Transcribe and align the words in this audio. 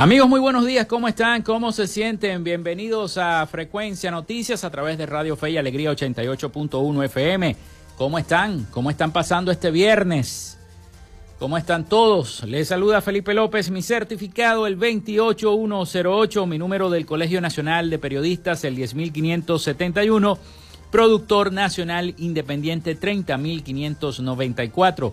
Amigos, 0.00 0.28
muy 0.28 0.38
buenos 0.38 0.64
días. 0.64 0.86
¿Cómo 0.86 1.08
están? 1.08 1.42
¿Cómo 1.42 1.72
se 1.72 1.88
sienten? 1.88 2.44
Bienvenidos 2.44 3.18
a 3.18 3.44
Frecuencia 3.48 4.12
Noticias 4.12 4.62
a 4.62 4.70
través 4.70 4.96
de 4.96 5.06
Radio 5.06 5.34
Fe 5.34 5.50
y 5.50 5.56
Alegría 5.56 5.90
88.1 5.90 7.04
FM. 7.06 7.56
¿Cómo 7.96 8.16
están? 8.16 8.68
¿Cómo 8.70 8.90
están 8.90 9.10
pasando 9.10 9.50
este 9.50 9.72
viernes? 9.72 10.56
¿Cómo 11.40 11.58
están 11.58 11.88
todos? 11.88 12.44
Les 12.44 12.68
saluda 12.68 13.00
Felipe 13.00 13.34
López, 13.34 13.70
mi 13.70 13.82
certificado 13.82 14.68
el 14.68 14.76
28108, 14.76 16.46
mi 16.46 16.58
número 16.58 16.90
del 16.90 17.04
Colegio 17.04 17.40
Nacional 17.40 17.90
de 17.90 17.98
Periodistas 17.98 18.62
el 18.62 18.76
10571, 18.76 20.38
productor 20.92 21.52
nacional 21.52 22.14
independiente 22.18 22.94
30594. 22.94 25.12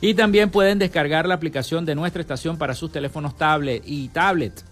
y 0.00 0.14
también 0.14 0.48
pueden 0.48 0.78
descargar 0.78 1.28
la 1.28 1.34
aplicación 1.34 1.84
de 1.84 1.94
nuestra 1.94 2.22
estación 2.22 2.56
para 2.56 2.74
sus 2.74 2.90
teléfonos 2.90 3.36
tablet 3.36 3.82
y 3.84 4.08
tablet. 4.08 4.64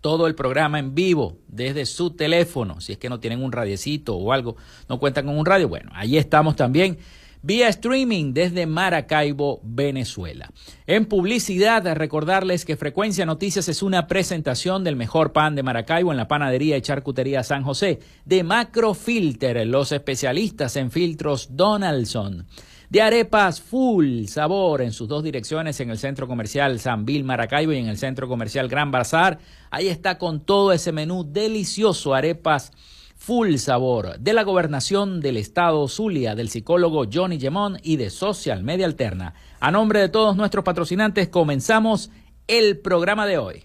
todo 0.00 0.26
el 0.26 0.34
programa 0.34 0.78
en 0.78 0.94
vivo 0.94 1.38
desde 1.48 1.84
su 1.84 2.10
teléfono. 2.10 2.80
Si 2.80 2.92
es 2.92 2.98
que 2.98 3.08
no 3.08 3.20
tienen 3.20 3.42
un 3.42 3.52
radiecito 3.52 4.16
o 4.16 4.32
algo, 4.32 4.56
no 4.88 4.98
cuentan 4.98 5.26
con 5.26 5.36
un 5.36 5.44
radio. 5.44 5.68
Bueno, 5.68 5.90
allí 5.94 6.16
estamos 6.16 6.56
también 6.56 6.98
vía 7.46 7.68
streaming 7.68 8.34
desde 8.34 8.66
Maracaibo, 8.66 9.60
Venezuela. 9.62 10.50
En 10.88 11.06
publicidad, 11.06 11.86
recordarles 11.94 12.64
que 12.64 12.76
Frecuencia 12.76 13.24
Noticias 13.24 13.68
es 13.68 13.84
una 13.84 14.08
presentación 14.08 14.82
del 14.82 14.96
mejor 14.96 15.32
pan 15.32 15.54
de 15.54 15.62
Maracaibo 15.62 16.10
en 16.10 16.16
la 16.16 16.26
panadería 16.26 16.76
y 16.76 16.82
charcutería 16.82 17.44
San 17.44 17.62
José, 17.62 18.00
de 18.24 18.42
Macrofilter, 18.42 19.64
los 19.64 19.92
especialistas 19.92 20.74
en 20.74 20.90
filtros 20.90 21.56
Donaldson 21.56 22.46
de 22.88 23.02
arepas 23.02 23.60
full 23.60 24.26
sabor 24.26 24.80
en 24.80 24.92
sus 24.92 25.08
dos 25.08 25.22
direcciones, 25.24 25.80
en 25.80 25.90
el 25.90 25.98
centro 25.98 26.28
comercial 26.28 26.78
San 26.78 27.04
Bill 27.04 27.24
Maracaibo 27.24 27.72
y 27.72 27.78
en 27.78 27.88
el 27.88 27.98
centro 27.98 28.28
comercial 28.28 28.68
Gran 28.68 28.92
Bazar. 28.92 29.38
Ahí 29.70 29.88
está 29.88 30.18
con 30.18 30.40
todo 30.40 30.72
ese 30.72 30.92
menú 30.92 31.24
delicioso, 31.24 32.14
arepas 32.14 32.72
Full 33.26 33.56
Sabor, 33.56 34.20
de 34.20 34.32
la 34.32 34.44
Gobernación 34.44 35.20
del 35.20 35.36
Estado 35.36 35.88
Zulia, 35.88 36.36
del 36.36 36.48
psicólogo 36.48 37.06
Johnny 37.12 37.40
Gemón 37.40 37.76
y 37.82 37.96
de 37.96 38.08
Social 38.08 38.62
Media 38.62 38.86
Alterna. 38.86 39.34
A 39.58 39.72
nombre 39.72 39.98
de 39.98 40.08
todos 40.08 40.36
nuestros 40.36 40.64
patrocinantes, 40.64 41.28
comenzamos 41.28 42.12
el 42.46 42.78
programa 42.78 43.26
de 43.26 43.38
hoy. 43.38 43.64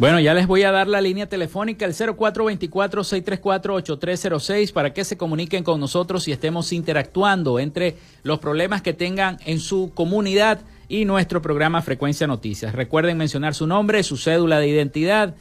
Bueno, 0.00 0.18
ya 0.18 0.32
les 0.32 0.46
voy 0.46 0.62
a 0.62 0.72
dar 0.72 0.88
la 0.88 1.02
línea 1.02 1.28
telefónica, 1.28 1.84
el 1.84 1.92
0424-634-8306, 1.92 4.72
para 4.72 4.94
que 4.94 5.04
se 5.04 5.18
comuniquen 5.18 5.62
con 5.62 5.78
nosotros 5.78 6.26
y 6.26 6.32
estemos 6.32 6.72
interactuando 6.72 7.58
entre 7.58 7.98
los 8.22 8.38
problemas 8.38 8.80
que 8.80 8.94
tengan 8.94 9.38
en 9.44 9.60
su 9.60 9.92
comunidad 9.94 10.62
y 10.88 11.04
nuestro 11.04 11.42
programa 11.42 11.82
Frecuencia 11.82 12.26
Noticias. 12.26 12.74
Recuerden 12.74 13.18
mencionar 13.18 13.54
su 13.54 13.66
nombre, 13.66 14.02
su 14.02 14.16
cédula 14.16 14.58
de 14.58 14.68
identidad 14.68 15.34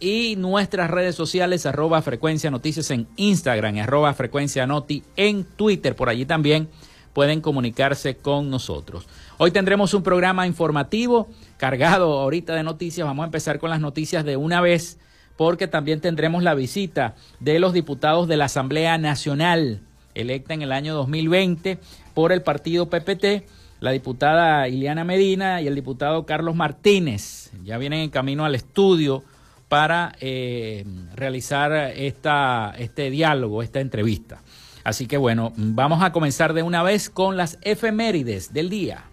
y 0.00 0.34
nuestras 0.34 0.90
redes 0.90 1.14
sociales, 1.14 1.64
arroba 1.64 2.02
Frecuencia 2.02 2.50
Noticias 2.50 2.90
en 2.90 3.06
Instagram, 3.14 3.78
arroba 3.78 4.12
Frecuencia 4.14 4.66
Noti 4.66 5.04
en 5.14 5.44
Twitter. 5.44 5.94
Por 5.94 6.08
allí 6.08 6.26
también 6.26 6.68
pueden 7.12 7.40
comunicarse 7.40 8.16
con 8.16 8.50
nosotros. 8.50 9.06
Hoy 9.38 9.50
tendremos 9.50 9.94
un 9.94 10.02
programa 10.02 10.46
informativo 10.46 11.28
cargado 11.62 12.18
ahorita 12.18 12.56
de 12.56 12.64
noticias. 12.64 13.06
Vamos 13.06 13.22
a 13.22 13.26
empezar 13.26 13.60
con 13.60 13.70
las 13.70 13.78
noticias 13.78 14.24
de 14.24 14.36
una 14.36 14.60
vez 14.60 14.98
porque 15.36 15.68
también 15.68 16.00
tendremos 16.00 16.42
la 16.42 16.54
visita 16.54 17.14
de 17.38 17.60
los 17.60 17.72
diputados 17.72 18.26
de 18.26 18.36
la 18.36 18.46
Asamblea 18.46 18.98
Nacional 18.98 19.80
electa 20.16 20.54
en 20.54 20.62
el 20.62 20.72
año 20.72 20.92
2020 20.94 21.78
por 22.14 22.32
el 22.32 22.42
partido 22.42 22.90
PPT, 22.90 23.46
la 23.78 23.92
diputada 23.92 24.66
Ileana 24.66 25.04
Medina 25.04 25.62
y 25.62 25.68
el 25.68 25.76
diputado 25.76 26.26
Carlos 26.26 26.56
Martínez. 26.56 27.52
Ya 27.62 27.78
vienen 27.78 28.00
en 28.00 28.10
camino 28.10 28.44
al 28.44 28.56
estudio 28.56 29.22
para 29.68 30.16
eh, 30.18 30.84
realizar 31.14 31.92
esta, 31.94 32.74
este 32.76 33.08
diálogo, 33.08 33.62
esta 33.62 33.78
entrevista. 33.78 34.42
Así 34.82 35.06
que 35.06 35.16
bueno, 35.16 35.52
vamos 35.54 36.02
a 36.02 36.10
comenzar 36.10 36.54
de 36.54 36.64
una 36.64 36.82
vez 36.82 37.08
con 37.08 37.36
las 37.36 37.56
efemérides 37.62 38.52
del 38.52 38.68
día. 38.68 39.11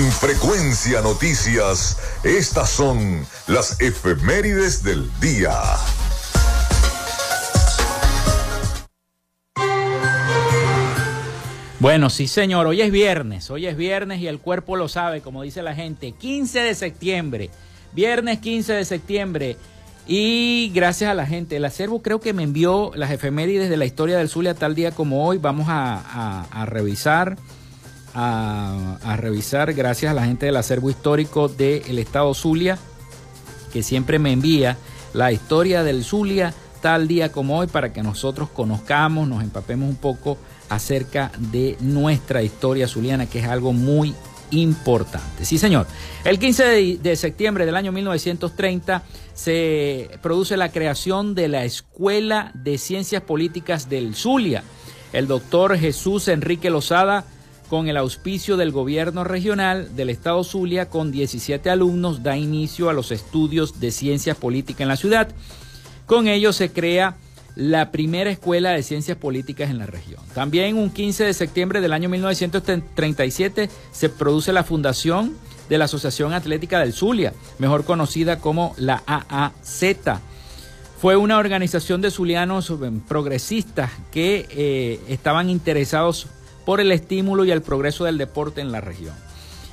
En 0.00 0.10
Frecuencia 0.12 1.02
Noticias, 1.02 1.98
estas 2.24 2.70
son 2.70 3.26
las 3.46 3.78
efemérides 3.82 4.82
del 4.82 5.10
día. 5.20 5.52
Bueno, 11.80 12.08
sí 12.08 12.28
señor, 12.28 12.66
hoy 12.66 12.80
es 12.80 12.90
viernes, 12.90 13.50
hoy 13.50 13.66
es 13.66 13.76
viernes 13.76 14.20
y 14.20 14.26
el 14.26 14.38
cuerpo 14.38 14.76
lo 14.76 14.88
sabe, 14.88 15.20
como 15.20 15.42
dice 15.42 15.62
la 15.62 15.74
gente, 15.74 16.12
15 16.12 16.60
de 16.60 16.74
septiembre, 16.74 17.50
viernes 17.92 18.38
15 18.38 18.72
de 18.72 18.84
septiembre. 18.86 19.56
Y 20.06 20.72
gracias 20.74 21.10
a 21.10 21.14
la 21.14 21.26
gente, 21.26 21.56
el 21.56 21.64
acervo 21.66 22.00
creo 22.00 22.20
que 22.20 22.32
me 22.32 22.44
envió 22.44 22.90
las 22.94 23.10
efemérides 23.10 23.68
de 23.68 23.76
la 23.76 23.84
historia 23.84 24.16
del 24.16 24.30
Zulia 24.30 24.54
tal 24.54 24.74
día 24.74 24.92
como 24.92 25.26
hoy. 25.26 25.36
Vamos 25.36 25.66
a 25.68 26.64
revisar, 26.66 27.36
a, 28.14 29.16
revisar, 29.16 29.72
gracias 29.74 30.10
a 30.10 30.14
la 30.14 30.24
gente 30.24 30.46
del 30.46 30.56
acervo 30.56 30.90
histórico 30.90 31.48
del 31.48 31.98
Estado 31.98 32.32
Zulia, 32.34 32.78
que 33.72 33.82
siempre 33.82 34.18
me 34.18 34.32
envía 34.32 34.76
la 35.12 35.32
historia 35.32 35.82
del 35.82 36.04
Zulia 36.04 36.54
tal 36.80 37.08
día 37.08 37.30
como 37.30 37.58
hoy 37.58 37.66
para 37.66 37.92
que 37.92 38.02
nosotros 38.02 38.48
conozcamos, 38.48 39.28
nos 39.28 39.42
empapemos 39.42 39.88
un 39.88 39.96
poco 39.96 40.38
acerca 40.68 41.30
de 41.38 41.76
nuestra 41.80 42.42
historia 42.42 42.88
zuliana, 42.88 43.26
que 43.26 43.40
es 43.40 43.46
algo 43.46 43.72
muy 43.72 44.14
importante. 44.50 45.44
Sí, 45.44 45.58
señor. 45.58 45.86
El 46.24 46.38
15 46.38 46.98
de, 46.98 47.16
septiembre 47.16 47.66
del 47.66 47.76
año 47.76 47.92
1930 47.92 49.02
se 49.34 50.10
produce 50.22 50.56
la 50.56 50.70
creación 50.70 51.34
de 51.34 51.48
la 51.48 51.64
Escuela 51.64 52.50
de 52.54 52.78
Ciencias 52.78 53.22
Políticas 53.22 53.88
del 53.88 54.14
Zulia. 54.14 54.62
El 55.12 55.26
doctor 55.26 55.76
Jesús 55.76 56.28
Enrique 56.28 56.70
Lozada, 56.70 57.24
con 57.70 57.86
el 57.86 57.96
auspicio 57.96 58.56
del 58.56 58.72
gobierno 58.72 59.22
regional 59.22 59.94
del 59.94 60.10
estado 60.10 60.42
Zulia, 60.42 60.88
con 60.88 61.12
17 61.12 61.70
alumnos, 61.70 62.24
da 62.24 62.36
inicio 62.36 62.90
a 62.90 62.92
los 62.92 63.12
estudios 63.12 63.78
de 63.78 63.92
ciencias 63.92 64.36
políticas 64.36 64.80
en 64.80 64.88
la 64.88 64.96
ciudad. 64.96 65.28
Con 66.04 66.26
ello 66.26 66.52
se 66.52 66.72
crea 66.72 67.16
la 67.54 67.92
primera 67.92 68.28
escuela 68.28 68.70
de 68.70 68.82
ciencias 68.82 69.16
políticas 69.16 69.70
en 69.70 69.78
la 69.78 69.86
región. 69.86 70.20
También 70.34 70.76
un 70.76 70.90
15 70.90 71.22
de 71.22 71.32
septiembre 71.32 71.80
del 71.80 71.92
año 71.92 72.08
1937 72.08 73.70
se 73.92 74.08
produce 74.08 74.52
la 74.52 74.64
fundación 74.64 75.36
de 75.68 75.78
la 75.78 75.84
Asociación 75.84 76.32
Atlética 76.32 76.80
del 76.80 76.92
Zulia, 76.92 77.32
mejor 77.60 77.84
conocida 77.84 78.40
como 78.40 78.74
la 78.78 79.04
AAZ. 79.06 80.18
Fue 81.00 81.14
una 81.14 81.38
organización 81.38 82.00
de 82.00 82.10
zulianos 82.10 82.68
eh, 82.68 82.74
progresistas 83.06 83.92
que 84.10 84.48
eh, 84.50 85.00
estaban 85.06 85.48
interesados 85.48 86.26
por 86.64 86.80
el 86.80 86.92
estímulo 86.92 87.44
y 87.44 87.50
el 87.50 87.62
progreso 87.62 88.04
del 88.04 88.18
deporte 88.18 88.60
en 88.60 88.72
la 88.72 88.80
región. 88.80 89.14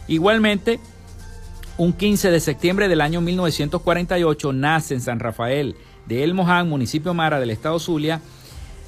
Igualmente, 0.08 0.80
un 1.78 1.94
15 1.94 2.32
de 2.32 2.40
septiembre 2.40 2.88
del 2.88 3.02
año 3.02 3.22
1948 3.22 4.54
nace 4.54 4.94
en 4.96 5.02
San 5.02 5.20
Rafael 5.20 5.76
de 6.06 6.24
El 6.24 6.34
Moján, 6.34 6.70
municipio 6.70 7.14
Mara 7.14 7.40
del 7.40 7.52
estado 7.52 7.80
Zulia, 7.80 8.22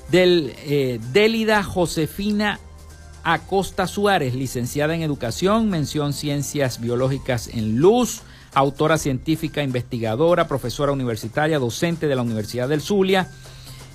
del 0.10 0.54
eh, 0.66 1.00
Délida 1.12 1.64
Josefina 1.64 2.60
Acosta 3.24 3.86
Suárez, 3.86 4.34
licenciada 4.34 4.96
en 4.96 5.02
Educación, 5.02 5.70
mención 5.70 6.14
Ciencias 6.14 6.80
Biológicas 6.80 7.50
en 7.50 7.78
Luz, 7.78 8.22
autora 8.54 8.98
científica, 8.98 9.62
investigadora, 9.62 10.48
profesora 10.48 10.92
universitaria, 10.92 11.60
docente 11.60 12.08
de 12.08 12.16
la 12.16 12.22
Universidad 12.22 12.70
del 12.70 12.82
Zulia, 12.82 13.30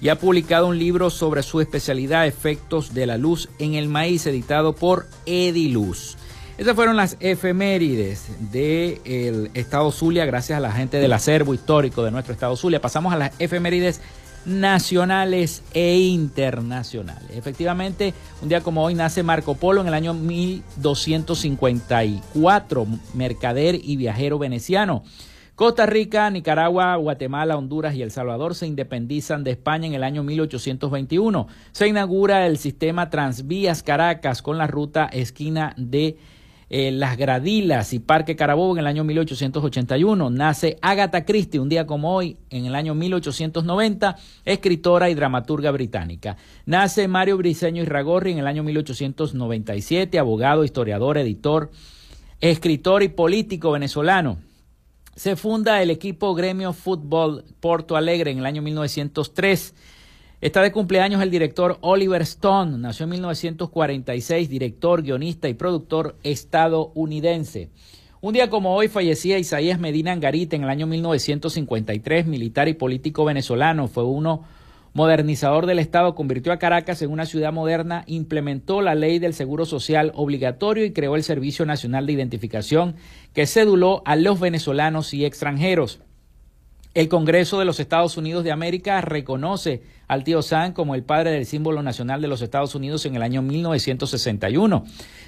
y 0.00 0.08
ha 0.08 0.18
publicado 0.18 0.66
un 0.66 0.78
libro 0.78 1.10
sobre 1.10 1.42
su 1.42 1.60
especialidad 1.60 2.26
Efectos 2.26 2.94
de 2.94 3.06
la 3.06 3.16
Luz 3.16 3.48
en 3.58 3.74
el 3.74 3.88
Maíz, 3.88 4.26
editado 4.26 4.74
por 4.74 5.06
Ediluz. 5.26 6.16
Esas 6.56 6.76
fueron 6.76 6.96
las 6.96 7.16
efemérides 7.18 8.28
del 8.52 9.50
estado 9.54 9.90
Zulia, 9.90 10.24
gracias 10.24 10.56
a 10.56 10.60
la 10.60 10.70
gente 10.70 10.98
del 10.98 11.12
acervo 11.12 11.52
histórico 11.52 12.04
de 12.04 12.12
nuestro 12.12 12.32
estado 12.32 12.56
Zulia. 12.56 12.80
Pasamos 12.80 13.12
a 13.12 13.16
las 13.16 13.32
efemérides 13.40 14.00
nacionales 14.46 15.64
e 15.72 15.98
internacionales. 15.98 17.30
Efectivamente, 17.32 18.14
un 18.42 18.48
día 18.48 18.60
como 18.60 18.84
hoy 18.84 18.94
nace 18.94 19.24
Marco 19.24 19.56
Polo 19.56 19.80
en 19.80 19.88
el 19.88 19.94
año 19.94 20.14
1254, 20.14 22.86
mercader 23.14 23.80
y 23.82 23.96
viajero 23.96 24.38
veneciano. 24.38 25.02
Costa 25.54 25.86
Rica, 25.86 26.28
Nicaragua, 26.30 26.96
Guatemala, 26.96 27.56
Honduras 27.56 27.94
y 27.94 28.02
El 28.02 28.10
Salvador 28.10 28.56
se 28.56 28.66
independizan 28.66 29.44
de 29.44 29.52
España 29.52 29.86
en 29.86 29.94
el 29.94 30.02
año 30.02 30.24
1821. 30.24 31.46
Se 31.70 31.86
inaugura 31.86 32.48
el 32.48 32.58
sistema 32.58 33.08
Transvías 33.08 33.84
Caracas 33.84 34.42
con 34.42 34.58
la 34.58 34.66
ruta 34.66 35.06
esquina 35.06 35.72
de 35.76 36.16
eh, 36.70 36.90
Las 36.90 37.16
Gradilas 37.16 37.92
y 37.92 38.00
Parque 38.00 38.34
Carabobo 38.34 38.72
en 38.72 38.80
el 38.80 38.88
año 38.88 39.04
1881. 39.04 40.28
Nace 40.30 40.76
Agatha 40.82 41.24
Christie 41.24 41.60
un 41.60 41.68
día 41.68 41.86
como 41.86 42.16
hoy, 42.16 42.36
en 42.50 42.66
el 42.66 42.74
año 42.74 42.96
1890, 42.96 44.16
escritora 44.44 45.08
y 45.08 45.14
dramaturga 45.14 45.70
británica. 45.70 46.36
Nace 46.66 47.06
Mario 47.06 47.36
Briceño 47.36 47.80
y 47.80 47.86
Ragorri 47.86 48.32
en 48.32 48.38
el 48.38 48.48
año 48.48 48.64
1897, 48.64 50.18
abogado, 50.18 50.64
historiador, 50.64 51.16
editor, 51.16 51.70
escritor 52.40 53.04
y 53.04 53.08
político 53.08 53.70
venezolano. 53.70 54.38
Se 55.16 55.36
funda 55.36 55.80
el 55.80 55.90
equipo 55.90 56.34
Gremio 56.34 56.72
Fútbol 56.72 57.44
Porto 57.60 57.96
Alegre 57.96 58.32
en 58.32 58.38
el 58.38 58.46
año 58.46 58.62
1903. 58.62 59.74
Está 60.40 60.60
de 60.60 60.72
cumpleaños 60.72 61.22
el 61.22 61.30
director 61.30 61.78
Oliver 61.82 62.22
Stone, 62.22 62.78
nació 62.78 63.04
en 63.04 63.10
1946, 63.10 64.48
director, 64.48 65.02
guionista 65.02 65.48
y 65.48 65.54
productor 65.54 66.16
estadounidense. 66.24 67.70
Un 68.20 68.34
día 68.34 68.50
como 68.50 68.74
hoy 68.74 68.88
fallecía 68.88 69.38
Isaías 69.38 69.78
Medina 69.78 70.10
Angarita 70.10 70.56
en 70.56 70.64
el 70.64 70.70
año 70.70 70.88
1953, 70.88 72.26
militar 72.26 72.66
y 72.68 72.74
político 72.74 73.24
venezolano. 73.24 73.86
Fue 73.86 74.02
uno 74.02 74.44
modernizador 74.94 75.66
del 75.66 75.80
Estado, 75.80 76.14
convirtió 76.14 76.52
a 76.52 76.58
Caracas 76.58 77.02
en 77.02 77.10
una 77.10 77.26
ciudad 77.26 77.52
moderna, 77.52 78.04
implementó 78.06 78.80
la 78.80 78.94
ley 78.94 79.18
del 79.18 79.34
seguro 79.34 79.66
social 79.66 80.12
obligatorio 80.14 80.84
y 80.84 80.92
creó 80.92 81.16
el 81.16 81.24
Servicio 81.24 81.66
Nacional 81.66 82.06
de 82.06 82.12
Identificación 82.12 82.94
que 83.34 83.46
ceduló 83.46 84.02
a 84.06 84.14
los 84.14 84.38
venezolanos 84.38 85.12
y 85.12 85.24
extranjeros. 85.24 86.00
El 86.94 87.08
Congreso 87.08 87.58
de 87.58 87.64
los 87.64 87.80
Estados 87.80 88.16
Unidos 88.16 88.44
de 88.44 88.52
América 88.52 89.00
reconoce 89.00 89.82
al 90.06 90.22
tío 90.22 90.42
Sam 90.42 90.72
como 90.72 90.94
el 90.94 91.02
padre 91.02 91.32
del 91.32 91.44
símbolo 91.44 91.82
nacional 91.82 92.22
de 92.22 92.28
los 92.28 92.40
Estados 92.40 92.76
Unidos 92.76 93.04
en 93.04 93.16
el 93.16 93.24
año 93.24 93.42
1961. 93.42 94.84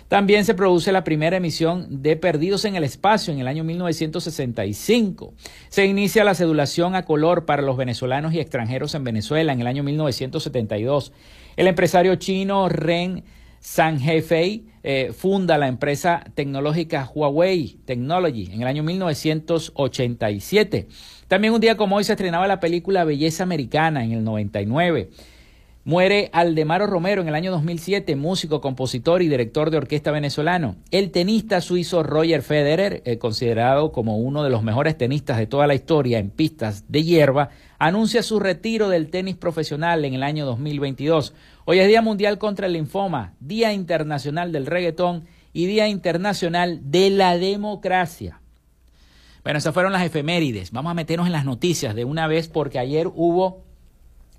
También 0.07 0.45
se 0.45 0.55
produce 0.55 0.93
la 0.93 1.03
primera 1.03 1.39
emisión 1.39 2.03
de 2.03 2.15
Perdidos 2.15 2.65
en 2.67 2.77
el 2.77 2.85
Espacio 2.85 3.33
en 3.33 3.41
el 3.41 3.49
año 3.49 3.65
1965. 3.65 5.35
Se 5.69 5.87
inicia 5.87 6.23
la 6.23 6.37
cedulación 6.37 6.95
a 6.95 7.05
color 7.05 7.47
para 7.47 7.63
los 7.63 7.77
venezolanos 7.77 8.33
y 8.33 8.39
extranjeros 8.39 8.95
en 8.95 9.03
Venezuela 9.03 9.53
en 9.53 9.61
el 9.61 9.67
año 9.67 9.83
1972. 9.83 11.13
El 11.57 11.67
empresario 11.67 12.15
chino 12.15 12.69
Ren 12.69 13.25
San 13.59 14.01
Hefei 14.01 14.67
eh, 14.89 15.13
funda 15.13 15.59
la 15.59 15.67
empresa 15.67 16.23
tecnológica 16.37 17.11
Huawei 17.13 17.77
Technology 17.85 18.51
en 18.53 18.63
el 18.63 18.69
año 18.69 18.85
1987. 18.85 20.87
También 21.27 21.55
un 21.55 21.61
día 21.61 21.77
como 21.77 21.97
hoy 21.97 22.05
se 22.05 22.13
estrenaba 22.13 22.47
la 22.47 22.61
película 22.61 23.03
Belleza 23.03 23.43
Americana 23.43 24.05
en 24.05 24.13
el 24.13 24.23
99. 24.23 25.11
Muere 25.83 26.31
Aldemaro 26.33 26.87
Romero 26.87 27.21
en 27.21 27.27
el 27.27 27.35
año 27.35 27.51
2007, 27.51 28.15
músico, 28.15 28.61
compositor 28.61 29.23
y 29.23 29.29
director 29.29 29.71
de 29.71 29.77
orquesta 29.77 30.13
venezolano. 30.13 30.77
El 30.93 31.11
tenista 31.11 31.61
suizo 31.61 32.05
Roger 32.05 32.43
Federer, 32.43 33.03
eh, 33.05 33.19
considerado 33.19 33.91
como 33.91 34.19
uno 34.19 34.45
de 34.45 34.51
los 34.51 34.63
mejores 34.63 34.97
tenistas 34.97 35.39
de 35.39 35.49
toda 35.49 35.67
la 35.67 35.75
historia 35.75 36.21
en 36.21 36.31
pistas 36.31 36.85
de 36.89 37.03
hierba, 37.03 37.51
anuncia 37.79 38.23
su 38.23 38.39
retiro 38.39 38.89
del 38.89 39.11
tenis 39.11 39.37
profesional 39.37 40.05
en 40.05 40.15
el 40.15 40.23
año 40.23 40.47
2022. 40.47 41.35
Hoy 41.69 41.81
es 41.81 41.89
Día 41.89 42.01
Mundial 42.01 42.39
contra 42.39 42.69
el 42.69 42.75
Linfoma, 42.75 43.35
Día 43.41 43.73
Internacional 43.73 44.53
del 44.53 44.67
Reggaetón 44.67 45.25
y 45.53 45.67
Día 45.67 45.89
Internacional 45.89 46.79
de 46.93 47.11
la 47.11 47.37
Democracia. 47.37 48.41
Bueno, 49.43 49.59
esas 49.59 49.75
fueron 49.75 49.93
las 49.93 50.05
efemérides. 50.05 50.71
Vamos 50.71 50.93
a 50.93 50.95
meternos 50.95 51.27
en 51.27 51.33
las 51.33 51.45
noticias 51.45 51.97
de 51.97 52.05
una 52.05 52.29
vez 52.29 52.47
porque 52.47 52.79
ayer 52.79 53.09
hubo 53.13 53.65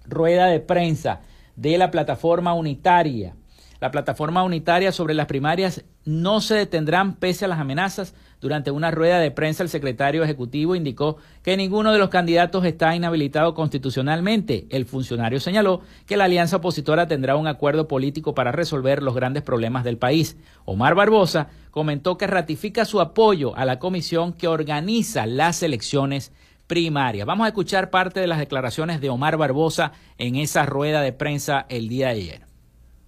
rueda 0.05 0.45
de 0.45 0.61
prensa 0.61 1.19
de 1.57 1.77
la 1.77 1.91
plataforma 1.91 2.53
unitaria. 2.53 3.35
La 3.79 3.91
plataforma 3.91 4.43
unitaria 4.43 4.91
sobre 4.91 5.13
las 5.13 5.27
primarias 5.27 5.83
no 6.03 6.41
se 6.41 6.55
detendrán 6.55 7.15
pese 7.15 7.45
a 7.45 7.47
las 7.47 7.59
amenazas. 7.59 8.15
Durante 8.41 8.71
una 8.71 8.91
rueda 8.91 9.19
de 9.19 9.29
prensa, 9.29 9.61
el 9.61 9.69
secretario 9.69 10.23
ejecutivo 10.23 10.75
indicó 10.75 11.17
que 11.43 11.57
ninguno 11.57 11.91
de 11.91 11.99
los 11.99 12.09
candidatos 12.09 12.65
está 12.65 12.95
inhabilitado 12.95 13.53
constitucionalmente. 13.53 14.65
El 14.69 14.85
funcionario 14.85 15.39
señaló 15.39 15.81
que 16.05 16.17
la 16.17 16.25
alianza 16.25 16.57
opositora 16.57 17.07
tendrá 17.07 17.35
un 17.35 17.47
acuerdo 17.47 17.87
político 17.87 18.33
para 18.33 18.51
resolver 18.51 19.03
los 19.03 19.15
grandes 19.15 19.43
problemas 19.43 19.83
del 19.83 19.97
país. 19.97 20.37
Omar 20.65 20.95
Barbosa 20.95 21.49
comentó 21.69 22.17
que 22.17 22.25
ratifica 22.25 22.85
su 22.85 22.99
apoyo 22.99 23.55
a 23.55 23.65
la 23.65 23.77
comisión 23.77 24.33
que 24.33 24.47
organiza 24.47 25.27
las 25.27 25.61
elecciones 25.61 26.31
primarias. 26.65 27.27
Vamos 27.27 27.45
a 27.45 27.49
escuchar 27.49 27.89
parte 27.89 28.19
de 28.19 28.27
las 28.27 28.39
declaraciones 28.39 29.01
de 29.01 29.09
Omar 29.09 29.37
Barbosa 29.37 29.93
en 30.17 30.35
esa 30.35 30.65
rueda 30.65 31.01
de 31.01 31.13
prensa 31.13 31.65
el 31.69 31.87
día 31.89 32.07
de 32.07 32.13
ayer. 32.13 32.46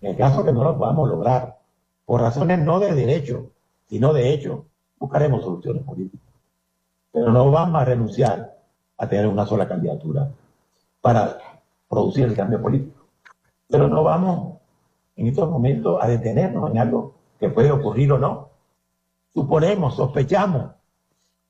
En 0.01 0.11
el 0.11 0.17
caso 0.17 0.43
que 0.43 0.53
no 0.53 0.63
lo 0.63 0.77
podamos 0.77 1.09
lograr, 1.09 1.57
por 2.05 2.21
razones 2.21 2.59
no 2.59 2.79
de 2.79 2.93
derecho, 2.93 3.51
sino 3.87 4.13
de 4.13 4.33
hecho, 4.33 4.65
buscaremos 4.97 5.43
soluciones 5.43 5.83
políticas. 5.83 6.27
Pero 7.11 7.31
no 7.31 7.51
vamos 7.51 7.81
a 7.81 7.85
renunciar 7.85 8.57
a 8.97 9.07
tener 9.07 9.27
una 9.27 9.45
sola 9.45 9.67
candidatura 9.67 10.29
para 11.01 11.37
producir 11.87 12.25
el 12.25 12.35
cambio 12.35 12.61
político. 12.61 13.05
Pero 13.67 13.87
no 13.87 14.03
vamos 14.03 14.57
en 15.15 15.27
estos 15.27 15.49
momentos 15.49 15.97
a 16.01 16.07
detenernos 16.07 16.69
en 16.71 16.77
algo 16.77 17.13
que 17.39 17.49
puede 17.49 17.71
ocurrir 17.71 18.11
o 18.11 18.17
no. 18.17 18.49
Suponemos, 19.33 19.95
sospechamos, 19.95 20.71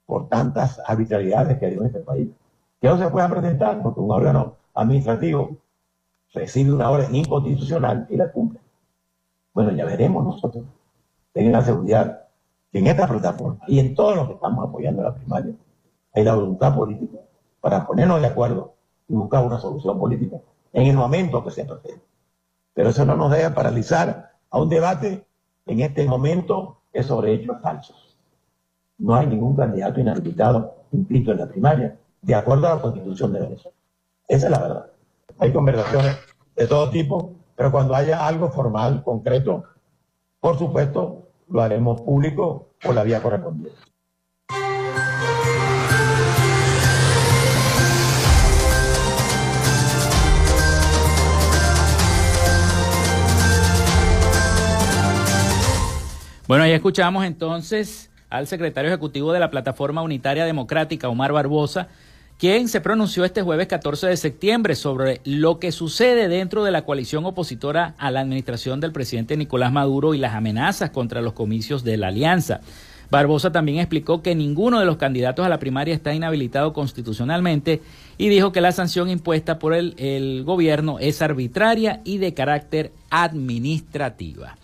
por 0.05 0.27
tantas 0.27 0.81
arbitrariedades 0.85 1.59
que 1.59 1.67
hay 1.67 1.73
en 1.73 1.85
este 1.85 1.99
país, 1.99 2.29
que 2.81 2.87
no 2.87 2.97
se 2.97 3.09
puedan 3.09 3.31
presentar 3.31 3.81
porque 3.81 3.99
un 3.99 4.11
órgano 4.11 4.55
administrativo 4.73 5.57
recibe 6.33 6.73
una 6.73 6.89
orden 6.89 7.13
inconstitucional 7.15 8.07
y 8.09 8.17
la 8.17 8.31
cumple. 8.31 8.59
Bueno, 9.53 9.71
ya 9.71 9.85
veremos 9.85 10.23
nosotros. 10.23 10.65
Tengan 11.33 11.53
la 11.53 11.61
seguridad 11.61 12.27
que 12.71 12.79
en 12.79 12.87
esta 12.87 13.07
plataforma 13.07 13.59
y 13.67 13.79
en 13.79 13.95
todos 13.95 14.15
los 14.15 14.27
que 14.27 14.33
estamos 14.33 14.67
apoyando 14.67 15.03
la 15.03 15.15
primaria 15.15 15.53
hay 16.13 16.23
la 16.23 16.35
voluntad 16.35 16.75
política 16.75 17.19
para 17.61 17.85
ponernos 17.85 18.21
de 18.21 18.27
acuerdo 18.27 18.73
y 19.07 19.13
buscar 19.13 19.45
una 19.45 19.59
solución 19.59 19.99
política 19.99 20.37
en 20.73 20.87
el 20.87 20.95
momento 20.95 21.43
que 21.43 21.51
se 21.51 21.65
procede. 21.65 22.01
Pero 22.73 22.89
eso 22.89 23.05
no 23.05 23.15
nos 23.15 23.31
debe 23.31 23.49
paralizar 23.51 24.31
a 24.49 24.59
un 24.59 24.69
debate 24.69 25.25
en 25.65 25.79
este 25.81 26.05
momento 26.05 26.77
es 26.91 27.05
sobre 27.05 27.33
hechos 27.33 27.57
falsos. 27.61 28.17
No 28.97 29.15
hay 29.15 29.27
ningún 29.27 29.55
candidato 29.55 29.99
inhabilitado 29.99 30.75
inscrito 30.91 31.31
en 31.31 31.37
la 31.37 31.47
primaria, 31.47 31.97
de 32.21 32.35
acuerdo 32.35 32.67
a 32.67 32.75
la 32.75 32.81
constitución 32.81 33.33
de 33.33 33.39
Venezuela. 33.41 33.77
Esa 34.27 34.47
es 34.47 34.51
la 34.51 34.59
verdad. 34.59 34.85
Hay 35.41 35.53
conversaciones 35.53 36.17
de 36.53 36.67
todo 36.67 36.89
tipo, 36.89 37.33
pero 37.55 37.71
cuando 37.71 37.95
haya 37.95 38.27
algo 38.27 38.49
formal, 38.51 39.01
concreto, 39.05 39.63
por 40.41 40.59
supuesto, 40.59 41.29
lo 41.47 41.61
haremos 41.61 42.01
público 42.01 42.73
por 42.81 42.93
la 42.93 43.03
vía 43.03 43.21
correspondiente. 43.21 43.79
Bueno, 56.49 56.63
ahí 56.65 56.73
escuchamos 56.73 57.23
entonces 57.23 58.11
al 58.29 58.47
secretario 58.47 58.89
ejecutivo 58.89 59.31
de 59.31 59.39
la 59.39 59.49
Plataforma 59.49 60.01
Unitaria 60.01 60.43
Democrática, 60.43 61.07
Omar 61.07 61.31
Barbosa, 61.31 61.87
quien 62.39 62.69
se 62.69 62.79
pronunció 62.79 63.25
este 63.25 63.41
jueves 63.41 63.67
14 63.67 64.07
de 64.07 64.15
septiembre 64.15 64.75
sobre 64.75 65.19
lo 65.25 65.59
que 65.59 65.73
sucede 65.73 66.29
dentro 66.29 66.63
de 66.63 66.71
la 66.71 66.85
coalición 66.85 67.25
opositora 67.25 67.95
a 67.97 68.11
la 68.11 68.21
administración 68.21 68.79
del 68.79 68.93
presidente 68.93 69.35
Nicolás 69.35 69.73
Maduro 69.73 70.13
y 70.13 70.19
las 70.19 70.33
amenazas 70.33 70.91
contra 70.91 71.21
los 71.21 71.33
comicios 71.33 71.83
de 71.83 71.97
la 71.97 72.07
alianza. 72.07 72.61
Barbosa 73.11 73.51
también 73.51 73.79
explicó 73.79 74.21
que 74.21 74.35
ninguno 74.35 74.79
de 74.79 74.85
los 74.85 74.95
candidatos 74.95 75.45
a 75.45 75.49
la 75.49 75.59
primaria 75.59 75.93
está 75.93 76.13
inhabilitado 76.13 76.71
constitucionalmente 76.71 77.81
y 78.17 78.29
dijo 78.29 78.53
que 78.53 78.61
la 78.61 78.71
sanción 78.71 79.09
impuesta 79.09 79.59
por 79.59 79.73
el, 79.73 79.93
el 79.97 80.45
gobierno 80.45 80.97
es 80.99 81.21
arbitraria 81.21 81.99
y 82.05 82.19
de 82.19 82.33
carácter 82.33 82.93
administrativa. 83.09 84.55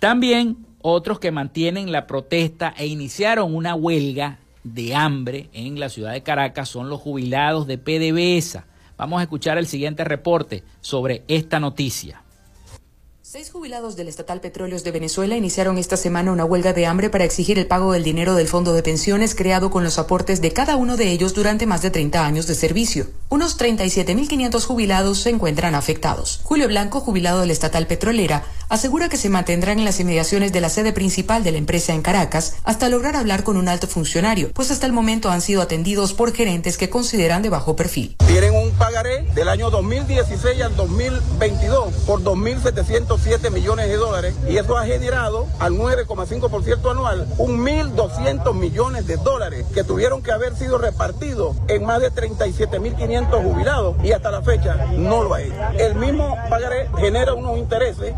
También 0.00 0.56
otros 0.82 1.20
que 1.20 1.30
mantienen 1.30 1.92
la 1.92 2.08
protesta 2.08 2.74
e 2.76 2.88
iniciaron 2.88 3.54
una 3.54 3.76
huelga 3.76 4.38
de 4.64 4.94
hambre 4.94 5.48
en 5.52 5.80
la 5.80 5.88
ciudad 5.88 6.12
de 6.12 6.22
Caracas 6.22 6.68
son 6.68 6.88
los 6.88 7.00
jubilados 7.00 7.66
de 7.66 7.78
PDVSA. 7.78 8.66
Vamos 8.96 9.20
a 9.20 9.22
escuchar 9.22 9.58
el 9.58 9.66
siguiente 9.66 10.04
reporte 10.04 10.64
sobre 10.80 11.22
esta 11.28 11.60
noticia. 11.60 12.22
Seis 13.30 13.50
jubilados 13.50 13.94
del 13.94 14.08
Estatal 14.08 14.40
Petróleos 14.40 14.84
de 14.84 14.90
Venezuela 14.90 15.36
iniciaron 15.36 15.76
esta 15.76 15.98
semana 15.98 16.32
una 16.32 16.46
huelga 16.46 16.72
de 16.72 16.86
hambre 16.86 17.10
para 17.10 17.24
exigir 17.24 17.58
el 17.58 17.66
pago 17.66 17.92
del 17.92 18.02
dinero 18.02 18.34
del 18.34 18.48
fondo 18.48 18.72
de 18.72 18.82
pensiones 18.82 19.34
creado 19.34 19.70
con 19.70 19.84
los 19.84 19.98
aportes 19.98 20.40
de 20.40 20.54
cada 20.54 20.76
uno 20.76 20.96
de 20.96 21.10
ellos 21.10 21.34
durante 21.34 21.66
más 21.66 21.82
de 21.82 21.90
30 21.90 22.24
años 22.24 22.46
de 22.46 22.54
servicio. 22.54 23.06
Unos 23.28 23.58
37.500 23.58 24.64
jubilados 24.64 25.18
se 25.18 25.28
encuentran 25.28 25.74
afectados. 25.74 26.40
Julio 26.42 26.68
Blanco, 26.68 27.00
jubilado 27.00 27.42
del 27.42 27.50
Estatal 27.50 27.86
Petrolera, 27.86 28.46
asegura 28.68 29.08
que 29.08 29.16
se 29.16 29.28
mantendrán 29.28 29.78
en 29.78 29.84
las 29.84 30.00
inmediaciones 30.00 30.52
de 30.52 30.60
la 30.60 30.68
sede 30.68 30.92
principal 30.92 31.44
de 31.44 31.52
la 31.52 31.58
empresa 31.58 31.94
en 31.94 32.02
Caracas 32.02 32.56
hasta 32.64 32.88
lograr 32.88 33.16
hablar 33.16 33.44
con 33.44 33.56
un 33.56 33.68
alto 33.68 33.86
funcionario, 33.86 34.50
pues 34.52 34.70
hasta 34.70 34.86
el 34.86 34.92
momento 34.92 35.30
han 35.30 35.40
sido 35.40 35.62
atendidos 35.62 36.12
por 36.12 36.32
gerentes 36.32 36.76
que 36.76 36.90
consideran 36.90 37.42
de 37.42 37.50
bajo 37.50 37.76
perfil. 37.76 38.16
Tienen 38.26 38.54
un 38.54 38.70
pagaré 38.72 39.22
del 39.34 39.48
año 39.48 39.70
2016 39.70 40.62
al 40.62 40.76
2022 40.76 41.94
por 42.06 42.22
2.700 42.22 43.18
7 43.18 43.50
millones 43.50 43.88
de 43.88 43.96
dólares 43.96 44.34
y 44.48 44.56
eso 44.56 44.76
ha 44.76 44.84
generado 44.86 45.46
al 45.58 45.74
9,5% 45.74 46.90
anual 46.90 47.26
un 47.38 47.64
1.200 47.64 48.54
millones 48.54 49.06
de 49.06 49.16
dólares 49.16 49.66
que 49.74 49.84
tuvieron 49.84 50.22
que 50.22 50.32
haber 50.32 50.56
sido 50.56 50.78
repartidos 50.78 51.56
en 51.68 51.84
más 51.84 52.00
de 52.00 52.10
37.500 52.12 53.42
jubilados 53.42 53.96
y 54.02 54.12
hasta 54.12 54.30
la 54.30 54.42
fecha 54.42 54.76
no 54.92 55.22
lo 55.22 55.34
ha 55.34 55.42
hecho. 55.42 55.54
El 55.78 55.94
mismo 55.96 56.36
pagaré 56.48 56.88
genera 56.98 57.34
unos 57.34 57.58
intereses 57.58 58.14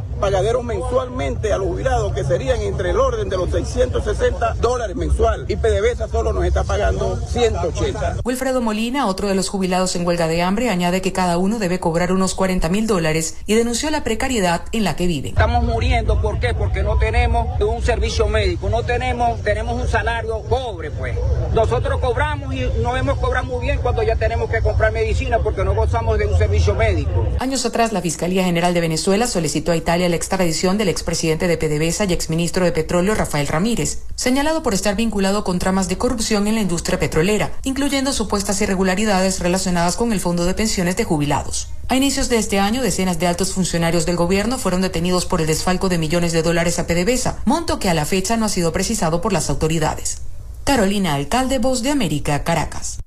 mensualmente 0.63 1.53
a 1.53 1.59
los 1.59 1.69
jubilados 1.69 2.13
que 2.15 2.25
serían 2.25 2.61
entre 2.61 2.91
el 2.91 2.99
orden 2.99 3.29
de 3.29 3.37
los 3.37 3.51
660 3.51 4.55
dólares 4.61 4.97
mensual 4.97 5.45
y 5.49 5.57
PDVSA 5.57 6.09
solo 6.09 6.33
nos 6.33 6.45
está 6.45 6.65
pagando 6.65 7.17
180. 7.17 8.17
Wilfredo 8.25 8.61
Molina, 8.61 9.07
otro 9.07 9.29
de 9.29 9.35
los 9.35 9.49
jubilados 9.49 9.95
en 9.97 10.07
huelga 10.07 10.29
de 10.29 10.43
hambre, 10.43 10.71
añade 10.71 11.03
que 11.03 11.13
cada 11.13 11.39
uno 11.39 11.59
debe 11.59 11.79
cobrar 11.79 12.13
unos 12.13 12.35
40 12.35 12.69
mil 12.71 12.87
dólares 12.87 13.37
y 13.47 13.55
denunció 13.55 13.91
la 13.91 14.03
precariedad 14.03 14.63
en 14.73 14.85
la 14.85 14.97
que 14.97 15.07
viven. 15.07 15.33
Estamos 15.33 15.63
muriendo, 15.65 16.21
¿por 16.21 16.41
qué? 16.41 16.55
Porque 16.55 16.83
no 16.83 16.97
tenemos 16.99 17.61
un 17.61 17.83
servicio 17.83 18.27
médico, 18.27 18.69
no 18.71 18.83
tenemos, 18.83 19.41
tenemos 19.43 19.81
un 19.81 19.89
salario 19.89 20.41
pobre, 20.43 20.91
pues. 20.91 21.17
Nosotros 21.53 22.01
cobramos 22.01 22.55
y 22.55 22.69
no 22.83 22.97
hemos 22.97 23.19
cobrado 23.19 23.47
muy 23.47 23.67
bien 23.67 23.79
cuando 23.83 24.03
ya 24.03 24.17
tenemos 24.17 24.51
que 24.51 24.61
comprar 24.63 24.93
medicina 24.93 25.39
porque 25.39 25.65
no 25.65 25.75
gozamos 25.75 26.19
de 26.19 26.27
un 26.27 26.39
servicio 26.39 26.75
médico. 26.75 27.27
Años 27.39 27.65
atrás, 27.67 27.93
la 27.93 28.01
Fiscalía 28.01 28.45
General 28.45 28.73
de 28.73 28.81
Venezuela 28.81 29.27
solicitó 29.27 29.73
a 29.73 29.77
Italia 29.77 30.09
la 30.09 30.17
extradición 30.31 30.79
del 30.79 30.89
expresidente 30.89 31.49
de 31.49 31.57
PDVSA 31.57 32.05
y 32.05 32.13
exministro 32.13 32.65
de 32.65 32.71
Petróleo 32.71 33.17
Rafael 33.17 33.49
Ramírez, 33.49 33.99
señalado 34.15 34.63
por 34.63 34.75
estar 34.75 34.95
vinculado 34.95 35.43
con 35.43 35.59
tramas 35.59 35.89
de 35.89 35.99
corrupción 35.99 36.47
en 36.47 36.55
la 36.55 36.61
industria 36.61 37.01
petrolera, 37.01 37.51
incluyendo 37.65 38.13
supuestas 38.13 38.61
irregularidades 38.61 39.41
relacionadas 39.41 39.97
con 39.97 40.13
el 40.13 40.21
fondo 40.21 40.45
de 40.45 40.55
pensiones 40.55 40.97
de 40.97 41.03
jubilados. 41.03 41.71
A 41.89 41.97
inicios 41.97 42.29
de 42.29 42.37
este 42.37 42.61
año, 42.61 42.81
decenas 42.81 43.19
de 43.19 43.27
altos 43.27 43.53
funcionarios 43.55 44.07
del 44.07 44.15
gobierno 44.15 44.57
fueron 44.57 44.83
detenidos 44.83 45.27
por 45.27 45.41
el 45.41 45.49
desfalco 45.49 45.89
de 45.89 45.99
millones 45.99 46.33
de 46.33 46.43
dólares 46.43 46.79
a 46.79 46.87
PDVSA, 46.87 47.39
monto 47.45 47.81
que 47.81 47.89
a 47.89 47.95
la 47.95 48.05
fecha 48.05 48.37
no 48.37 48.47
ha 48.47 48.51
sido 48.51 48.73
precisado 48.73 49.21
por 49.21 49.33
las 49.33 49.51
autoridades. 49.51 50.19
Carolina 50.63 51.15
Alcalde, 51.15 51.59
Voz 51.59 51.83
de 51.83 51.91
América, 51.91 52.45
Caracas. 52.45 53.01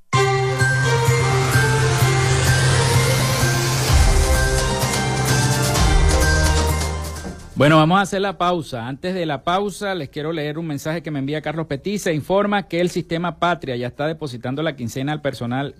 Bueno, 7.64 7.78
vamos 7.78 7.98
a 7.98 8.02
hacer 8.02 8.20
la 8.20 8.38
pausa. 8.38 8.90
Antes 8.90 9.16
de 9.16 9.26
la 9.26 9.46
pausa, 9.46 9.96
les 9.96 10.10
quiero 10.10 10.34
leer 10.34 10.60
un 10.60 10.68
mensaje 10.68 11.02
que 11.02 11.12
me 11.12 11.20
envía 11.20 11.42
Carlos 11.42 11.68
Petit. 11.68 11.98
Se 11.98 12.14
informa 12.14 12.68
que 12.68 12.82
el 12.82 12.90
sistema 12.90 13.40
Patria 13.40 13.78
ya 13.78 13.88
está 13.88 14.06
depositando 14.06 14.62
la 14.64 14.76
quincena 14.76 15.14
al 15.14 15.22
personal 15.22 15.74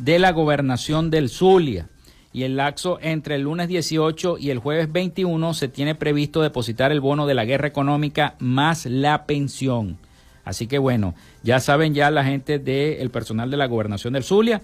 de 0.00 0.18
la 0.18 0.32
gobernación 0.32 1.08
del 1.10 1.28
Zulia. 1.28 1.88
Y 2.32 2.42
el 2.42 2.56
laxo 2.56 2.98
entre 3.00 3.36
el 3.36 3.42
lunes 3.42 3.68
18 3.68 4.38
y 4.40 4.50
el 4.50 4.58
jueves 4.58 4.90
21 4.90 5.54
se 5.54 5.68
tiene 5.68 5.94
previsto 5.94 6.42
depositar 6.42 6.90
el 6.90 7.00
bono 7.00 7.28
de 7.28 7.34
la 7.34 7.44
guerra 7.44 7.68
económica 7.68 8.34
más 8.40 8.84
la 8.86 9.26
pensión. 9.26 9.98
Así 10.44 10.66
que 10.66 10.78
bueno, 10.78 11.14
ya 11.44 11.60
saben 11.60 11.94
ya 11.94 12.10
la 12.10 12.24
gente 12.24 12.58
del 12.58 13.10
personal 13.10 13.48
de 13.48 13.56
la 13.56 13.66
gobernación 13.66 14.14
del 14.14 14.24
Zulia 14.24 14.60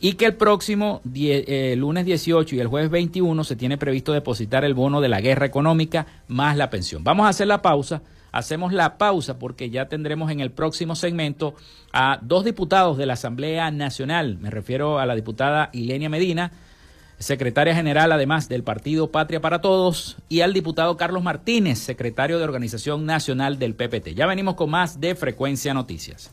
y 0.00 0.14
que 0.14 0.26
el 0.26 0.34
próximo 0.34 1.00
eh, 1.14 1.74
lunes 1.78 2.04
18 2.04 2.56
y 2.56 2.60
el 2.60 2.66
jueves 2.66 2.90
21 2.90 3.44
se 3.44 3.56
tiene 3.56 3.78
previsto 3.78 4.12
depositar 4.12 4.64
el 4.64 4.74
bono 4.74 5.00
de 5.00 5.08
la 5.08 5.20
guerra 5.20 5.46
económica 5.46 6.06
más 6.28 6.56
la 6.56 6.70
pensión. 6.70 7.04
Vamos 7.04 7.26
a 7.26 7.30
hacer 7.30 7.46
la 7.46 7.62
pausa. 7.62 8.02
Hacemos 8.32 8.72
la 8.72 8.98
pausa 8.98 9.38
porque 9.38 9.70
ya 9.70 9.86
tendremos 9.86 10.30
en 10.30 10.40
el 10.40 10.50
próximo 10.50 10.96
segmento 10.96 11.54
a 11.92 12.18
dos 12.20 12.44
diputados 12.44 12.98
de 12.98 13.06
la 13.06 13.12
Asamblea 13.12 13.70
Nacional. 13.70 14.38
Me 14.38 14.50
refiero 14.50 14.98
a 14.98 15.06
la 15.06 15.14
diputada 15.14 15.70
Ilenia 15.72 16.08
Medina, 16.08 16.50
secretaria 17.18 17.76
general 17.76 18.10
además 18.10 18.48
del 18.48 18.64
Partido 18.64 19.12
Patria 19.12 19.40
para 19.40 19.60
Todos, 19.60 20.16
y 20.28 20.40
al 20.40 20.52
diputado 20.52 20.96
Carlos 20.96 21.22
Martínez, 21.22 21.78
secretario 21.78 22.38
de 22.38 22.44
Organización 22.44 23.06
Nacional 23.06 23.60
del 23.60 23.76
PPT. 23.76 24.14
Ya 24.16 24.26
venimos 24.26 24.56
con 24.56 24.68
más 24.68 25.00
de 25.00 25.14
Frecuencia 25.14 25.72
Noticias. 25.72 26.32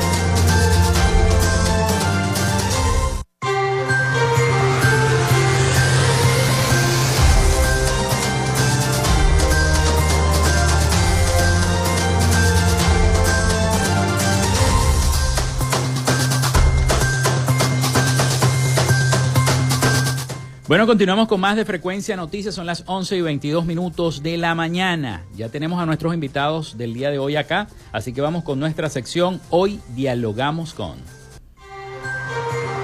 Bueno, 20.71 20.87
continuamos 20.87 21.27
con 21.27 21.41
más 21.41 21.57
de 21.57 21.65
Frecuencia 21.65 22.15
Noticias. 22.15 22.55
Son 22.55 22.65
las 22.65 22.85
11 22.87 23.17
y 23.17 23.21
22 23.21 23.65
minutos 23.65 24.23
de 24.23 24.37
la 24.37 24.55
mañana. 24.55 25.25
Ya 25.35 25.49
tenemos 25.49 25.81
a 25.81 25.85
nuestros 25.85 26.13
invitados 26.13 26.77
del 26.77 26.93
día 26.93 27.11
de 27.11 27.19
hoy 27.19 27.35
acá. 27.35 27.67
Así 27.91 28.13
que 28.13 28.21
vamos 28.21 28.45
con 28.45 28.57
nuestra 28.57 28.87
sección. 28.87 29.41
Hoy 29.49 29.81
dialogamos 29.97 30.73
con. 30.73 30.97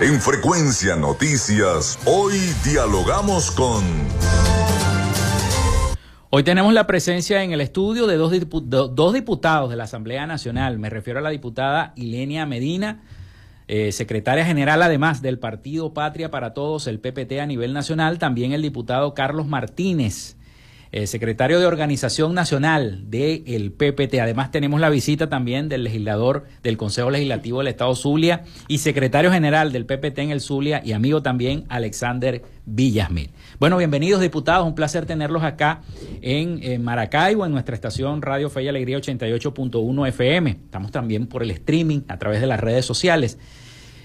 En 0.02 0.20
Frecuencia 0.20 0.98
Noticias, 0.98 1.98
hoy 2.06 2.38
dialogamos 2.66 3.52
con... 3.52 3.86
Hoy 6.30 6.44
tenemos 6.44 6.74
la 6.74 6.88
presencia 6.88 7.42
en 7.42 7.54
el 7.54 7.62
estudio 7.62 8.06
de 8.06 8.18
dos, 8.18 8.34
dos 8.68 9.14
diputados 9.14 9.70
de 9.70 9.78
la 9.78 9.86
Asamblea 9.86 10.28
Nacional. 10.28 10.78
Me 10.78 10.90
refiero 10.90 11.20
a 11.20 11.22
la 11.22 11.30
diputada 11.30 11.94
Ilenia 11.96 12.46
Medina, 12.46 13.02
eh, 13.68 13.92
secretaria 13.92 14.46
general 14.46 14.82
además 14.82 15.22
del 15.22 15.40
Partido 15.40 15.94
Patria 15.94 16.32
para 16.32 16.54
Todos, 16.54 16.88
el 16.88 17.00
PPT 17.00 17.40
a 17.42 17.46
nivel 17.46 17.74
nacional, 17.74 18.18
también 18.18 18.54
el 18.54 18.62
diputado 18.62 19.14
Carlos 19.14 19.48
Martínez, 19.48 20.38
eh, 20.94 21.06
secretario 21.06 21.60
de 21.60 21.66
Organización 21.66 22.34
Nacional 22.34 23.10
del 23.10 23.74
PPT. 23.74 24.22
Además 24.22 24.52
tenemos 24.52 24.80
la 24.80 24.90
visita 24.90 25.28
también 25.28 25.68
del 25.68 25.84
legislador 25.84 26.46
del 26.64 26.78
Consejo 26.78 27.10
Legislativo 27.10 27.58
del 27.58 27.68
Estado 27.68 27.94
Zulia 27.94 28.44
y 28.70 28.78
secretario 28.78 29.30
general 29.30 29.74
del 29.74 29.86
PPT 29.86 30.20
en 30.20 30.32
el 30.32 30.40
Zulia 30.40 30.82
y 30.86 30.94
amigo 30.94 31.22
también 31.22 31.66
Alexander 31.68 32.42
Villasmil. 32.66 33.32
Bueno, 33.60 33.76
bienvenidos 33.76 34.22
diputados, 34.22 34.66
un 34.66 34.76
placer 34.76 35.06
tenerlos 35.06 35.44
acá 35.44 35.82
en, 36.22 36.82
Maracaibo, 36.82 37.46
en 37.46 37.52
nuestra 37.52 37.76
estación 37.76 38.22
Radio 38.22 38.50
Fe 38.50 38.64
y 38.64 38.68
Alegría 38.70 38.98
88.1 38.98 40.08
FM. 40.08 40.52
Estamos 40.52 40.92
también 40.92 41.28
por 41.28 41.44
el 41.44 41.52
streaming 41.52 42.02
a 42.08 42.18
través 42.18 42.40
de 42.40 42.48
las 42.48 42.62
redes 42.62 42.86
sociales. 42.86 43.38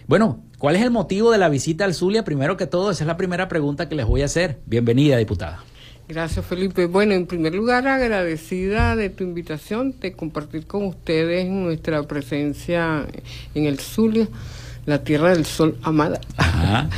Bueno, 0.06 0.42
¿cuál 0.58 0.76
es 0.76 0.82
el 0.82 0.90
motivo 0.90 1.30
de 1.30 1.38
la 1.38 1.48
visita 1.48 1.84
al 1.84 1.94
Zulia? 1.94 2.24
Primero 2.24 2.56
que 2.56 2.66
todo, 2.66 2.90
esa 2.90 3.04
es 3.04 3.06
la 3.06 3.16
primera 3.16 3.48
pregunta 3.48 3.88
que 3.88 3.94
les 3.94 4.06
voy 4.06 4.22
a 4.22 4.26
hacer. 4.26 4.58
Bienvenida, 4.66 5.16
diputada. 5.16 5.62
Gracias, 6.08 6.44
Felipe. 6.44 6.86
Bueno, 6.86 7.14
en 7.14 7.26
primer 7.26 7.54
lugar, 7.54 7.86
agradecida 7.86 8.96
de 8.96 9.08
tu 9.10 9.22
invitación 9.24 9.94
de 10.00 10.12
compartir 10.12 10.66
con 10.66 10.86
ustedes 10.86 11.48
nuestra 11.48 12.02
presencia 12.02 13.06
en 13.54 13.66
el 13.66 13.78
Zulia, 13.78 14.28
la 14.84 15.04
Tierra 15.04 15.30
del 15.30 15.46
Sol 15.46 15.78
amada. 15.82 16.20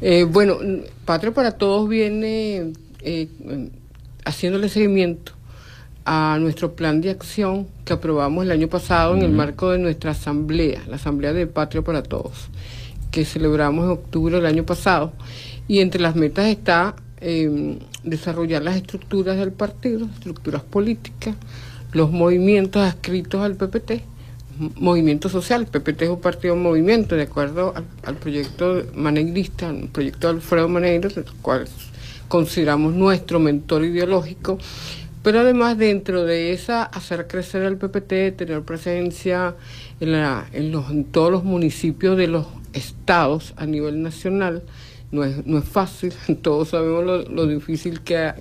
eh, 0.00 0.24
bueno, 0.24 0.58
Patria 1.04 1.32
para 1.32 1.52
Todos 1.52 1.88
viene 1.88 2.72
eh, 3.00 3.28
haciéndole 4.24 4.68
seguimiento 4.68 5.39
a 6.04 6.38
nuestro 6.40 6.74
plan 6.74 7.00
de 7.00 7.10
acción 7.10 7.66
que 7.84 7.92
aprobamos 7.92 8.44
el 8.44 8.50
año 8.50 8.68
pasado 8.68 9.16
en 9.16 9.22
el 9.22 9.32
marco 9.32 9.70
de 9.70 9.78
nuestra 9.78 10.12
asamblea, 10.12 10.82
la 10.88 10.96
Asamblea 10.96 11.32
de 11.32 11.46
Patria 11.46 11.82
para 11.82 12.02
Todos, 12.02 12.48
que 13.10 13.24
celebramos 13.24 13.84
en 13.84 13.90
octubre 13.90 14.36
del 14.36 14.46
año 14.46 14.64
pasado. 14.64 15.12
Y 15.68 15.80
entre 15.80 16.00
las 16.00 16.16
metas 16.16 16.46
está 16.46 16.96
eh, 17.20 17.78
desarrollar 18.02 18.62
las 18.62 18.76
estructuras 18.76 19.36
del 19.36 19.52
partido, 19.52 20.06
estructuras 20.14 20.62
políticas, 20.62 21.36
los 21.92 22.10
movimientos 22.10 22.82
adscritos 22.82 23.42
al 23.42 23.56
PPT, 23.56 24.02
movimiento 24.76 25.28
social, 25.28 25.62
el 25.62 25.66
PPT 25.66 26.02
es 26.02 26.08
un 26.10 26.20
partido 26.20 26.54
en 26.54 26.62
movimiento, 26.62 27.16
de 27.16 27.22
acuerdo 27.22 27.74
al, 28.04 28.16
proyecto 28.16 28.82
maneirista, 28.94 29.70
el 29.70 29.88
proyecto 29.88 30.28
de 30.28 30.34
Alfredo 30.34 30.68
Maneiro, 30.68 31.08
el 31.08 31.24
cual 31.40 31.66
consideramos 32.28 32.92
nuestro 32.94 33.40
mentor 33.40 33.84
ideológico, 33.84 34.58
pero 35.22 35.40
además 35.40 35.76
dentro 35.76 36.24
de 36.24 36.52
esa 36.52 36.84
hacer 36.84 37.26
crecer 37.26 37.62
el 37.62 37.76
PPT, 37.76 38.36
tener 38.36 38.62
presencia 38.62 39.54
en, 40.00 40.12
la, 40.12 40.46
en, 40.52 40.72
los, 40.72 40.90
en 40.90 41.04
todos 41.04 41.30
los 41.30 41.44
municipios 41.44 42.16
de 42.16 42.26
los 42.26 42.46
estados 42.72 43.52
a 43.56 43.66
nivel 43.66 44.02
nacional, 44.02 44.62
no 45.12 45.24
es, 45.24 45.44
no 45.46 45.58
es 45.58 45.64
fácil, 45.64 46.12
todos 46.42 46.70
sabemos 46.70 47.28
lo, 47.28 47.46
difícil 47.46 48.00
que, 48.00 48.32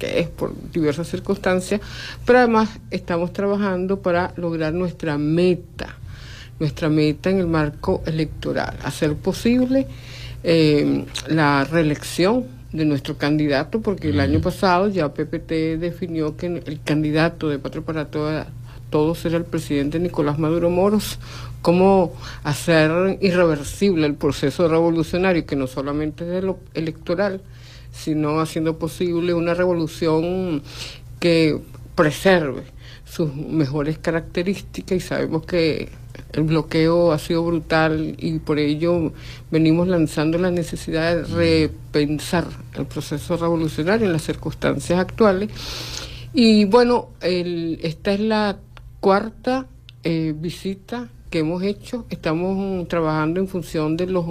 es 0.00 0.28
por 0.28 0.54
diversas 0.72 1.08
circunstancias, 1.08 1.80
pero 2.24 2.38
además 2.38 2.70
estamos 2.90 3.32
trabajando 3.32 4.00
para 4.00 4.32
lograr 4.36 4.72
nuestra 4.72 5.18
meta, 5.18 5.96
nuestra 6.58 6.88
meta 6.88 7.30
en 7.30 7.40
el 7.40 7.46
marco 7.46 8.02
electoral, 8.06 8.76
hacer 8.84 9.14
posible 9.16 9.86
eh, 10.44 11.04
la 11.28 11.64
reelección 11.64 12.61
de 12.72 12.84
nuestro 12.84 13.16
candidato, 13.18 13.80
porque 13.80 14.08
el 14.10 14.20
año 14.20 14.40
pasado 14.40 14.88
ya 14.88 15.12
PPT 15.12 15.78
definió 15.78 16.36
que 16.36 16.46
el 16.46 16.80
candidato 16.82 17.48
de 17.48 17.58
Patria 17.58 17.82
para 17.82 18.06
Toda 18.06 18.48
todos 18.92 19.24
era 19.24 19.38
el 19.38 19.44
presidente 19.44 19.98
Nicolás 19.98 20.38
Maduro 20.38 20.68
Moros, 20.68 21.18
cómo 21.62 22.12
hacer 22.44 23.18
irreversible 23.22 24.06
el 24.06 24.14
proceso 24.14 24.68
revolucionario, 24.68 25.46
que 25.46 25.56
no 25.56 25.66
solamente 25.66 26.24
es 26.24 26.30
de 26.30 26.42
lo 26.42 26.58
electoral, 26.74 27.40
sino 27.90 28.38
haciendo 28.40 28.78
posible 28.78 29.32
una 29.32 29.54
revolución 29.54 30.62
que 31.18 31.58
preserve 31.94 32.64
sus 33.06 33.34
mejores 33.34 33.98
características 33.98 34.96
y 34.98 35.00
sabemos 35.00 35.46
que 35.46 35.88
el 36.32 36.42
bloqueo 36.44 37.12
ha 37.12 37.18
sido 37.18 37.44
brutal 37.44 38.14
y 38.18 38.38
por 38.38 38.58
ello 38.58 39.12
venimos 39.50 39.88
lanzando 39.88 40.38
la 40.38 40.50
necesidad 40.50 41.16
de 41.16 41.24
repensar 41.24 42.46
el 42.74 42.86
proceso 42.86 43.36
revolucionario 43.36 44.06
en 44.06 44.12
las 44.12 44.22
circunstancias 44.22 44.98
actuales. 44.98 45.50
Y 46.32 46.64
bueno, 46.64 47.08
esta 47.20 48.12
es 48.12 48.20
la 48.20 48.58
cuarta 49.00 49.66
eh, 50.04 50.34
visita 50.34 51.08
que 51.28 51.40
hemos 51.40 51.62
hecho, 51.62 52.06
estamos 52.10 52.86
trabajando 52.88 53.40
en 53.40 53.48
función 53.48 53.96
de 53.96 54.06
los 54.06 54.26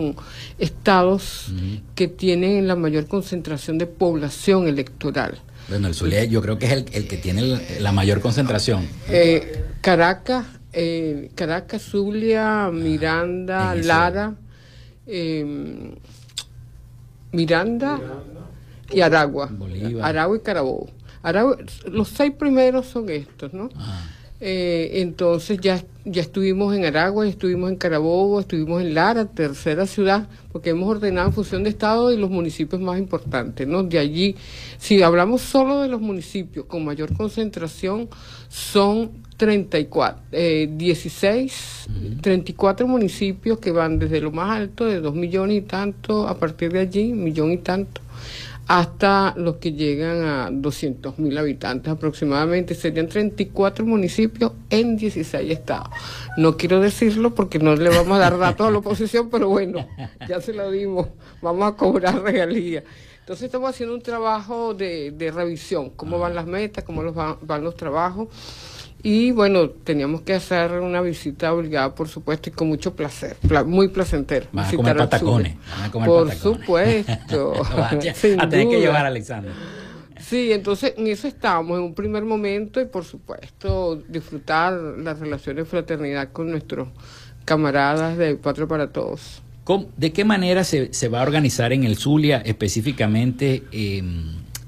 estados 0.60 1.52
que 1.96 2.08
tienen 2.08 2.68
la 2.68 2.76
mayor 2.76 3.08
concentración 3.08 3.80
de 3.80 3.88
población 3.88 4.68
electoral. 4.68 5.40
Bueno, 5.68 5.88
el 5.88 5.96
Zulia 5.96 6.24
yo 6.26 6.42
creo 6.42 6.60
que 6.60 6.68
es 6.68 6.72
el, 6.72 7.08
que 7.08 7.18
tiene 7.18 7.80
la 7.80 7.92
mayor 7.92 8.22
concentración. 8.22 8.88
Eh, 9.10 9.66
Caracas, 9.82 10.46
eh, 10.74 11.30
Caracas, 11.36 11.82
Zulia, 11.82 12.70
Miranda, 12.72 13.76
Lara, 13.76 14.36
em, 15.06 15.96
Miranda 17.32 18.00
y 18.92 19.02
Aragua. 19.02 19.50
Aragua 20.02 20.38
y 20.38 20.40
Carabobo. 20.40 20.90
Aragua, 21.24 21.58
los 21.86 22.08
seis 22.10 22.34
primeros 22.34 22.88
son 22.88 23.10
estos, 23.10 23.54
¿no? 23.54 23.70
Ah. 23.76 24.02
Eh, 24.44 25.02
entonces 25.02 25.60
ya, 25.62 25.84
ya 26.04 26.22
estuvimos 26.24 26.76
en 26.76 26.84
Aragua, 26.84 27.28
estuvimos 27.28 27.70
en 27.70 27.76
Carabobo, 27.76 28.40
estuvimos 28.40 28.82
en 28.82 28.96
Lara, 28.96 29.26
tercera 29.26 29.86
ciudad, 29.86 30.28
porque 30.52 30.72
hemos 30.72 30.90
ordenado 30.90 31.28
en 31.28 31.34
función 31.34 31.64
de 31.64 31.70
Estado 31.70 32.12
y 32.12 32.18
los 32.18 32.32
municipios 32.32 32.82
más 32.82 32.98
importantes. 32.98 33.68
¿no? 33.68 33.84
De 33.84 34.00
allí, 34.00 34.36
si 34.80 35.04
hablamos 35.04 35.42
solo 35.42 35.82
de 35.82 35.90
los 35.90 36.02
municipios 36.02 36.66
con 36.66 36.84
mayor 36.84 37.16
concentración, 37.16 38.10
son 38.50 39.12
34, 39.42 40.22
eh, 40.34 40.70
16, 40.72 41.88
34 42.22 42.86
municipios 42.86 43.58
que 43.58 43.72
van 43.72 43.98
desde 43.98 44.22
lo 44.22 44.32
más 44.32 44.56
alto, 44.56 44.86
de 44.86 45.02
2 45.02 45.16
millones 45.16 45.58
y 45.58 45.62
tanto, 45.62 46.28
a 46.28 46.38
partir 46.38 46.72
de 46.72 46.78
allí, 46.78 47.12
millón 47.12 47.52
y 47.52 47.58
tanto 47.58 48.02
hasta 48.68 49.34
los 49.38 49.56
que 49.56 49.74
llegan 49.74 50.24
a 50.24 50.50
200 50.52 51.18
mil 51.18 51.36
habitantes 51.40 51.92
aproximadamente. 51.92 52.76
Serían 52.76 53.08
34 53.08 53.84
municipios 53.84 54.52
en 54.70 54.96
16 54.96 55.52
estados. 55.52 55.90
No 56.38 56.56
quiero 56.56 56.80
decirlo 56.80 57.34
porque 57.34 57.58
no 57.58 57.76
le 57.76 57.90
vamos 57.90 58.18
a 58.18 58.20
dar 58.20 58.38
datos 58.38 58.68
a 58.68 58.70
la 58.70 58.78
oposición, 58.78 59.32
pero 59.32 59.50
bueno, 59.50 59.88
ya 60.30 60.40
se 60.40 60.54
lo 60.54 60.70
dimos. 60.70 61.08
Vamos 61.42 61.68
a 61.68 61.76
cobrar 61.76 62.22
regalías. 62.22 62.84
Entonces 63.22 63.46
estamos 63.46 63.72
haciendo 63.72 63.96
un 63.96 64.04
trabajo 64.04 64.76
de, 64.76 65.10
de 65.10 65.32
revisión, 65.32 65.90
cómo 65.90 66.20
van 66.20 66.36
las 66.36 66.46
metas, 66.46 66.84
cómo 66.84 67.02
los 67.02 67.16
van, 67.16 67.38
van 67.42 67.64
los 67.64 67.76
trabajos. 67.76 68.30
Y 69.04 69.32
bueno, 69.32 69.70
teníamos 69.70 70.22
que 70.22 70.34
hacer 70.34 70.74
una 70.74 71.02
visita 71.02 71.54
obligada, 71.54 71.96
por 71.96 72.08
supuesto, 72.08 72.50
y 72.50 72.54
con 72.54 72.68
mucho 72.68 72.96
placer, 72.96 73.36
muy 73.66 73.88
placentero. 73.88 74.48
Van 74.52 74.66
a 74.66 74.72
comer 74.76 74.98
patacones. 74.98 75.56
por 75.92 76.32
supuesto. 76.34 77.54
a 77.78 77.90
tener 78.50 78.70
que 78.70 78.80
llevar 78.80 79.06
a 79.06 79.08
Alexander. 79.08 79.52
Sí, 80.20 80.52
entonces 80.52 80.94
en 80.98 81.08
eso 81.08 81.28
estábamos 81.28 81.78
en 81.78 81.84
un 81.84 81.94
primer 81.96 82.24
momento 82.24 82.80
y 82.80 82.86
por 82.86 83.04
supuesto 83.04 84.02
disfrutar 84.08 84.74
las 84.74 85.20
relaciones 85.20 85.66
de 85.66 85.70
fraternidad 85.70 86.32
con 86.32 86.52
nuestros 86.52 86.90
camaradas 87.44 88.18
de 88.18 88.36
Patria 88.36 88.68
para 88.68 88.92
Todos. 88.92 89.42
¿De 89.98 90.12
qué 90.12 90.26
manera 90.26 90.64
se, 90.64 90.94
se, 90.94 91.08
va 91.08 91.22
a 91.22 91.24
organizar 91.24 91.72
en 91.72 91.86
el 91.86 91.96
Zulia 91.96 92.38
específicamente? 92.46 93.64
Eh, 93.72 94.04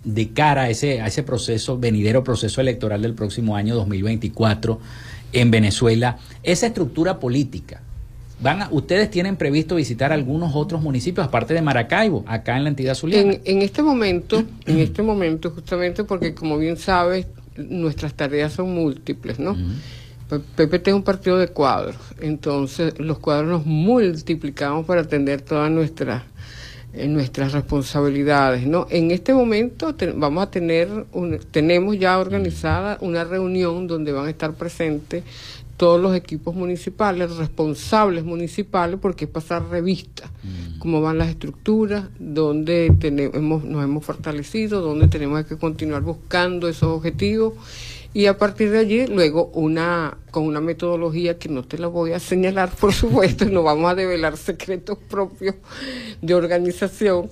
de 0.04 0.30
cara 0.30 0.64
a 0.64 0.70
ese, 0.70 1.02
a 1.02 1.08
ese 1.08 1.24
proceso, 1.24 1.78
venidero 1.78 2.24
proceso 2.24 2.62
electoral 2.62 3.02
del 3.02 3.14
próximo 3.14 3.56
año 3.56 3.76
2024 3.76 4.80
en 5.34 5.52
Venezuela, 5.52 6.18
esa 6.44 6.68
estructura 6.68 7.20
política. 7.20 7.82
Van 8.42 8.68
ustedes 8.72 9.10
tienen 9.10 9.38
previsto 9.38 9.76
visitar 9.76 10.12
algunos 10.12 10.54
otros 10.56 10.82
municipios 10.82 11.26
aparte 11.26 11.54
de 11.54 11.62
Maracaibo, 11.62 12.24
acá 12.28 12.58
en 12.58 12.64
la 12.64 12.70
entidad 12.70 12.96
zuliana. 12.96 13.36
En, 13.46 13.62
este 13.62 13.82
momento, 13.82 14.44
en 14.66 14.80
este 14.80 15.02
momento 15.02 15.52
justamente 15.52 16.04
porque 16.04 16.34
como 16.34 16.58
bien 16.58 16.78
sabes, 16.78 17.28
nuestras 17.56 18.14
tareas 18.14 18.54
son 18.54 18.74
múltiples, 18.74 19.40
¿no? 19.40 19.56
PPT 20.56 20.88
es 20.88 20.94
un 20.94 21.04
partido 21.04 21.38
de 21.38 21.48
cuadros, 21.48 21.96
entonces 22.20 22.98
los 22.98 23.20
cuadros 23.20 23.50
los 23.50 23.66
multiplicamos 23.66 24.86
para 24.86 25.02
atender 25.02 25.42
todas 25.42 25.70
nuestras 25.70 26.24
en 26.94 27.14
nuestras 27.14 27.54
responsabilidades, 27.54 28.68
¿no? 28.68 28.86
En 28.90 29.12
este 29.12 29.34
momento 29.34 29.96
vamos 30.16 30.44
a 30.44 30.52
tener, 30.52 30.90
tenemos 31.52 31.98
ya 31.98 32.20
organizada 32.20 32.98
una 33.02 33.24
reunión 33.24 33.88
donde 33.88 34.12
van 34.12 34.28
a 34.28 34.30
estar 34.30 34.54
presentes 34.54 35.24
todos 35.76 36.00
los 36.00 36.16
equipos 36.16 36.54
municipales, 36.54 37.36
responsables 37.36 38.24
municipales, 38.24 39.00
porque 39.02 39.26
es 39.26 39.32
pasar 39.32 39.68
revista, 39.70 40.32
mm. 40.44 40.78
cómo 40.80 41.02
van 41.02 41.18
las 41.18 41.30
estructuras, 41.30 42.06
dónde 42.20 42.94
tenemos, 43.00 43.64
nos 43.64 43.84
hemos 43.84 44.06
fortalecido, 44.06 44.82
dónde 44.82 45.08
tenemos 45.08 45.44
que 45.46 45.58
continuar 45.58 46.04
buscando 46.04 46.68
esos 46.68 46.90
objetivos 46.90 47.54
y 48.14 48.28
a 48.28 48.38
partir 48.38 48.70
de 48.72 48.80
allí 48.80 49.08
luego 49.08 49.48
una 49.54 50.18
con 50.32 50.44
una 50.44 50.62
metodología 50.62 51.38
que 51.40 51.50
no 51.50 51.64
te 51.64 51.78
la 51.78 51.88
voy 51.88 52.14
a 52.14 52.20
señalar 52.20 52.70
por 52.80 52.94
supuesto 52.94 53.46
no 53.46 53.64
vamos 53.64 53.92
a 53.92 53.96
develar 53.96 54.38
secretos 54.38 54.98
propios 54.98 55.56
de 56.22 56.36
organización 56.36 57.30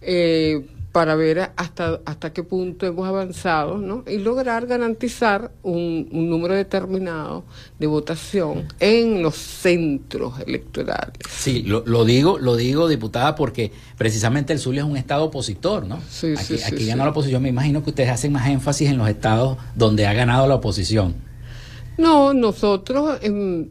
eh, 0.00 0.66
para 0.92 1.14
ver 1.14 1.50
hasta, 1.56 2.00
hasta 2.04 2.32
qué 2.32 2.42
punto 2.42 2.86
hemos 2.86 3.06
avanzado 3.06 3.78
¿no? 3.78 4.04
y 4.06 4.18
lograr 4.18 4.66
garantizar 4.66 5.52
un, 5.62 6.08
número 6.10 6.54
determinado 6.54 7.44
de 7.78 7.86
votación 7.86 8.66
en 8.80 9.22
los 9.22 9.36
centros 9.36 10.40
electorales. 10.46 11.12
Sí, 11.28 11.62
lo, 11.62 11.84
lo, 11.86 12.04
digo, 12.04 12.38
lo 12.38 12.56
digo, 12.56 12.88
diputada, 12.88 13.34
porque 13.34 13.70
precisamente 13.96 14.52
el 14.52 14.58
Zulia 14.58 14.82
es 14.82 14.88
un 14.88 14.96
estado 14.96 15.24
opositor, 15.24 15.86
¿no? 15.86 16.00
Sí, 16.08 16.34
aquí 16.36 16.58
sí, 16.58 16.62
aquí 16.64 16.86
ganó 16.86 17.04
la 17.04 17.10
oposición. 17.10 17.42
Me 17.42 17.50
imagino 17.50 17.84
que 17.84 17.90
ustedes 17.90 18.10
hacen 18.10 18.32
más 18.32 18.48
énfasis 18.48 18.88
en 18.90 18.98
los 18.98 19.08
estados 19.08 19.58
donde 19.74 20.06
ha 20.06 20.14
ganado 20.14 20.46
la 20.46 20.54
oposición. 20.54 21.14
No, 21.98 22.32
nosotros, 22.32 23.18
em, 23.22 23.68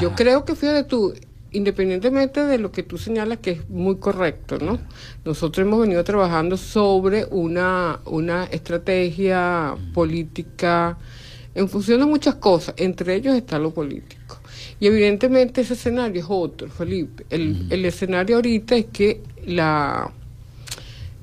yo 0.00 0.14
creo 0.14 0.44
que 0.44 0.56
fíjate 0.56 0.84
tú, 0.84 1.14
independientemente 1.52 2.44
de 2.44 2.58
lo 2.58 2.72
que 2.72 2.82
tú 2.82 2.98
señalas, 2.98 3.38
que 3.38 3.52
es 3.52 3.68
muy 3.68 3.96
correcto, 3.96 4.58
¿no? 4.58 4.78
Nosotros 5.24 5.66
hemos 5.66 5.80
venido 5.80 6.02
trabajando 6.04 6.56
sobre 6.56 7.26
una, 7.30 8.00
una 8.04 8.44
estrategia 8.44 9.76
política 9.94 10.98
en 11.54 11.68
función 11.68 12.00
de 12.00 12.06
muchas 12.06 12.36
cosas, 12.36 12.74
entre 12.78 13.14
ellos 13.16 13.34
está 13.34 13.58
lo 13.58 13.72
político. 13.72 14.38
Y 14.78 14.86
evidentemente 14.86 15.60
ese 15.60 15.74
escenario 15.74 16.20
es 16.20 16.26
otro, 16.28 16.68
Felipe. 16.68 17.26
El, 17.28 17.66
el 17.70 17.84
escenario 17.84 18.36
ahorita 18.36 18.76
es 18.76 18.86
que 18.86 19.20
la 19.44 20.12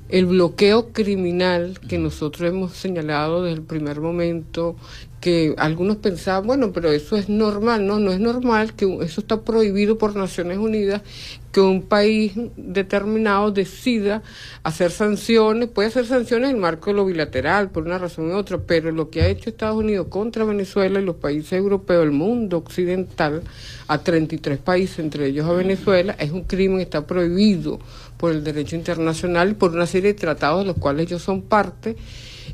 el 0.08 0.26
bloqueo 0.26 0.92
criminal 0.92 1.78
que 1.86 1.98
nosotros 1.98 2.48
hemos 2.48 2.72
señalado 2.72 3.42
desde 3.42 3.58
el 3.58 3.62
primer 3.62 4.00
momento, 4.00 4.76
que 5.20 5.54
algunos 5.58 5.96
pensaban, 5.96 6.46
bueno, 6.46 6.72
pero 6.72 6.92
eso 6.92 7.16
es 7.16 7.28
normal, 7.28 7.86
no, 7.86 7.98
no 7.98 8.12
es 8.12 8.20
normal, 8.20 8.74
que 8.74 8.84
eso 9.02 9.20
está 9.20 9.40
prohibido 9.40 9.98
por 9.98 10.14
Naciones 10.14 10.58
Unidas, 10.58 11.02
que 11.50 11.60
un 11.60 11.82
país 11.82 12.32
determinado 12.56 13.50
decida 13.50 14.22
hacer 14.62 14.92
sanciones, 14.92 15.68
puede 15.70 15.88
hacer 15.88 16.06
sanciones 16.06 16.50
en 16.50 16.56
el 16.56 16.60
marco 16.60 16.90
de 16.90 16.96
lo 16.96 17.04
bilateral, 17.04 17.70
por 17.70 17.84
una 17.84 17.98
razón 17.98 18.30
u 18.30 18.36
otra, 18.36 18.58
pero 18.58 18.92
lo 18.92 19.10
que 19.10 19.22
ha 19.22 19.28
hecho 19.28 19.50
Estados 19.50 19.76
Unidos 19.76 20.06
contra 20.08 20.44
Venezuela 20.44 21.00
y 21.00 21.04
los 21.04 21.16
países 21.16 21.52
europeos, 21.52 22.04
el 22.04 22.12
mundo 22.12 22.58
occidental, 22.58 23.42
a 23.88 23.98
33 23.98 24.58
países, 24.58 25.00
entre 25.00 25.26
ellos 25.26 25.48
a 25.48 25.52
Venezuela, 25.52 26.14
es 26.18 26.30
un 26.30 26.44
crimen, 26.44 26.80
está 26.80 27.06
prohibido 27.06 27.80
por 28.18 28.30
el 28.30 28.44
derecho 28.44 28.76
internacional 28.76 29.50
y 29.50 29.54
por 29.54 29.72
una 29.72 29.86
serie 29.86 30.12
de 30.12 30.18
tratados 30.18 30.60
de 30.60 30.66
los 30.66 30.76
cuales 30.76 31.06
ellos 31.06 31.22
son 31.22 31.42
parte, 31.42 31.96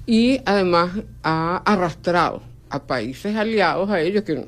y 0.07 0.41
además 0.47 0.93
ha 1.23 1.57
arrastrado 1.65 2.54
a 2.71 2.87
países 2.87 3.37
aliados 3.37 3.91
a 3.91 4.01
ellos 4.01 4.25
que 4.25 4.47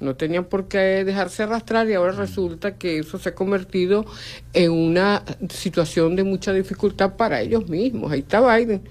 no 0.00 0.16
tenían 0.16 0.44
por 0.44 0.68
qué 0.68 1.04
dejarse 1.04 1.42
arrastrar 1.42 1.88
y 1.88 1.94
ahora 1.94 2.12
resulta 2.12 2.76
que 2.76 2.98
eso 3.00 3.18
se 3.18 3.30
ha 3.30 3.34
convertido 3.34 4.04
en 4.52 4.70
una 4.70 5.24
situación 5.50 6.16
de 6.16 6.24
mucha 6.24 6.52
dificultad 6.52 7.16
para 7.16 7.40
ellos 7.40 7.68
mismos. 7.68 8.12
Ahí 8.12 8.20
está 8.20 8.40
Biden 8.56 8.82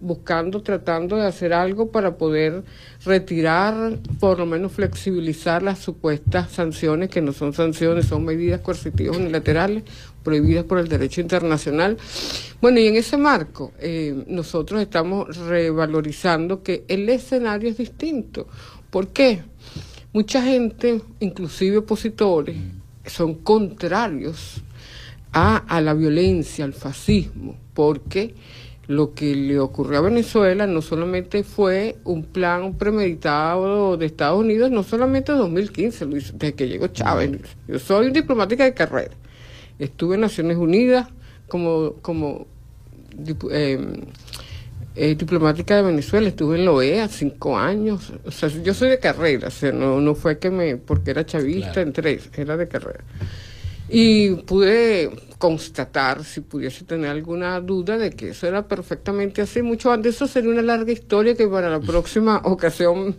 buscando, 0.00 0.62
tratando 0.62 1.16
de 1.16 1.26
hacer 1.26 1.52
algo 1.52 1.90
para 1.90 2.16
poder 2.16 2.62
retirar, 3.04 3.98
por 4.20 4.38
lo 4.38 4.46
menos 4.46 4.72
flexibilizar 4.72 5.62
las 5.62 5.78
supuestas 5.78 6.50
sanciones, 6.50 7.10
que 7.10 7.20
no 7.20 7.32
son 7.32 7.52
sanciones, 7.52 8.06
son 8.06 8.24
medidas 8.24 8.60
coercitivas 8.60 9.16
unilaterales 9.16 9.84
prohibidas 10.22 10.64
por 10.64 10.78
el 10.78 10.88
derecho 10.88 11.20
internacional. 11.20 11.96
Bueno, 12.60 12.80
y 12.80 12.86
en 12.86 12.96
ese 12.96 13.16
marco 13.16 13.72
eh, 13.78 14.24
nosotros 14.26 14.80
estamos 14.80 15.36
revalorizando 15.36 16.62
que 16.62 16.84
el 16.88 17.08
escenario 17.08 17.70
es 17.70 17.76
distinto. 17.76 18.48
¿Por 18.90 19.08
qué? 19.08 19.42
Mucha 20.12 20.42
gente, 20.42 21.00
inclusive 21.20 21.78
opositores, 21.78 22.56
son 23.04 23.34
contrarios 23.34 24.62
a, 25.32 25.56
a 25.56 25.80
la 25.80 25.92
violencia, 25.92 26.64
al 26.64 26.72
fascismo, 26.72 27.56
porque 27.74 28.34
lo 28.86 29.14
que 29.14 29.34
le 29.34 29.58
ocurrió 29.58 29.98
a 29.98 30.02
Venezuela 30.02 30.66
no 30.66 30.82
solamente 30.82 31.42
fue 31.42 31.96
un 32.04 32.24
plan 32.24 32.74
premeditado 32.74 33.96
de 33.96 34.06
Estados 34.06 34.40
Unidos, 34.40 34.70
no 34.70 34.82
solamente 34.82 35.32
en 35.32 35.38
2015, 35.38 36.06
desde 36.06 36.54
que 36.54 36.68
llegó 36.68 36.88
Chávez. 36.88 37.40
Yo 37.66 37.78
soy 37.78 38.10
diplomática 38.10 38.64
de 38.64 38.74
carrera. 38.74 39.14
Estuve 39.78 40.16
en 40.16 40.22
Naciones 40.22 40.56
Unidas 40.58 41.08
como, 41.48 41.94
como 42.02 42.46
em, 43.50 44.02
eh, 44.96 45.14
diplomática 45.14 45.76
de 45.76 45.82
Venezuela, 45.82 46.28
estuve 46.28 46.58
en 46.58 46.66
la 46.66 46.72
OEA 46.72 47.08
cinco 47.08 47.56
años. 47.56 48.12
O 48.24 48.30
sea, 48.30 48.48
yo 48.48 48.74
soy 48.74 48.90
de 48.90 48.98
carrera, 48.98 49.48
o 49.48 49.50
sea, 49.50 49.72
no, 49.72 50.00
no 50.00 50.14
fue 50.14 50.38
que 50.38 50.50
me, 50.50 50.76
porque 50.76 51.10
era 51.10 51.24
chavista, 51.24 51.80
en 51.80 51.92
tres, 51.92 52.28
era 52.36 52.56
de 52.56 52.68
carrera. 52.68 53.02
Y 53.88 54.30
pude 54.42 55.10
constatar, 55.44 56.24
si 56.24 56.40
pudiese 56.40 56.86
tener 56.86 57.10
alguna 57.10 57.60
duda, 57.60 57.98
de 57.98 58.08
que 58.08 58.30
eso 58.30 58.46
era 58.46 58.66
perfectamente 58.66 59.42
así. 59.42 59.60
Mucho 59.60 59.92
antes, 59.92 60.14
eso 60.14 60.26
sería 60.26 60.48
una 60.48 60.62
larga 60.62 60.90
historia 60.90 61.34
que 61.34 61.46
para 61.46 61.68
la 61.68 61.80
próxima 61.80 62.40
ocasión, 62.44 63.16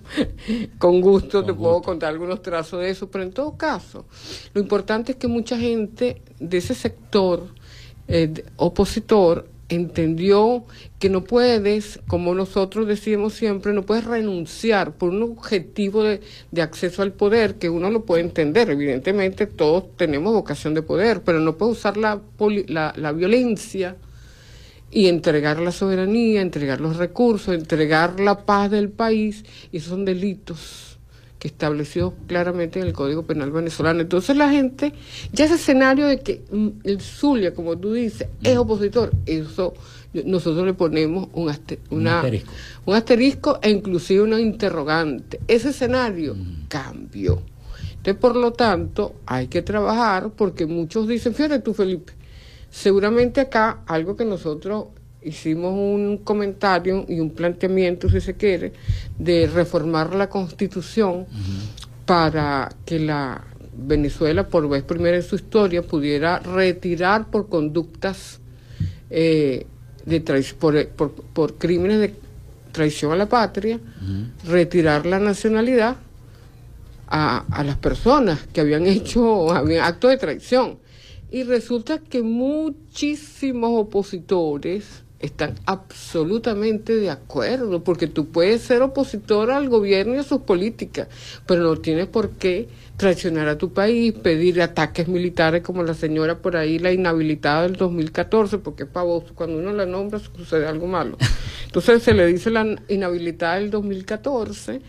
con 0.79 1.01
gusto, 1.01 1.45
te 1.45 1.53
puedo 1.53 1.83
contar 1.83 2.09
algunos 2.09 2.41
trazos 2.41 2.81
de 2.81 2.89
eso. 2.89 3.11
Pero 3.11 3.25
en 3.25 3.31
todo 3.31 3.55
caso, 3.55 4.07
lo 4.55 4.59
importante 4.59 5.11
es 5.11 5.19
que 5.19 5.27
mucha 5.27 5.55
gente 5.55 6.23
de 6.39 6.57
ese 6.57 6.73
sector 6.73 7.45
eh, 8.07 8.43
opositor 8.55 9.47
entendió 9.69 10.65
que 10.99 11.09
no 11.09 11.23
puedes, 11.23 11.99
como 12.07 12.35
nosotros 12.35 12.87
decimos 12.87 13.33
siempre, 13.33 13.73
no 13.73 13.83
puedes 13.83 14.03
renunciar 14.03 14.93
por 14.93 15.09
un 15.09 15.23
objetivo 15.23 16.03
de, 16.03 16.21
acceso 16.61 17.01
al 17.01 17.13
poder, 17.13 17.55
que 17.55 17.69
uno 17.69 17.89
lo 17.89 18.05
puede 18.05 18.21
entender. 18.21 18.69
Evidentemente 18.69 19.47
todos 19.47 19.95
tenemos 19.97 20.33
vocación 20.33 20.73
de 20.73 20.81
poder, 20.81 21.21
pero 21.21 21.39
no 21.39 21.57
puedes 21.57 21.77
usar 21.77 21.97
la, 21.97 22.21
la, 22.67 22.93
la 22.95 23.11
violencia 23.11 23.95
y 24.91 25.07
entregar 25.07 25.59
la 25.59 25.71
soberanía, 25.71 26.41
entregar 26.41 26.79
los 26.79 26.97
recursos, 26.97 27.53
entregar 27.53 28.19
la 28.19 28.45
paz 28.45 28.71
del 28.71 28.89
país, 28.89 29.43
y 29.71 29.79
son 29.79 30.05
delitos 30.05 30.94
que 31.45 31.49
estableció 31.49 32.15
claramente 32.25 32.79
en 32.79 32.87
el 32.87 32.93
Código 32.93 33.21
Penal 33.21 33.51
venezolano. 33.51 34.01
Entonces 34.01 34.35
la 34.35 34.49
gente, 34.49 34.93
ya 35.31 35.45
ese 35.45 35.53
escenario 35.53 36.07
de 36.07 36.19
que 36.19 36.43
mm, 36.49 36.69
el 36.83 37.01
Zulia, 37.01 37.53
como 37.53 37.77
tú 37.77 37.93
dices, 37.93 38.27
es 38.41 38.57
opositor, 38.57 39.11
eso 39.27 39.75
nosotros 40.25 40.65
le 40.65 40.73
ponemos 40.73 41.27
un, 41.33 41.49
asterisco. 41.49 42.51
un 42.85 42.95
asterisco 42.95 43.59
e 43.61 43.69
inclusive 43.69 44.23
una 44.23 44.39
interrogante. 44.39 45.39
Ese 45.47 45.69
escenario 45.69 46.33
mm. 46.33 46.65
cambió. 46.67 47.43
Entonces, 47.97 48.15
por 48.15 48.35
lo 48.35 48.51
tanto, 48.51 49.13
hay 49.27 49.47
que 49.47 49.61
trabajar 49.61 50.31
porque 50.35 50.65
muchos 50.65 51.07
dicen, 51.07 51.35
fíjate 51.35 51.59
tú, 51.59 51.75
Felipe, 51.75 52.13
seguramente 52.71 53.39
acá 53.39 53.83
algo 53.85 54.15
que 54.15 54.25
nosotros 54.25 54.85
hicimos 55.25 55.73
un 55.73 56.19
comentario 56.19 57.05
y 57.09 57.19
un 57.19 57.31
planteamiento, 57.31 58.09
si 58.09 58.21
se 58.21 58.35
quiere, 58.35 58.73
de 59.17 59.47
reformar 59.47 60.15
la 60.15 60.29
constitución 60.29 61.25
para 62.05 62.69
que 62.85 62.99
la 62.99 63.43
Venezuela, 63.75 64.47
por 64.47 64.69
vez 64.69 64.83
primera 64.83 65.17
en 65.17 65.23
su 65.23 65.35
historia, 65.35 65.81
pudiera 65.81 66.39
retirar 66.39 67.29
por 67.29 67.49
conductas 67.49 68.39
eh, 69.09 69.65
de 70.05 70.21
por, 70.59 70.87
por, 70.87 71.55
crímenes 71.55 71.99
de 71.99 72.13
traición 72.71 73.11
a 73.11 73.15
la 73.15 73.27
patria, 73.27 73.79
retirar 74.45 75.05
la 75.05 75.19
nacionalidad 75.19 75.95
a, 77.07 77.45
a, 77.49 77.63
las 77.63 77.77
personas 77.77 78.45
que 78.53 78.61
habían 78.61 78.85
hecho 78.85 79.51
actos 79.51 80.11
de 80.11 80.17
traición. 80.17 80.77
Y 81.31 81.43
resulta 81.43 81.97
que 81.97 82.21
muchísimos 82.21 83.71
opositores 83.73 85.04
están 85.19 85.55
absolutamente 85.65 86.95
de 86.95 87.09
acuerdo, 87.09 87.83
porque 87.83 88.07
tú 88.07 88.27
puedes 88.27 88.61
ser 88.61 88.81
opositor 88.81 89.51
al 89.51 89.69
gobierno 89.69 90.15
y 90.15 90.17
a 90.17 90.23
sus 90.23 90.41
políticas, 90.41 91.07
pero 91.45 91.63
no 91.63 91.77
tienes 91.77 92.07
por 92.07 92.31
qué 92.31 92.67
traicionar 92.97 93.47
a 93.47 93.57
tu 93.57 93.73
país, 93.73 94.13
pedir 94.13 94.61
ataques 94.61 95.07
militares 95.07 95.61
como 95.61 95.83
la 95.83 95.93
señora 95.93 96.39
por 96.39 96.55
ahí, 96.55 96.79
la 96.79 96.91
inhabilitada 96.91 97.63
del 97.63 97.75
2014, 97.75 98.59
porque 98.59 98.83
es 98.83 98.89
pavoso, 98.89 99.33
cuando 99.35 99.57
uno 99.57 99.73
la 99.73 99.85
nombra 99.85 100.19
sucede 100.19 100.67
algo 100.67 100.87
malo. 100.87 101.17
Entonces 101.65 102.03
se 102.03 102.13
le 102.13 102.25
dice 102.27 102.49
la 102.49 102.75
inhabilitada 102.87 103.55
del 103.55 103.71
2014 103.71 104.81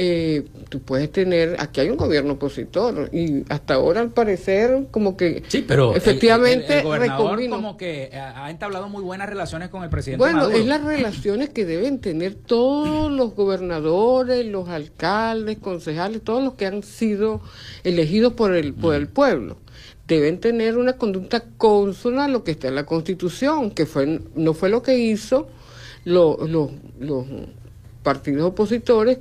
eh, 0.00 0.44
tú 0.68 0.78
puedes 0.78 1.10
tener, 1.10 1.56
aquí 1.58 1.80
hay 1.80 1.90
un 1.90 1.96
gobierno 1.96 2.34
opositor 2.34 3.10
y 3.12 3.42
hasta 3.48 3.74
ahora 3.74 4.00
al 4.00 4.10
parecer 4.10 4.86
como 4.92 5.16
que 5.16 5.42
sí, 5.48 5.64
pero 5.66 5.92
efectivamente 5.92 6.78
el, 6.78 6.84
gobernador 6.84 7.48
como 7.48 7.76
que 7.76 8.12
ha 8.14 8.48
entablado 8.48 8.88
muy 8.88 9.02
buenas 9.02 9.28
relaciones 9.28 9.70
con 9.70 9.82
el 9.82 9.90
presidente 9.90 10.22
bueno, 10.22 10.38
Maduro. 10.38 10.56
es 10.56 10.66
las 10.66 10.84
relaciones 10.84 11.48
que 11.48 11.64
deben 11.64 11.98
tener 11.98 12.36
todos 12.36 13.10
los 13.10 13.34
gobernadores, 13.34 14.46
los 14.46 14.68
alcaldes, 14.68 15.58
concejales, 15.58 16.22
todos 16.22 16.44
los 16.44 16.54
que 16.54 16.66
han 16.66 16.84
sido 16.84 17.40
elegidos 17.82 18.34
por 18.34 18.54
el, 18.54 18.74
por 18.74 18.94
el 18.94 19.08
pueblo. 19.08 19.58
Deben 20.06 20.38
tener 20.38 20.78
una 20.78 20.92
conducta 20.92 21.42
consona 21.56 22.26
a 22.26 22.28
lo 22.28 22.44
que 22.44 22.52
está 22.52 22.68
en 22.68 22.76
la 22.76 22.86
Constitución, 22.86 23.72
que 23.72 23.84
fue 23.84 24.20
no 24.36 24.54
fue 24.54 24.68
lo 24.68 24.80
que 24.80 24.96
hizo 24.96 25.48
los 26.04 26.70
partidos 28.04 28.44
opositores 28.44 29.18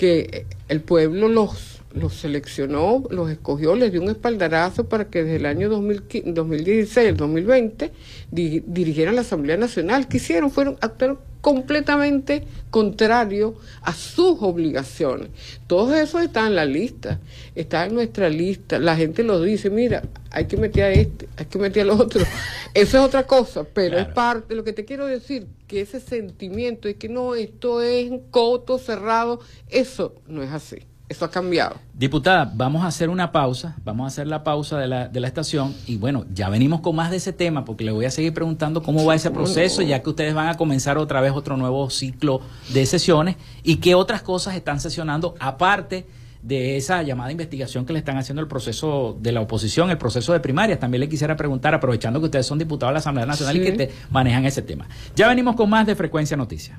que 0.00 0.46
el 0.70 0.80
pueblo 0.80 1.28
los, 1.28 1.79
los 1.92 2.14
seleccionó, 2.14 3.04
los 3.10 3.30
escogió, 3.30 3.74
les 3.74 3.90
dio 3.90 4.00
un 4.00 4.10
espaldarazo 4.10 4.88
para 4.88 5.08
que 5.08 5.24
desde 5.24 5.36
el 5.36 5.46
año 5.46 5.68
2016 5.68 7.08
al 7.08 7.16
2020 7.16 7.92
dirigieran 8.30 9.16
la 9.16 9.22
Asamblea 9.22 9.56
Nacional. 9.56 10.06
¿Qué 10.08 10.18
hicieron? 10.18 10.50
Fueron 10.50 10.76
actuar 10.80 11.18
completamente 11.40 12.44
contrario 12.70 13.56
a 13.82 13.92
sus 13.92 14.36
obligaciones. 14.40 15.30
Todos 15.66 15.96
esos 15.96 16.22
están 16.22 16.48
en 16.48 16.56
la 16.56 16.64
lista, 16.64 17.18
está 17.54 17.86
en 17.86 17.94
nuestra 17.94 18.28
lista. 18.28 18.78
La 18.78 18.96
gente 18.96 19.22
lo 19.22 19.40
dice, 19.40 19.70
mira, 19.70 20.02
hay 20.30 20.46
que 20.46 20.56
meter 20.56 20.84
a 20.84 20.92
este, 20.92 21.28
hay 21.36 21.46
que 21.46 21.58
meter 21.58 21.82
al 21.82 21.90
otro. 21.90 22.24
Eso 22.74 22.98
es 22.98 23.04
otra 23.04 23.26
cosa, 23.26 23.64
pero 23.64 23.98
es 23.98 24.06
parte. 24.06 24.54
Lo 24.54 24.62
que 24.62 24.72
te 24.72 24.84
quiero 24.84 25.06
decir, 25.06 25.46
que 25.66 25.80
ese 25.80 25.98
sentimiento 25.98 26.86
de 26.86 26.94
que 26.94 27.08
no, 27.08 27.34
esto 27.34 27.82
es 27.82 28.10
un 28.10 28.20
coto 28.30 28.78
cerrado, 28.78 29.40
eso 29.68 30.14
no 30.28 30.42
es 30.42 30.50
así. 30.50 30.89
Eso 31.10 31.24
ha 31.24 31.30
cambiado. 31.30 31.74
Diputada, 31.92 32.52
vamos 32.54 32.84
a 32.84 32.86
hacer 32.86 33.08
una 33.08 33.32
pausa, 33.32 33.74
vamos 33.84 34.04
a 34.04 34.06
hacer 34.06 34.28
la 34.28 34.44
pausa 34.44 34.78
de 34.78 34.86
la, 34.86 35.08
de 35.08 35.18
la 35.18 35.26
estación 35.26 35.74
y 35.88 35.96
bueno, 35.96 36.24
ya 36.32 36.48
venimos 36.48 36.82
con 36.82 36.94
más 36.94 37.10
de 37.10 37.16
ese 37.16 37.32
tema 37.32 37.64
porque 37.64 37.82
le 37.82 37.90
voy 37.90 38.04
a 38.04 38.12
seguir 38.12 38.32
preguntando 38.32 38.80
cómo 38.80 39.04
va 39.04 39.16
ese 39.16 39.32
proceso, 39.32 39.82
ya 39.82 40.04
que 40.04 40.10
ustedes 40.10 40.34
van 40.34 40.46
a 40.46 40.56
comenzar 40.56 40.98
otra 40.98 41.20
vez 41.20 41.32
otro 41.32 41.56
nuevo 41.56 41.90
ciclo 41.90 42.42
de 42.72 42.86
sesiones 42.86 43.34
y 43.64 43.78
qué 43.78 43.96
otras 43.96 44.22
cosas 44.22 44.54
están 44.54 44.78
sesionando 44.78 45.34
aparte 45.40 46.06
de 46.42 46.76
esa 46.76 47.02
llamada 47.02 47.32
investigación 47.32 47.84
que 47.84 47.92
le 47.92 47.98
están 47.98 48.16
haciendo 48.16 48.40
el 48.40 48.46
proceso 48.46 49.18
de 49.20 49.32
la 49.32 49.40
oposición, 49.40 49.90
el 49.90 49.98
proceso 49.98 50.32
de 50.32 50.38
primarias. 50.38 50.78
También 50.78 51.00
le 51.00 51.08
quisiera 51.08 51.34
preguntar, 51.34 51.74
aprovechando 51.74 52.20
que 52.20 52.26
ustedes 52.26 52.46
son 52.46 52.56
diputados 52.56 52.90
de 52.90 52.94
la 52.94 52.98
Asamblea 53.00 53.26
Nacional 53.26 53.56
y 53.56 53.64
que 53.64 53.72
te 53.72 53.90
manejan 54.12 54.44
ese 54.44 54.62
tema. 54.62 54.86
Ya 55.16 55.26
venimos 55.26 55.56
con 55.56 55.68
más 55.68 55.88
de 55.88 55.96
Frecuencia 55.96 56.36
Noticias. 56.36 56.78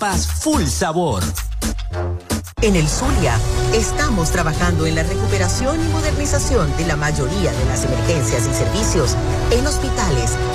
full 0.09 0.65
sabor. 0.65 1.21
En 2.63 2.75
el 2.75 2.87
Zulia, 2.87 3.37
estamos 3.71 4.31
trabajando 4.31 4.87
en 4.87 4.95
la 4.95 5.03
recuperación 5.03 5.79
y 5.79 5.89
modernización 5.89 6.75
de 6.77 6.87
la 6.87 6.95
mayoría 6.95 7.51
de 7.51 7.65
las 7.65 7.85
emergencias 7.85 8.47
y 8.47 8.53
servicios 8.53 9.15
en 9.51 9.65
hospitales, 9.67 10.31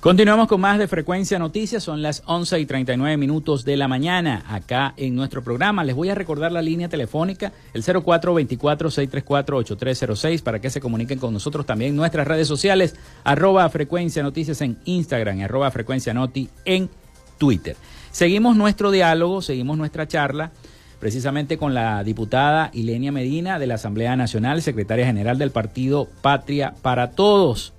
Continuamos 0.00 0.46
con 0.46 0.60
más 0.60 0.78
de 0.78 0.86
Frecuencia 0.86 1.40
Noticias, 1.40 1.82
son 1.82 2.02
las 2.02 2.22
11 2.24 2.60
y 2.60 2.66
39 2.66 3.16
minutos 3.16 3.64
de 3.64 3.76
la 3.76 3.88
mañana 3.88 4.44
acá 4.46 4.94
en 4.96 5.16
nuestro 5.16 5.42
programa. 5.42 5.82
Les 5.82 5.96
voy 5.96 6.08
a 6.08 6.14
recordar 6.14 6.52
la 6.52 6.62
línea 6.62 6.88
telefónica, 6.88 7.52
el 7.74 7.82
0424-634-8306, 7.82 10.44
para 10.44 10.60
que 10.60 10.70
se 10.70 10.80
comuniquen 10.80 11.18
con 11.18 11.34
nosotros 11.34 11.66
también 11.66 11.96
nuestras 11.96 12.28
redes 12.28 12.46
sociales, 12.46 12.94
arroba 13.24 13.68
Frecuencia 13.70 14.22
Noticias 14.22 14.60
en 14.60 14.78
Instagram, 14.84 15.40
arroba 15.40 15.68
Frecuencia 15.72 16.14
Noti 16.14 16.48
en 16.64 16.88
Twitter. 17.36 17.74
Seguimos 18.12 18.54
nuestro 18.54 18.92
diálogo, 18.92 19.42
seguimos 19.42 19.78
nuestra 19.78 20.06
charla, 20.06 20.52
precisamente 21.00 21.58
con 21.58 21.74
la 21.74 22.04
diputada 22.04 22.70
Ilenia 22.72 23.10
Medina 23.10 23.58
de 23.58 23.66
la 23.66 23.74
Asamblea 23.74 24.14
Nacional, 24.14 24.62
secretaria 24.62 25.06
general 25.06 25.38
del 25.38 25.50
partido 25.50 26.06
Patria 26.22 26.76
para 26.82 27.10
Todos. 27.10 27.72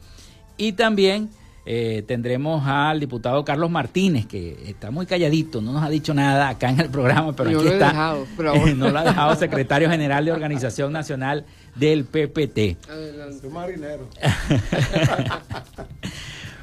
Y 0.58 0.74
también 0.74 1.30
eh, 1.72 2.02
tendremos 2.02 2.66
al 2.66 3.00
diputado 3.00 3.46
Carlos 3.46 3.70
Martínez, 3.70 4.26
que 4.26 4.58
está 4.66 4.90
muy 4.90 5.06
calladito, 5.06 5.62
no 5.62 5.72
nos 5.72 5.84
ha 5.84 5.90
dicho 5.90 6.16
nada 6.16 6.50
acá 6.50 6.72
en 6.72 6.80
el 6.80 6.90
programa, 6.90 7.34
pero 7.34 7.60
aquí 7.60 7.68
está. 7.68 7.90
Dejado, 7.90 8.26
no 8.76 8.90
lo 8.90 8.98
ha 8.98 9.04
dejado 9.04 9.36
secretario 9.36 9.88
general 9.88 10.26
de 10.26 10.32
Organización 10.32 10.92
Nacional 10.92 11.46
del 11.76 12.06
PPT. 12.06 12.90
Adelante. 12.90 13.50
marinero. 13.50 14.10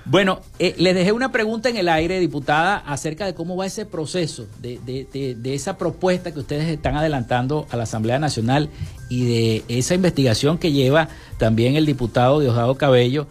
Bueno, 0.09 0.41
eh, 0.61 0.73
les 0.79 0.95
dejé 0.95 1.11
una 1.11 1.33
pregunta 1.33 1.69
en 1.69 1.77
el 1.77 1.89
aire, 1.89 2.21
diputada, 2.21 2.77
acerca 2.77 3.27
de 3.27 3.35
cómo 3.35 3.57
va 3.57 3.67
ese 3.67 3.87
proceso, 3.87 4.47
de, 4.61 4.79
de, 4.87 5.35
de, 5.35 5.55
esa 5.55 5.79
propuesta 5.79 6.33
que 6.33 6.39
ustedes 6.39 6.69
están 6.69 6.97
adelantando 6.97 7.67
a 7.73 7.77
la 7.77 7.83
Asamblea 7.83 8.21
Nacional 8.21 8.71
y 9.09 9.25
de 9.25 9.65
esa 9.67 9.97
investigación 9.97 10.59
que 10.59 10.71
lleva 10.71 11.09
también 11.39 11.75
el 11.75 11.87
diputado 11.87 12.39
Diosdado 12.39 12.77
Cabello 12.77 13.27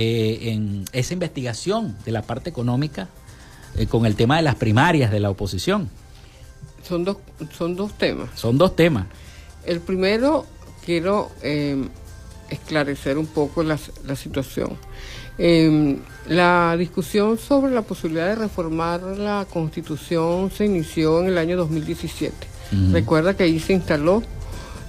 eh, 0.00 0.52
en 0.52 0.84
esa 0.92 1.12
investigación 1.12 1.96
de 2.04 2.12
la 2.12 2.22
parte 2.22 2.48
económica 2.48 3.08
eh, 3.74 3.88
con 3.88 4.06
el 4.06 4.14
tema 4.14 4.36
de 4.36 4.42
las 4.42 4.54
primarias 4.54 5.10
de 5.10 5.18
la 5.18 5.28
oposición. 5.28 5.90
Son 6.86 7.02
dos, 7.02 7.16
son 7.50 7.74
dos 7.74 7.98
temas. 7.98 8.30
Son 8.36 8.56
dos 8.56 8.76
temas. 8.76 9.06
El 9.66 9.80
primero, 9.80 10.46
quiero 10.86 11.32
em, 11.42 11.88
esclarecer 12.48 13.18
un 13.18 13.26
poco 13.26 13.64
la, 13.64 13.76
situación. 14.14 14.78
Em, 15.36 15.98
la 16.28 16.76
discusión 16.78 17.36
sobre 17.36 17.72
la 17.72 17.82
posibilidad 17.82 18.28
de 18.28 18.36
reformar 18.36 19.02
la 19.02 19.48
constitución 19.52 20.52
se 20.52 20.66
inició 20.66 21.18
en 21.22 21.26
el 21.26 21.38
año 21.38 21.56
2017. 21.56 22.36
Recuerda 22.92 23.36
que 23.36 23.42
ahí 23.42 23.58
se 23.58 23.72
instaló 23.72 24.22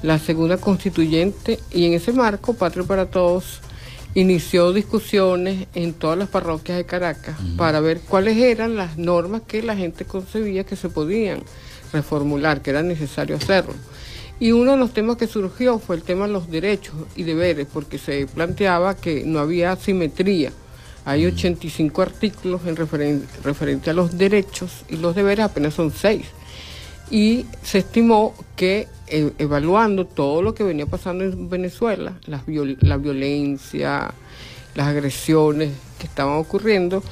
la 0.03 0.20
segunda 0.20 0.57
constituyente 0.57 1.60
y 1.72 1.88
en 1.88 1.93
ese 1.93 2.14
marco, 2.14 2.53
Patria 2.53 2.84
para 2.84 3.07
Todos 3.07 3.62
inició 4.16 4.74
discusiones 4.74 5.68
en 5.76 5.93
todas 5.93 6.18
las 6.18 6.30
parroquias 6.30 6.78
de 6.78 6.86
Caracas 6.86 7.36
para 7.57 7.80
ver 7.80 8.01
cuáles 8.01 8.38
eran 8.38 8.76
las 8.76 8.97
normas 8.97 9.43
que 9.47 9.62
la 9.62 9.76
gente 9.76 10.05
concebía 10.05 10.64
que 10.64 10.76
se 10.76 10.89
podían 10.89 11.43
reformular, 11.93 12.62
que 12.62 12.72
era 12.72 12.84
necesario 12.84 13.36
hacerlo. 13.36 13.74
Y 14.39 14.51
uno 14.53 14.72
de 14.72 14.78
los 14.78 14.93
temas 14.93 15.18
que 15.18 15.28
surgió 15.28 15.80
fue 15.80 15.97
el 15.97 16.03
tema 16.03 16.26
de 16.26 16.34
los 16.34 16.49
derechos 16.49 16.95
y 17.16 17.24
deberes, 17.24 17.68
porque 17.72 17.97
se 17.97 18.26
planteaba 18.26 18.95
que 18.95 19.24
no 19.26 19.39
había 19.39 19.76
simetría. 19.76 20.51
Hay 21.05 21.26
85 21.26 22.01
artículos 22.01 22.62
en 22.66 22.76
referente 22.76 23.89
a 23.89 23.93
los 23.93 24.18
derechos 24.18 24.86
y 24.89 24.97
los 24.97 25.16
deberes, 25.16 25.45
apenas 25.45 25.74
son 25.74 25.91
seis. 25.91 26.26
Y 27.12 27.45
se 27.64 27.80
estimó 27.80 28.36
que 28.55 28.88
e, 29.07 29.32
evaluando 29.39 30.05
todo 30.05 30.41
lo 30.41 30.53
que 30.53 30.64
venía 30.64 30.86
pasando 30.86 31.24
en 31.24 31.49
Venezuela, 31.49 32.20
la 32.28 32.97
violencia, 32.97 34.14
las 34.76 34.88
agresiones 34.88 35.72
que 35.97 36.05
estaban 36.05 36.38
ocurriendo, 36.38 37.03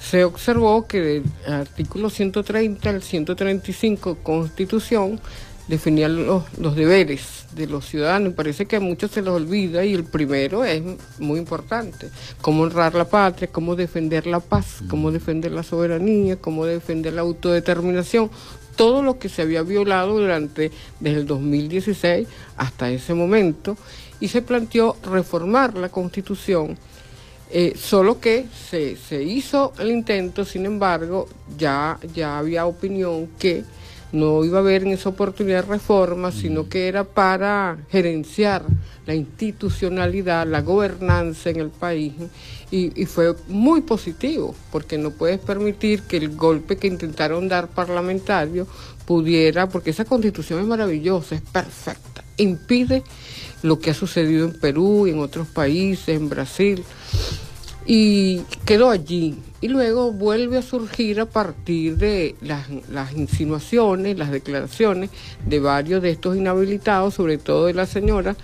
se 0.00 0.24
observó 0.24 0.86
que 0.86 1.00
del 1.00 1.24
artículo 1.46 2.10
130 2.10 2.90
al 2.90 3.02
135 3.02 4.18
Constitución 4.22 5.20
definían 5.68 6.26
los, 6.26 6.44
los, 6.58 6.76
deberes 6.76 7.46
de 7.54 7.66
los 7.66 7.86
ciudadanos. 7.86 8.34
Parece 8.34 8.66
que 8.66 8.76
a 8.76 8.80
muchos 8.80 9.10
se 9.10 9.22
les 9.22 9.30
olvida 9.30 9.84
y 9.84 9.94
el 9.94 10.04
primero 10.04 10.64
es 10.64 10.82
muy 11.18 11.40
importante. 11.40 12.08
Cómo 12.40 12.62
honrar 12.62 12.94
la 12.94 13.08
patria, 13.08 13.48
cómo 13.50 13.74
defender 13.74 14.26
la 14.26 14.40
paz, 14.40 14.82
cómo 14.88 15.10
defender 15.10 15.50
la 15.50 15.64
soberanía, 15.64 16.36
cómo 16.36 16.66
defender 16.66 17.14
la 17.14 17.22
autodeterminación 17.22 18.30
todo 18.76 19.02
lo 19.02 19.18
que 19.18 19.28
se 19.28 19.42
había 19.42 19.62
violado 19.62 20.18
durante 20.18 20.70
desde 21.00 21.20
el 21.20 21.26
2016 21.26 22.28
hasta 22.56 22.90
ese 22.90 23.14
momento 23.14 23.76
y 24.20 24.28
se 24.28 24.42
planteó 24.42 24.96
reformar 25.02 25.76
la 25.76 25.88
constitución, 25.88 26.76
eh, 27.50 27.74
solo 27.76 28.20
que 28.20 28.46
se, 28.70 28.96
se, 28.96 29.22
hizo 29.22 29.72
el 29.78 29.90
intento, 29.90 30.44
sin 30.44 30.66
embargo, 30.66 31.28
ya, 31.56 31.98
ya 32.14 32.38
había 32.38 32.66
opinión 32.66 33.28
que 33.38 33.64
no 34.12 34.44
iba 34.44 34.58
a 34.58 34.60
haber 34.60 34.82
en 34.82 34.92
esa 34.92 35.10
oportunidad 35.10 35.66
reforma, 35.66 36.32
sino 36.32 36.68
que 36.68 36.88
era 36.88 37.04
para 37.04 37.76
gerenciar 37.90 38.64
la 39.04 39.14
institucionalidad, 39.14 40.46
la 40.46 40.62
gobernanza 40.62 41.50
en 41.50 41.60
el 41.60 41.70
país 41.70 42.12
y, 42.70 43.06
fue 43.06 43.34
muy 43.48 43.80
positivo, 43.82 44.54
porque 44.72 44.98
no 44.98 45.10
puedes 45.10 45.38
permitir 45.38 46.02
que 46.02 46.16
el 46.16 46.36
golpe 46.36 46.76
que 46.76 46.88
intentaron 46.88 47.48
dar 47.48 47.68
parlamentario 47.68 48.66
pudiera, 49.04 49.68
porque 49.68 49.90
esa 49.90 50.04
constitución 50.04 50.60
es 50.60 50.66
maravillosa, 50.66 51.36
es 51.36 51.42
perfecta, 51.42 52.24
impide 52.36 53.04
lo 53.62 53.78
que 53.78 53.90
ha 53.90 53.94
sucedido 53.94 54.46
en 54.46 54.58
Perú 54.58 55.06
y 55.06 55.10
en 55.10 55.20
otros 55.20 55.46
países, 55.46 56.08
en 56.08 56.28
Brasil, 56.28 56.84
y 57.86 58.40
quedó 58.64 58.90
allí. 58.90 59.38
Y 59.60 59.68
luego 59.68 60.12
vuelve 60.12 60.58
a 60.58 60.62
surgir 60.62 61.20
a 61.20 61.26
partir 61.26 61.96
de 61.96 62.34
las 62.40 63.12
insinuaciones, 63.12 64.18
las 64.18 64.30
declaraciones 64.30 65.10
de 65.46 65.60
varios 65.60 66.02
de 66.02 66.10
estos 66.10 66.36
inhabilitados, 66.36 67.14
sobre 67.14 67.38
todo 67.38 67.66
de 67.66 67.74
la 67.74 67.86
señora, 67.86 68.36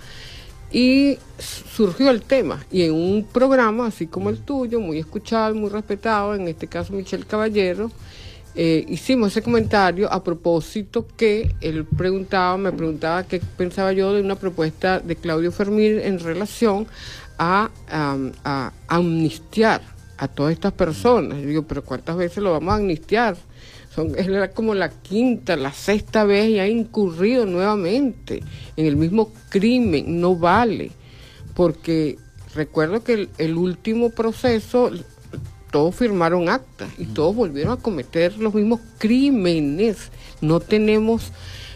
y 0.73 1.19
surgió 1.37 2.09
el 2.09 2.23
tema. 2.23 2.65
Y 2.71 2.81
en 2.81 2.93
un 2.93 3.25
programa, 3.31 3.87
así 3.87 4.07
como 4.07 4.29
el 4.31 4.39
tuyo, 4.39 4.79
muy 4.79 4.97
escuchado 4.97 5.55
y 5.55 5.59
muy 5.59 5.69
respetado, 5.69 6.33
en 6.35 6.47
este 6.47 6.67
caso 6.67 6.93
Michelle 6.93 7.25
Caballero, 7.25 7.91
eh, 8.55 8.83
hicimos 8.89 9.31
ese 9.31 9.43
comentario 9.43 10.11
a 10.11 10.23
propósito 10.23 11.07
que 11.15 11.55
él 11.61 11.85
preguntaba, 11.85 12.57
me 12.57 12.71
preguntaba 12.71 13.23
qué 13.23 13.39
pensaba 13.57 13.93
yo 13.93 14.13
de 14.13 14.21
una 14.21 14.35
propuesta 14.35 14.99
de 14.99 15.15
Claudio 15.15 15.51
Fermín 15.51 15.99
en 15.99 16.19
relación 16.19 16.87
a, 17.37 17.69
a 17.89 18.71
amnistiar 18.87 19.81
a 20.17 20.27
todas 20.27 20.53
estas 20.53 20.73
personas. 20.73 21.39
Yo 21.39 21.47
digo, 21.47 21.63
pero 21.63 21.83
¿cuántas 21.83 22.15
veces 22.17 22.43
lo 22.43 22.51
vamos 22.51 22.73
a 22.73 22.77
amnistiar? 22.77 23.35
Son, 23.93 24.17
era 24.17 24.51
como 24.51 24.73
la 24.73 24.89
quinta, 24.89 25.55
la 25.55 25.71
sexta 25.71 26.23
vez 26.23 26.49
y 26.49 26.59
ha 26.59 26.67
incurrido 26.67 27.45
nuevamente 27.45 28.43
en 28.75 28.85
el 28.85 28.95
mismo 28.95 29.31
crimen. 29.49 30.19
No 30.19 30.35
vale, 30.35 30.91
porque 31.53 32.17
recuerdo 32.55 33.03
que 33.03 33.29
el, 33.37 33.57
último 33.57 34.09
proceso 34.09 34.91
todos 35.71 35.95
firmaron 35.95 36.49
actas 36.49 36.89
y 36.97 37.05
todos 37.05 37.35
volvieron 37.35 37.73
a 37.73 37.81
cometer 37.81 38.37
los 38.37 38.53
mismos 38.53 38.79
crímenes. 38.97 40.09
No 40.41 40.59
tenemos 40.59 41.31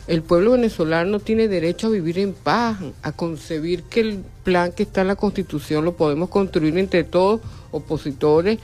El 0.08 0.24
pueblo 0.24 0.52
venezolano 0.52 1.20
tiene 1.20 1.50
derecho 1.50 1.88
a 1.88 1.90
vivir 1.90 2.18
en 2.18 2.34
paz, 2.34 2.78
a 3.02 3.12
concebir 3.12 3.84
que 3.84 4.00
el 4.00 4.24
plan 4.46 4.72
que 4.72 4.84
está 4.84 5.02
en 5.02 5.08
la 5.08 5.18
Constitución 5.18 5.84
lo 5.84 5.98
podemos 5.98 6.30
construir 6.30 6.78
entre 6.78 7.04
todos, 7.04 7.42
opositores, 7.72 8.60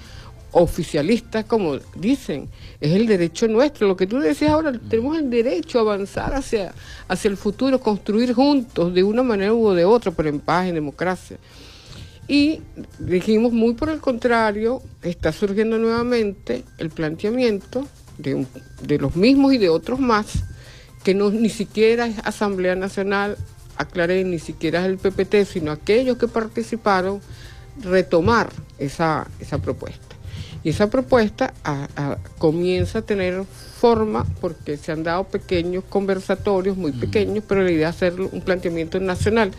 oficialistas, 0.54 1.46
como 1.46 1.78
dicen. 1.96 2.50
Es 2.80 2.94
el 2.94 3.06
derecho 3.06 3.48
nuestro. 3.48 3.88
Lo 3.88 3.98
que 3.98 4.08
tú 4.08 4.20
decías 4.20 4.52
ahora, 4.52 4.72
tenemos 4.90 5.18
el 5.18 5.30
derecho 5.30 5.80
a 5.80 5.82
avanzar 5.82 6.34
hacia, 6.34 6.74
hacia 7.08 7.30
el 7.30 7.38
futuro, 7.38 7.80
construir 7.80 8.34
juntos, 8.34 8.94
de 8.94 9.04
una 9.04 9.24
manera 9.24 9.54
u 9.54 9.72
de 9.72 9.86
otra, 9.86 10.12
pero 10.12 10.30
en 10.30 10.40
paz, 10.40 10.68
en 10.68 10.76
democracia. 10.76 11.38
Y 12.28 12.62
dijimos, 13.00 13.52
muy 13.52 13.74
por 13.74 13.90
el 13.90 14.00
contrario, 14.00 14.82
está 15.02 15.34
surgiendo 15.34 15.78
nuevamente 15.78 16.64
el 16.78 16.90
planteamiento 16.90 17.86
de, 18.18 18.46
de 18.82 18.98
los 18.98 19.16
mismos 19.16 19.54
y 19.54 19.58
de 19.58 19.70
otros 19.70 20.00
más 20.00 20.44
que 21.04 21.14
no 21.14 21.30
ni 21.30 21.50
siquiera 21.50 22.08
es 22.08 22.18
Asamblea 22.24 22.76
Nacional, 22.76 23.38
aclaré, 23.78 24.24
ni 24.24 24.40
siquiera 24.40 24.80
es 24.82 24.86
el 24.86 24.98
PPT, 24.98 25.46
sino 25.46 25.72
aquellos 25.72 26.18
que 26.18 26.28
participaron, 26.28 27.22
retomar 27.82 28.50
esa, 28.78 29.28
esa 29.40 29.58
propuesta. 29.58 30.03
Y 30.64 30.70
esa 30.70 30.90
propuesta 30.90 31.54
comienza 32.38 33.00
a 33.00 33.02
tener 33.02 33.44
forma 33.44 34.26
porque 34.40 34.78
se 34.78 34.94
han 34.94 35.04
dado 35.04 35.26
pequeños 35.26 35.84
conversatorios, 35.90 36.78
muy 36.78 36.94
pequeños, 36.94 37.44
pero 37.48 37.64
la 37.64 37.72
idea 37.72 37.90
es 37.90 37.96
hacer 37.96 38.22
un 38.22 38.42
planteamiento 38.42 39.00
nacional. 39.00 39.52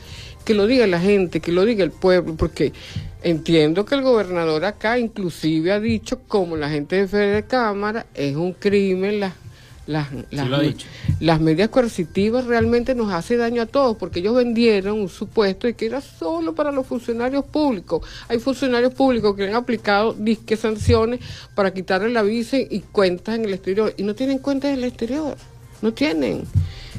Que 0.44 0.54
lo 0.54 0.66
diga 0.66 0.86
la 0.86 1.00
gente, 1.00 1.40
que 1.40 1.52
lo 1.52 1.64
diga 1.64 1.84
el 1.84 1.90
pueblo, 1.90 2.34
porque 2.36 2.72
entiendo 3.22 3.84
que 3.84 3.94
el 3.94 4.02
gobernador 4.02 4.64
acá 4.64 4.98
inclusive 4.98 5.72
ha 5.72 5.80
dicho, 5.80 6.20
como 6.26 6.56
la 6.56 6.70
gente 6.70 6.96
de 6.96 7.08
Fede 7.08 7.42
Cámara, 7.44 8.06
es 8.14 8.36
un 8.36 8.52
crimen 8.52 9.20
las 9.20 9.34
las, 9.86 10.08
las, 11.20 11.40
medidas 11.40 11.68
coercitivas 11.68 12.46
realmente 12.46 12.94
nos 12.94 13.12
hace 13.12 13.36
daño 13.36 13.62
a 13.62 13.66
todos 13.66 13.96
porque 13.98 14.20
ellos 14.20 14.34
vendieron 14.34 14.98
un 14.98 15.10
supuesto 15.10 15.66
de 15.66 15.74
que 15.74 15.86
era 15.86 16.00
solo 16.00 16.54
para 16.54 16.72
los 16.72 16.86
funcionarios 16.86 17.44
públicos. 17.44 18.06
Hay 18.28 18.38
funcionarios 18.38 18.94
públicos 18.94 19.36
que 19.36 19.46
han 19.46 19.54
aplicado 19.54 20.14
disque 20.14 20.56
sanciones 20.56 21.20
para 21.54 21.74
quitarle 21.74 22.08
la 22.10 22.22
visa 22.22 22.56
y 22.56 22.80
cuentas 22.92 23.34
en 23.34 23.44
el 23.44 23.52
exterior 23.52 23.92
y 23.96 24.04
no 24.04 24.14
tienen 24.14 24.38
cuentas 24.38 24.70
en 24.70 24.78
el 24.78 24.84
exterior. 24.84 25.36
No 25.82 25.92
tienen. 25.92 26.44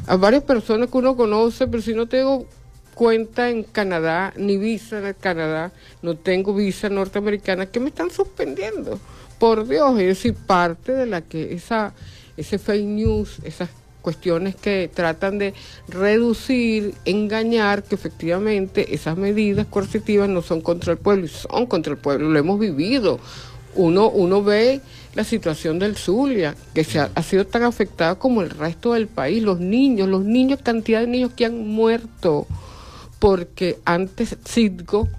A 0.06 0.16
varias 0.18 0.44
personas 0.44 0.90
que 0.90 0.98
uno 0.98 1.16
conoce, 1.16 1.66
pero 1.68 1.82
si 1.82 1.96
no 1.96 2.08
tengo 2.08 2.46
cuenta 2.94 3.50
en 3.50 3.64
Canadá, 3.64 4.32
ni 4.38 4.58
visa 4.58 5.08
en 5.08 5.16
Canadá, 5.20 5.72
no 6.04 6.16
tengo 6.16 6.54
visa 6.54 6.90
norteamericana, 6.90 7.66
que 7.66 7.80
me 7.80 7.90
están 7.90 8.12
suspendiendo. 8.12 9.00
Por 9.40 9.68
Dios, 9.68 10.00
es 10.00 10.08
decir, 10.08 10.34
parte 10.34 10.94
de 10.94 11.08
la 11.08 11.22
que 11.22 11.54
esa 11.54 11.94
ese 12.38 12.58
fake 12.58 12.86
news, 12.86 13.38
esas 13.44 13.70
cuestiones 14.06 14.56
que 14.56 14.88
tratan 14.94 15.40
de 15.40 15.56
reducir, 15.88 16.94
engañar, 17.06 17.82
que 17.82 17.96
efectivamente 17.96 18.94
esas 18.94 19.18
medidas 19.18 19.66
coercitivas 19.66 20.30
no 20.30 20.44
son 20.44 20.62
contra 20.62 20.92
el 20.92 21.00
pueblo, 21.00 21.26
y 21.26 21.30
son 21.30 21.66
contra 21.66 21.94
el 21.94 21.98
pueblo, 21.98 22.30
lo 22.30 22.38
hemos 22.38 22.60
vivido. 22.60 23.20
Uno, 23.74 24.10
uno 24.10 24.44
ve 24.44 24.80
la 25.16 25.24
situación 25.24 25.80
del 25.80 25.96
Zulia, 25.96 26.56
que 26.76 26.84
se 26.84 27.00
ha, 27.00 27.24
sido 27.24 27.48
tan 27.48 27.64
afectada 27.64 28.16
como 28.16 28.44
el 28.44 28.52
resto 28.52 28.94
del 28.94 29.08
país, 29.08 29.42
los 29.42 29.60
niños, 29.60 30.08
los 30.08 30.24
niños, 30.24 30.60
cantidad 30.62 31.00
de 31.00 31.08
niños 31.08 31.32
que 31.36 31.46
han 31.46 31.68
muerto, 31.68 32.46
porque 33.18 33.80
antes 33.86 34.38
Citgo, 34.48 35.10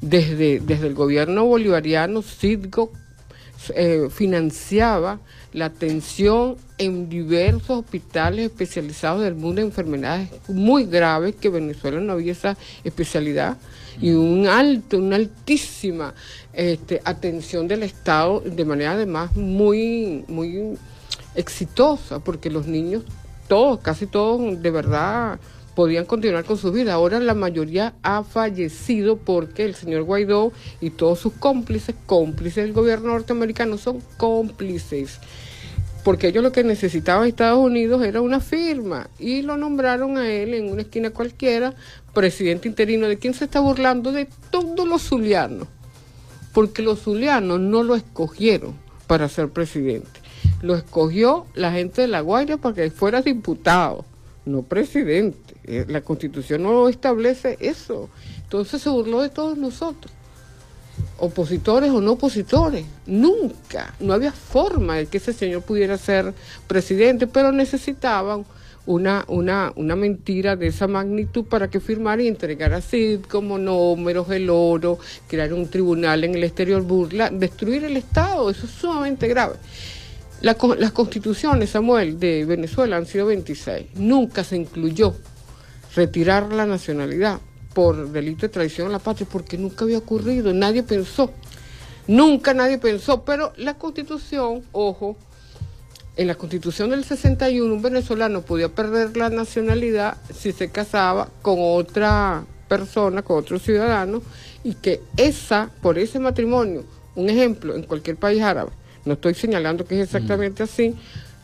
desde, 0.00 0.60
desde 0.60 0.86
el 0.86 0.94
gobierno 0.94 1.44
bolivariano, 1.44 2.22
Citgo 2.22 2.90
eh, 3.74 4.08
financiaba 4.10 5.18
la 5.54 5.66
atención 5.66 6.56
en 6.78 7.08
diversos 7.08 7.78
hospitales 7.78 8.46
especializados 8.46 9.22
del 9.22 9.36
mundo 9.36 9.60
de 9.60 9.68
enfermedades 9.68 10.28
muy 10.48 10.84
graves, 10.84 11.36
que 11.36 11.48
Venezuela 11.48 12.00
no 12.00 12.12
había 12.12 12.32
esa 12.32 12.58
especialidad, 12.82 13.56
y 14.00 14.10
un 14.10 14.48
alto, 14.48 14.98
una 14.98 15.16
altísima 15.16 16.12
este, 16.52 17.00
atención 17.04 17.68
del 17.68 17.84
Estado, 17.84 18.40
de 18.40 18.64
manera 18.64 18.92
además 18.92 19.34
muy, 19.36 20.24
muy 20.26 20.76
exitosa, 21.36 22.18
porque 22.18 22.50
los 22.50 22.66
niños, 22.66 23.04
todos, 23.46 23.78
casi 23.78 24.06
todos, 24.06 24.60
de 24.60 24.70
verdad 24.72 25.38
podían 25.76 26.04
continuar 26.04 26.44
con 26.44 26.56
su 26.56 26.72
vida. 26.72 26.94
Ahora 26.94 27.20
la 27.20 27.34
mayoría 27.34 27.94
ha 28.02 28.22
fallecido 28.22 29.16
porque 29.16 29.64
el 29.64 29.74
señor 29.74 30.02
Guaidó 30.02 30.52
y 30.80 30.90
todos 30.90 31.18
sus 31.18 31.32
cómplices, 31.34 31.94
cómplices 32.06 32.64
del 32.64 32.72
gobierno 32.72 33.08
norteamericano, 33.08 33.78
son 33.78 34.00
cómplices. 34.16 35.20
Porque 36.04 36.28
ellos 36.28 36.42
lo 36.44 36.52
que 36.52 36.62
necesitaban 36.62 37.26
Estados 37.26 37.58
Unidos 37.58 38.04
era 38.04 38.20
una 38.20 38.40
firma 38.40 39.08
y 39.18 39.40
lo 39.40 39.56
nombraron 39.56 40.18
a 40.18 40.30
él 40.30 40.52
en 40.52 40.70
una 40.70 40.82
esquina 40.82 41.10
cualquiera, 41.10 41.74
presidente 42.12 42.68
interino. 42.68 43.08
¿De 43.08 43.18
quién 43.18 43.32
se 43.32 43.46
está 43.46 43.60
burlando? 43.60 44.12
De 44.12 44.28
todos 44.50 44.86
los 44.86 45.02
zulianos. 45.02 45.66
Porque 46.52 46.82
los 46.82 47.00
zulianos 47.00 47.58
no 47.58 47.82
lo 47.82 47.96
escogieron 47.96 48.74
para 49.06 49.28
ser 49.30 49.48
presidente. 49.48 50.20
Lo 50.60 50.76
escogió 50.76 51.46
la 51.54 51.72
gente 51.72 52.02
de 52.02 52.08
La 52.08 52.20
Guaira 52.20 52.58
para 52.58 52.74
que 52.74 52.90
fuera 52.90 53.22
diputado, 53.22 54.04
no 54.44 54.62
presidente. 54.62 55.54
Eh, 55.64 55.86
la 55.88 56.02
constitución 56.02 56.62
no 56.62 56.88
establece 56.88 57.56
eso. 57.60 58.10
Entonces 58.42 58.82
se 58.82 58.90
burló 58.90 59.22
de 59.22 59.30
todos 59.30 59.56
nosotros, 59.56 60.12
opositores 61.18 61.90
o 61.90 62.00
no 62.00 62.12
opositores. 62.12 62.84
Nunca, 63.06 63.94
no 64.00 64.12
había 64.12 64.32
forma 64.32 64.96
de 64.96 65.06
que 65.06 65.18
ese 65.18 65.32
señor 65.32 65.62
pudiera 65.62 65.98
ser 65.98 66.34
presidente, 66.66 67.26
pero 67.26 67.52
necesitaban 67.52 68.44
una, 68.86 69.24
una, 69.28 69.72
una 69.76 69.96
mentira 69.96 70.56
de 70.56 70.66
esa 70.66 70.86
magnitud 70.86 71.44
para 71.44 71.68
que 71.68 71.80
firmara 71.80 72.22
y 72.22 72.28
entregara 72.28 72.78
así 72.78 73.20
como 73.30 73.58
números, 73.58 74.30
el 74.30 74.50
oro, 74.50 74.98
crear 75.26 75.52
un 75.52 75.68
tribunal 75.68 76.24
en 76.24 76.34
el 76.34 76.44
exterior, 76.44 76.82
burla, 76.82 77.30
destruir 77.30 77.84
el 77.84 77.96
Estado. 77.96 78.50
Eso 78.50 78.66
es 78.66 78.72
sumamente 78.72 79.26
grave 79.28 79.54
las 80.44 80.92
constituciones, 80.92 81.70
Samuel, 81.70 82.20
de 82.20 82.44
Venezuela 82.44 82.96
han 82.98 83.06
sido 83.06 83.26
26. 83.26 83.94
Nunca 83.94 84.44
se 84.44 84.56
incluyó 84.56 85.14
retirar 85.94 86.52
la 86.52 86.66
nacionalidad 86.66 87.40
por 87.74 88.10
delito 88.10 88.42
de 88.42 88.48
traición 88.48 88.88
a 88.88 88.92
la 88.92 88.98
patria, 88.98 89.26
porque 89.30 89.58
nunca 89.58 89.84
había 89.84 89.98
ocurrido, 89.98 90.54
nadie 90.54 90.82
pensó. 90.82 91.30
Nunca 92.06 92.54
nadie 92.54 92.78
pensó, 92.78 93.24
pero 93.24 93.52
la 93.56 93.74
constitución, 93.74 94.62
ojo, 94.72 95.16
en 96.16 96.26
la 96.28 96.34
constitución 96.36 96.90
del 96.90 97.04
61 97.04 97.74
un 97.74 97.82
venezolano 97.82 98.42
podía 98.42 98.68
perder 98.68 99.16
la 99.16 99.30
nacionalidad 99.30 100.16
si 100.32 100.52
se 100.52 100.70
casaba 100.70 101.28
con 101.42 101.56
otra 101.58 102.44
persona, 102.68 103.22
con 103.22 103.38
otro 103.38 103.58
ciudadano, 103.58 104.22
y 104.62 104.74
que 104.74 105.00
esa, 105.16 105.70
por 105.82 105.98
ese 105.98 106.18
matrimonio, 106.18 106.84
un 107.16 107.28
ejemplo, 107.28 107.74
en 107.74 107.82
cualquier 107.82 108.16
país 108.16 108.42
árabe, 108.42 108.70
no 109.04 109.14
estoy 109.14 109.34
señalando 109.34 109.84
que 109.84 109.96
es 109.96 110.04
exactamente 110.04 110.62
mm. 110.62 110.64
así, 110.64 110.94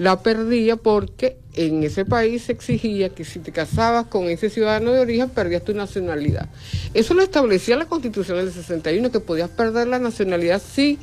la 0.00 0.22
perdía 0.22 0.76
porque 0.76 1.36
en 1.52 1.82
ese 1.82 2.06
país 2.06 2.44
se 2.44 2.52
exigía 2.52 3.10
que 3.10 3.26
si 3.26 3.38
te 3.38 3.52
casabas 3.52 4.06
con 4.06 4.30
ese 4.30 4.48
ciudadano 4.48 4.92
de 4.92 5.00
origen 5.00 5.28
perdías 5.28 5.62
tu 5.62 5.74
nacionalidad. 5.74 6.48
Eso 6.94 7.12
lo 7.12 7.22
establecía 7.22 7.76
la 7.76 7.84
constitución 7.84 8.38
del 8.38 8.50
61, 8.50 9.12
que 9.12 9.20
podías 9.20 9.50
perder 9.50 9.88
la 9.88 9.98
nacionalidad 9.98 10.62
si 10.62 10.98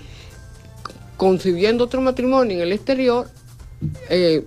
concibiendo 1.16 1.84
otro 1.84 2.02
matrimonio 2.02 2.58
en 2.58 2.64
el 2.64 2.72
exterior 2.72 3.28
eh, 4.10 4.46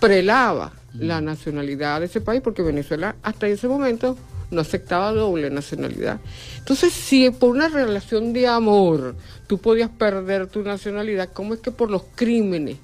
prelaba 0.00 0.72
la 0.94 1.20
nacionalidad 1.20 2.00
de 2.00 2.06
ese 2.06 2.22
país, 2.22 2.40
porque 2.40 2.62
Venezuela 2.62 3.16
hasta 3.22 3.46
ese 3.46 3.68
momento 3.68 4.16
no 4.50 4.62
aceptaba 4.62 5.12
doble 5.12 5.50
nacionalidad. 5.50 6.18
Entonces, 6.56 6.94
si 6.94 7.28
por 7.28 7.50
una 7.50 7.68
relación 7.68 8.32
de 8.32 8.46
amor 8.46 9.16
tú 9.46 9.58
podías 9.58 9.90
perder 9.90 10.46
tu 10.46 10.62
nacionalidad, 10.62 11.28
¿cómo 11.30 11.52
es 11.52 11.60
que 11.60 11.70
por 11.70 11.90
los 11.90 12.04
crímenes, 12.14 12.78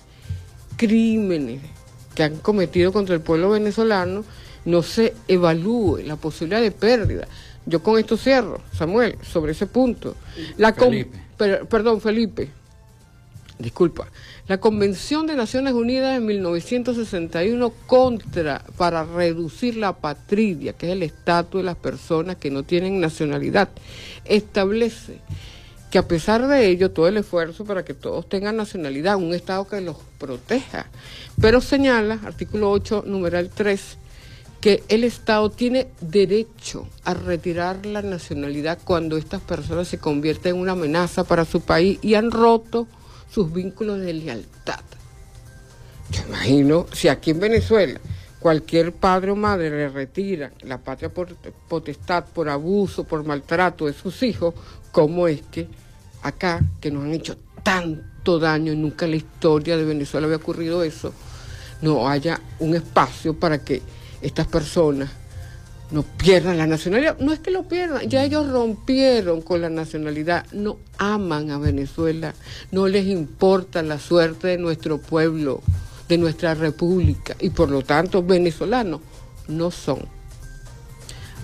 crímenes 0.79 1.61
que 2.15 2.23
han 2.23 2.39
cometido 2.39 2.91
contra 2.93 3.15
el 3.15 3.21
pueblo 3.21 3.51
venezolano, 3.51 4.25
no 4.65 4.83
se 4.83 5.15
evalúe 5.29 5.99
la 5.99 6.17
posibilidad 6.17 6.63
de 6.63 6.71
pérdida? 6.71 7.29
Yo 7.67 7.83
con 7.83 7.99
esto 7.99 8.17
cierro, 8.17 8.63
Samuel, 8.73 9.19
sobre 9.21 9.53
ese 9.53 9.67
punto. 9.67 10.17
La 10.57 10.75
perdón, 10.75 12.01
Felipe, 12.01 12.49
disculpa. 13.59 14.09
La 14.47 14.59
Convención 14.59 15.27
de 15.27 15.37
Naciones 15.37 15.75
Unidas 15.75 16.17
en 16.17 16.25
1961 16.25 17.71
contra, 17.87 18.65
para 18.79 19.05
reducir 19.05 19.77
la 19.77 19.93
patria, 19.93 20.73
que 20.73 20.87
es 20.87 20.93
el 20.93 21.03
estatus 21.03 21.61
de 21.61 21.67
las 21.67 21.77
personas 21.77 22.37
que 22.37 22.51
no 22.51 22.63
tienen 22.63 23.01
nacionalidad, 23.01 23.69
establece 24.25 25.19
que 25.91 25.99
a 25.99 26.07
pesar 26.07 26.47
de 26.47 26.67
ello, 26.69 26.91
todo 26.91 27.09
el 27.09 27.17
esfuerzo 27.17 27.65
para 27.65 27.85
que 27.85 27.95
todos 27.95 28.29
tengan 28.29 28.57
nacionalidad, 28.57 29.17
un 29.17 29.35
Estado 29.35 29.67
que 29.67 29.81
los 29.81 29.97
proteja, 30.19 30.87
pero 31.41 31.61
señala, 31.61 32.21
artículo 32.25 32.71
8, 32.71 33.05
numeral 33.07 33.51
3, 33.55 33.99
que 34.61 34.83
el 34.89 35.05
Estado 35.05 35.51
tiene 35.51 35.89
derecho 36.01 36.87
a 37.05 37.15
retirar 37.15 37.87
la 37.87 38.03
nacionalidad 38.03 38.79
cuando 38.85 39.17
estas 39.17 39.41
personas 39.41 39.89
se 39.89 39.99
convierten 39.99 40.57
en 40.57 40.61
una 40.61 40.73
amenaza 40.73 41.25
para 41.25 41.45
su 41.45 41.61
país 41.61 41.99
y 42.03 42.15
han 42.15 42.31
roto 42.31 42.87
sus 43.31 43.53
vínculos 43.53 44.01
de 44.01 44.15
lealtad. 44.15 44.81
Yo 46.11 46.23
imagino, 46.27 46.87
si 46.93 47.09
aquí 47.09 47.31
en 47.31 47.41
Venezuela 47.41 48.01
cualquier 48.41 48.93
padre 48.93 49.33
o 49.33 49.37
madre 49.37 49.71
le 49.71 49.89
retira 49.89 50.53
la 50.63 50.79
patria 50.79 51.11
potestad 51.69 52.25
por 52.27 52.49
abuso, 52.49 53.05
por 53.05 53.25
maltrato 53.25 53.87
de 53.87 53.93
sus 53.93 54.23
hijos, 54.23 54.55
¿cómo 54.93 55.29
es 55.29 55.43
que 55.51 55.69
acá, 56.23 56.61
que 56.81 56.91
nos 56.91 57.05
han 57.05 57.13
hecho 57.13 57.37
tanto 57.63 58.39
daño, 58.39 58.75
nunca 58.75 59.05
en 59.05 59.13
la 59.13 59.17
historia 59.17 59.77
de 59.77 59.85
Venezuela 59.85 60.27
había 60.27 60.37
ocurrido 60.37 60.83
eso, 60.83 61.13
no 61.83 62.09
haya 62.09 62.41
un 62.59 62.75
espacio 62.75 63.39
para 63.39 63.59
que 63.59 63.83
estas 64.21 64.47
personas 64.47 65.11
no 65.91 66.03
pierdan 66.03 66.59
la 66.59 66.67
nacionalidad. 66.67 67.19
No 67.19 67.33
es 67.33 67.41
que 67.41 67.51
lo 67.51 67.65
pierdan, 67.65 68.09
ya 68.09 68.25
ellos 68.25 68.49
rompieron 68.49 69.43
con 69.43 69.61
la 69.61 69.71
nacionalidad, 69.71 70.47
no 70.53 70.79
aman 70.99 71.51
a 71.51 71.59
Venezuela, 71.59 72.35
no 72.73 72.89
les 72.89 73.07
importa 73.07 73.83
la 73.83 73.99
suerte 73.99 74.49
de 74.49 74.59
nuestro 74.59 74.99
pueblo, 74.99 75.63
de 76.09 76.19
nuestra 76.19 76.55
república, 76.55 77.37
y 77.41 77.51
por 77.51 77.71
lo 77.71 77.83
tanto 77.83 78.23
venezolanos 78.23 79.01
no 79.47 79.71
son. 79.71 80.01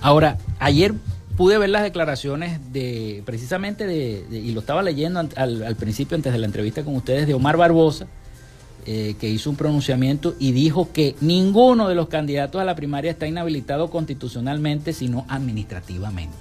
Ahora, 0.01 0.39
ayer 0.59 0.95
pude 1.37 1.59
ver 1.59 1.71
las 1.71 1.83
declaraciones 1.83 2.61
de, 2.73 3.23
precisamente 3.25 3.87
de, 3.87 4.25
y 4.31 4.53
lo 4.53 4.61
estaba 4.61 4.83
leyendo 4.83 5.21
al, 5.37 5.63
al 5.63 5.77
principio, 5.77 6.15
antes 6.15 6.33
de 6.33 6.39
la 6.39 6.47
entrevista 6.47 6.85
con 6.85 6.95
ustedes, 6.97 7.27
de 7.27 7.35
Omar 7.35 7.57
Barbosa, 7.57 8.07
eh, 8.87 9.15
que 9.19 9.31
hizo 9.31 9.49
un 9.49 9.57
pronunciamiento 9.57 10.35
y 10.39 10.53
dijo 10.53 10.93
que 10.93 11.17
ninguno 11.23 11.89
de 11.89 11.95
los 11.95 12.09
candidatos 12.09 12.61
a 12.61 12.65
la 12.65 12.75
primaria 12.75 13.13
está 13.13 13.27
inhabilitado 13.27 13.89
constitucionalmente, 13.89 14.93
sino 14.93 15.25
administrativamente. 15.27 16.37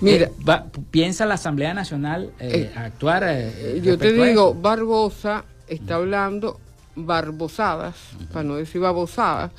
Mira, 0.00 0.28
eh, 0.28 0.62
¿piensa 0.90 1.26
la 1.26 1.34
Asamblea 1.34 1.74
Nacional 1.74 2.30
eh, 2.40 2.72
actuar? 2.74 3.50
yo 3.82 3.98
te 3.98 4.14
digo, 4.14 4.54
Barbosa 4.54 5.44
está 5.68 5.96
hablando 5.96 6.58
barbosadas, 6.94 7.96
para 8.32 8.44
no 8.44 8.56
decir 8.56 8.80
babosadas, 8.80 9.52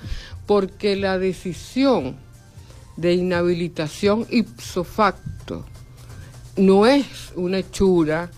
porque 0.46 0.96
la 0.96 1.18
decisión 1.18 2.16
de 2.98 3.14
inhabilitación 3.14 4.28
ipso 4.30 4.84
facto 4.84 5.66
no 6.58 6.86
es 6.86 7.32
una 7.36 7.60
hechura 7.60 8.30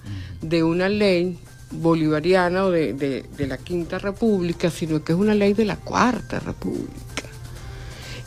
de 0.42 0.64
una 0.64 0.88
ley 0.88 1.38
bolivariana 1.72 2.66
o 2.66 2.72
de, 2.72 3.26
la 3.40 3.58
Quinta 3.58 4.00
República, 4.00 4.70
sino 4.70 5.04
que 5.04 5.14
es 5.14 5.20
una 5.20 5.36
ley 5.36 5.54
de 5.54 5.66
la 5.66 5.76
Cuarta 5.76 6.40
República. 6.40 7.04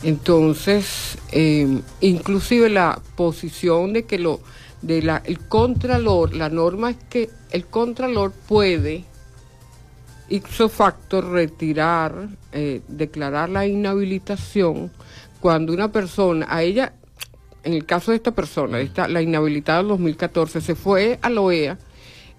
Entonces, 0.03 1.17
em, 1.31 1.81
inclusive 2.01 2.69
la 2.69 3.01
posición 3.15 3.93
de 3.93 4.03
que 4.03 4.19
lo 4.19 4.39
de 4.81 5.01
la, 5.01 5.21
el 5.25 5.39
contralor, 5.39 6.33
la 6.33 6.49
norma 6.49 6.91
es 6.91 6.97
que 7.09 7.29
el 7.51 7.65
contralor 7.65 8.31
puede 8.31 9.03
ipso 10.29 10.69
facto 10.69 11.21
retirar, 11.21 12.29
eh, 12.51 12.81
declarar 12.87 13.49
la 13.49 13.65
inhabilitación 13.65 14.91
cuando 15.39 15.73
una 15.73 15.91
persona, 15.91 16.45
a 16.49 16.63
ella, 16.63 16.93
en 17.63 17.73
el 17.73 17.85
caso 17.85 18.11
de 18.11 18.17
esta 18.17 18.31
persona, 18.31 18.79
esta, 18.79 19.07
la 19.07 19.21
inhabilitada 19.21 19.79
del 19.79 19.89
2014, 19.89 20.61
se 20.61 20.75
fue 20.75 21.19
a 21.21 21.29
la 21.29 21.41
OEA 21.41 21.77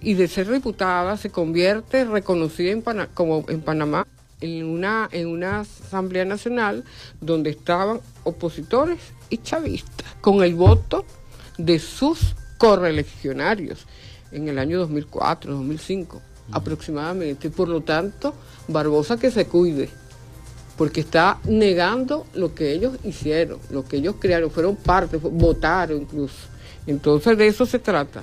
y 0.00 0.14
de 0.14 0.28
ser 0.28 0.50
diputada 0.50 1.16
se 1.16 1.30
convierte 1.30 2.04
reconocida 2.04 2.70
en 2.70 2.82
como 3.14 3.44
en 3.48 3.60
Panamá 3.60 4.06
en 4.40 4.64
una, 4.64 5.08
en 5.12 5.28
una 5.28 5.60
Asamblea 5.60 6.24
Nacional 6.24 6.84
donde 7.20 7.50
estaban 7.50 8.00
opositores 8.24 8.98
y 9.28 9.38
chavistas, 9.38 10.06
con 10.20 10.42
el 10.42 10.54
voto 10.54 11.04
de 11.58 11.78
sus 11.78 12.34
correligionarios 12.56 13.86
en 14.32 14.48
el 14.48 14.58
año 14.58 14.78
2004, 14.78 15.52
2005 15.52 16.22
aproximadamente. 16.52 17.50
Por 17.50 17.68
lo 17.68 17.80
tanto, 17.82 18.34
Barbosa 18.68 19.16
que 19.16 19.30
se 19.30 19.46
cuide, 19.46 19.88
porque 20.76 21.00
está 21.00 21.38
negando 21.44 22.26
lo 22.34 22.54
que 22.54 22.72
ellos 22.72 22.94
hicieron, 23.04 23.58
lo 23.70 23.84
que 23.84 23.98
ellos 23.98 24.16
crearon, 24.18 24.50
fueron 24.50 24.76
parte, 24.76 25.16
votaron 25.16 26.02
incluso. 26.02 26.48
Entonces 26.86 27.36
de 27.36 27.46
eso 27.46 27.66
se 27.66 27.78
trata. 27.78 28.22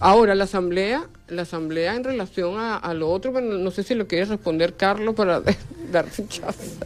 Ahora, 0.00 0.34
la 0.34 0.44
asamblea, 0.44 1.08
la 1.28 1.42
asamblea 1.42 1.96
en 1.96 2.04
relación 2.04 2.54
a, 2.58 2.94
lo 2.94 3.10
otro, 3.10 3.32
bueno, 3.32 3.58
no 3.58 3.70
sé 3.70 3.82
si 3.82 3.94
lo 3.94 4.06
quiere 4.06 4.26
responder 4.26 4.74
Carlos 4.74 5.14
para 5.14 5.42
dar 5.92 6.06
chance. 6.28 6.76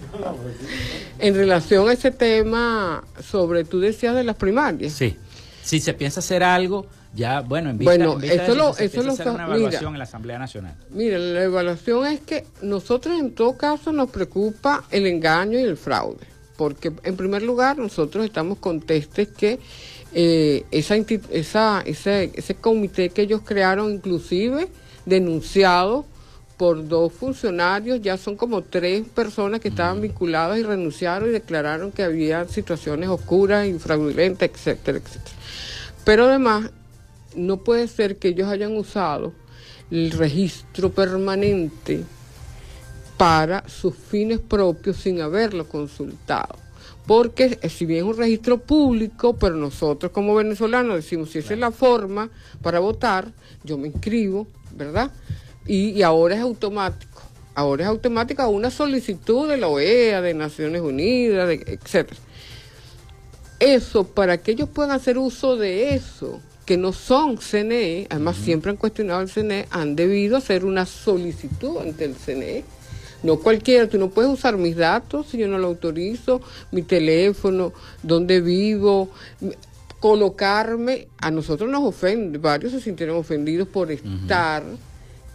En 1.19 1.35
relación 1.35 1.89
a 1.89 1.93
ese 1.93 2.11
tema 2.11 3.05
sobre, 3.23 3.65
tú 3.65 3.81
decías 3.81 4.15
de 4.15 4.25
las 4.25 4.37
primarias. 4.37 4.95
Sí, 4.95 5.17
si 5.63 5.81
se 5.81 5.93
piensa 5.93 6.21
hacer 6.21 6.43
algo, 6.43 6.87
ya, 7.15 7.41
bueno, 7.41 7.71
en 7.71 7.79
vista, 7.79 7.95
bueno, 7.95 8.19
eso 8.23 8.55
lo, 8.55 8.77
eso 8.79 9.03
lo 9.03 9.15
una 9.15 9.45
evaluación 9.45 9.93
en 9.93 9.99
la 9.99 10.05
Asamblea 10.05 10.39
Nacional. 10.39 10.75
Mira, 10.91 11.19
la 11.19 11.45
evaluación 11.45 12.07
es 12.07 12.21
que 12.21 12.47
nosotros 12.63 13.19
en 13.19 13.35
todo 13.35 13.57
caso 13.57 13.93
nos 13.93 14.11
preocupa 14.11 14.85
el 14.91 15.07
engaño 15.07 15.59
y 15.59 15.63
el 15.63 15.77
fraude, 15.77 16.27
porque 16.57 16.93
en 17.05 17.17
primer 17.17 17.43
lugar 17.43 17.77
nosotros 17.77 18.25
estamos 18.25 18.59
contestes 18.59 19.29
que 19.29 19.59
eh, 20.15 20.65
esa, 20.71 20.97
esa, 21.31 21.83
ese, 21.85 22.31
ese 22.35 22.55
comité 22.55 23.11
que 23.11 23.23
ellos 23.23 23.43
crearon, 23.45 23.93
inclusive 23.93 24.69
denunciado 25.05 26.07
por 26.57 26.87
dos 26.87 27.13
funcionarios, 27.13 28.01
ya 28.01 28.17
son 28.17 28.37
como 28.37 28.63
tres 28.63 29.07
personas 29.09 29.61
que 29.61 29.69
estaban 29.69 30.01
vinculadas 30.01 30.59
y 30.59 30.63
renunciaron 30.63 31.29
y 31.29 31.33
declararon 31.33 31.93
que 31.93 32.05
había 32.05 32.47
situaciones 32.47 33.09
oscuras 33.09 33.67
y 33.67 33.79
fraudulentas, 33.79 34.49
etcétera, 34.49 34.99
etcétera. 34.99 35.37
Pero 36.05 36.27
además, 36.27 36.71
no 37.37 37.65
puede 37.65 37.89
ser 37.89 38.17
que 38.17 38.29
ellos 38.29 38.49
hayan 38.49 38.77
usado 38.77 39.33
el 39.91 40.11
registro 40.11 40.91
permanente 40.91 42.05
para 43.17 43.69
sus 43.69 43.95
fines 43.95 44.41
propios 44.41 44.97
sin 44.97 45.21
haberlo 45.21 45.69
consultado 45.69 46.63
porque 47.07 47.59
eh, 47.61 47.69
si 47.69 47.87
bien 47.87 48.01
es 48.01 48.05
un 48.05 48.17
registro 48.17 48.59
público, 48.59 49.37
pero 49.37 49.57
nosotros 49.57 50.13
como 50.13 50.35
venezolanos 50.35 50.97
decimos, 50.97 51.31
si 51.31 51.39
esa 51.39 51.55
es 51.55 51.61
la 51.61 51.71
forma 51.71 52.31
para 52.63 52.79
votar, 52.79 53.33
yo 53.65 53.79
me 53.79 53.89
inscribo, 53.89 54.47
¿verdad? 54.73 55.11
Y, 55.67 56.03
ahora 56.03 56.35
es 56.35 56.41
automático, 56.41 57.23
ahora 57.55 57.85
es 57.85 57.89
automática 57.89 58.49
una 58.49 58.71
solicitud 58.71 59.49
de 59.49 59.57
la 59.57 59.69
OEA, 59.69 60.21
de 60.21 60.35
Naciones 60.35 60.83
Unidas, 60.83 61.49
de, 61.49 61.55
etc. 61.55 62.13
Eso, 63.61 64.05
para 64.05 64.39
que 64.39 64.53
ellos 64.53 64.69
puedan 64.69 64.91
hacer 64.91 65.19
uso 65.19 65.57
de 65.57 65.95
eso, 65.95 66.41
que 66.65 66.77
no 66.77 66.93
son 66.93 67.39
CNE, 67.39 68.07
además 68.11 68.37
siempre 68.37 68.71
han 68.71 68.77
cuestionado 68.77 69.21
el 69.21 69.29
CNE, 69.29 69.67
han 69.71 69.97
debido 69.97 70.37
hacer 70.37 70.65
una 70.65 70.87
solicitud 70.87 71.79
ante 71.79 72.05
el 72.05 72.15
CNE 72.15 72.65
no 73.23 73.39
cualquiera, 73.39 73.89
tú 73.89 73.99
no 73.99 74.11
puedes 74.11 74.31
usar 74.31 74.57
mis 74.57 74.77
datos 74.77 75.27
si 75.29 75.39
yo 75.39 75.49
no 75.49 75.59
lo 75.59 75.69
autorizo, 75.69 76.41
mi 76.73 76.83
teléfono, 76.83 77.73
dónde 78.03 78.41
vivo, 78.41 79.11
colocarme, 80.01 81.09
a 81.19 81.31
nosotros 81.31 81.71
nos 81.71 81.85
ofende, 81.85 82.39
varios 82.39 82.73
se 82.73 82.81
sintieron 82.81 83.17
ofendidos 83.17 83.69
por 83.69 83.93
estar 83.93 84.65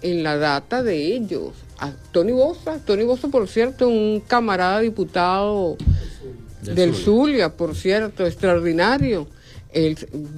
en 0.01 0.23
la 0.23 0.37
data 0.37 0.83
de 0.83 1.15
ellos. 1.15 1.53
A 1.79 1.91
Tony 2.11 2.33
Bosa, 2.33 2.79
Tony 2.83 3.03
Bosa, 3.03 3.29
por 3.29 3.47
cierto, 3.47 3.87
un 3.87 4.21
camarada 4.27 4.81
diputado 4.81 5.77
del 6.61 6.93
Zulia, 6.93 7.55
por 7.55 7.75
cierto, 7.75 8.25
extraordinario 8.25 9.27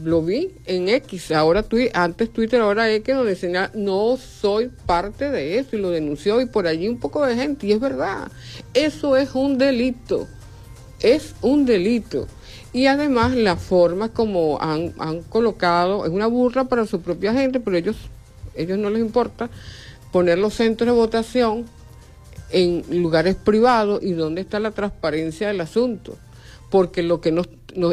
lo 0.04 0.22
vi 0.22 0.52
en 0.66 0.90
X, 0.90 1.32
ahora 1.32 1.66
antes 1.94 2.30
Twitter, 2.32 2.62
ahora 2.62 2.92
X, 2.92 3.16
donde 3.16 3.32
decía, 3.32 3.72
no 3.74 4.18
soy 4.18 4.70
parte 4.86 5.30
de 5.30 5.60
eso, 5.60 5.76
y 5.76 5.80
lo 5.80 5.92
denunció, 5.92 6.42
y 6.42 6.46
por 6.46 6.68
allí 6.68 6.88
un 6.90 7.00
poco 7.00 7.26
de 7.26 7.36
gente, 7.36 7.68
y 7.68 7.72
es 7.72 7.80
verdad, 7.80 8.30
eso 8.74 9.16
es 9.16 9.36
un 9.36 9.58
delito, 9.58 10.28
es 11.00 11.36
un 11.42 11.66
delito. 11.66 12.28
Y 12.72 12.86
además 12.86 13.36
la 13.36 13.56
forma 13.56 14.10
como 14.10 14.62
han, 14.62 14.94
han 15.00 15.22
colocado, 15.24 16.06
es 16.06 16.12
una 16.12 16.28
burla 16.28 16.66
para 16.66 16.86
su 16.86 17.02
propia 17.02 17.34
gente, 17.34 17.60
pero 17.60 17.78
ellos, 17.78 17.98
ellos 18.56 18.78
no 18.78 18.90
les 18.90 19.02
importa 19.02 19.50
poner 20.12 20.38
los 20.38 20.54
centros 20.54 20.88
de 20.88 20.94
votación 20.94 21.66
en 22.52 22.84
lugares 23.02 23.36
privados 23.36 24.04
y 24.04 24.12
dónde 24.12 24.42
está 24.42 24.60
la 24.60 24.72
transparencia 24.72 25.48
del 25.48 25.62
asunto 25.62 26.18
porque 26.70 27.04
lo 27.04 27.22
que 27.22 27.32
no, 27.32 27.44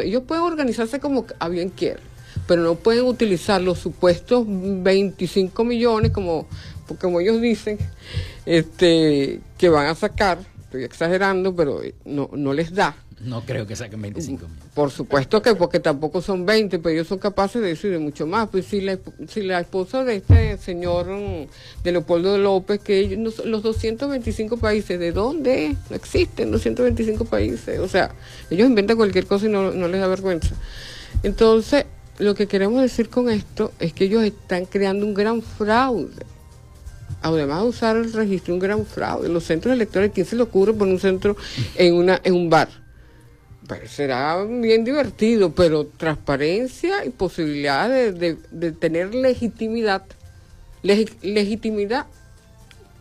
ellos 0.01 0.23
pueden 0.27 0.43
organizarse 0.43 0.99
como 0.99 1.25
a 1.39 1.49
bien 1.49 1.69
quieran, 1.69 2.03
pero 2.47 2.61
no 2.63 2.75
pueden 2.75 3.05
utilizar 3.05 3.61
los 3.61 3.79
supuestos 3.79 4.45
25 4.47 5.63
millones 5.63 6.11
como, 6.11 6.47
como 6.99 7.19
ellos 7.19 7.41
dicen, 7.41 7.77
este, 8.45 9.41
que 9.57 9.69
van 9.69 9.87
a 9.87 9.95
sacar, 9.95 10.39
estoy 10.63 10.83
exagerando, 10.83 11.55
pero 11.55 11.81
no, 12.05 12.29
no 12.33 12.53
les 12.53 12.73
da 12.73 12.95
no 13.19 13.41
creo 13.41 13.65
que 13.65 13.75
saquen 13.75 14.01
25 14.01 14.45
Por 14.75 14.91
supuesto 14.91 15.41
que, 15.41 15.55
porque 15.55 15.79
tampoco 15.79 16.21
son 16.21 16.45
20, 16.45 16.77
pero 16.77 16.93
ellos 16.93 17.07
son 17.07 17.17
capaces 17.17 17.61
de 17.61 17.71
eso 17.71 17.87
y 17.87 17.91
de 17.91 17.97
mucho 17.97 18.27
más. 18.27 18.49
Pues 18.49 18.65
si 18.65 18.79
la, 18.79 18.99
si 19.27 19.41
la 19.41 19.59
esposa 19.59 20.03
de 20.03 20.17
este 20.17 20.57
señor, 20.57 21.07
mm, 21.07 21.83
de 21.83 21.91
Leopoldo 21.91 22.37
López, 22.37 22.79
que 22.79 22.99
ellos, 22.99 23.43
los 23.43 23.63
225 23.63 24.57
países, 24.57 24.99
¿de 24.99 25.11
dónde? 25.11 25.75
No 25.89 25.95
existen 25.95 26.51
225 26.51 27.25
países. 27.25 27.79
O 27.79 27.87
sea, 27.87 28.13
ellos 28.51 28.67
inventan 28.67 28.97
cualquier 28.97 29.25
cosa 29.25 29.47
y 29.47 29.49
no, 29.49 29.71
no 29.71 29.87
les 29.87 29.99
da 29.99 30.07
vergüenza. 30.07 30.53
Entonces, 31.23 31.85
lo 32.19 32.35
que 32.35 32.47
queremos 32.47 32.81
decir 32.83 33.09
con 33.09 33.29
esto 33.29 33.71
es 33.79 33.93
que 33.93 34.05
ellos 34.05 34.23
están 34.23 34.65
creando 34.65 35.07
un 35.07 35.15
gran 35.15 35.41
fraude. 35.41 36.23
además 37.23 37.63
de 37.63 37.67
usar 37.67 37.95
el 37.97 38.13
registro, 38.13 38.53
un 38.53 38.59
gran 38.59 38.85
fraude. 38.85 39.27
Los 39.27 39.43
centros 39.45 39.73
electorales, 39.73 40.11
¿quién 40.13 40.27
se 40.27 40.35
le 40.35 40.43
ocurre 40.43 40.71
poner 40.73 40.93
un 40.93 40.99
centro 40.99 41.35
en, 41.75 41.95
una, 41.95 42.21
en 42.23 42.35
un 42.35 42.49
bar? 42.51 42.86
Será 43.87 44.43
bien 44.43 44.83
divertido, 44.83 45.51
pero 45.51 45.85
transparencia 45.85 47.05
y 47.05 47.09
posibilidad 47.09 47.89
de, 47.89 48.37
de, 48.51 48.71
tener 48.71 49.13
legitimidad. 49.13 50.03
legitimidad, 50.83 52.05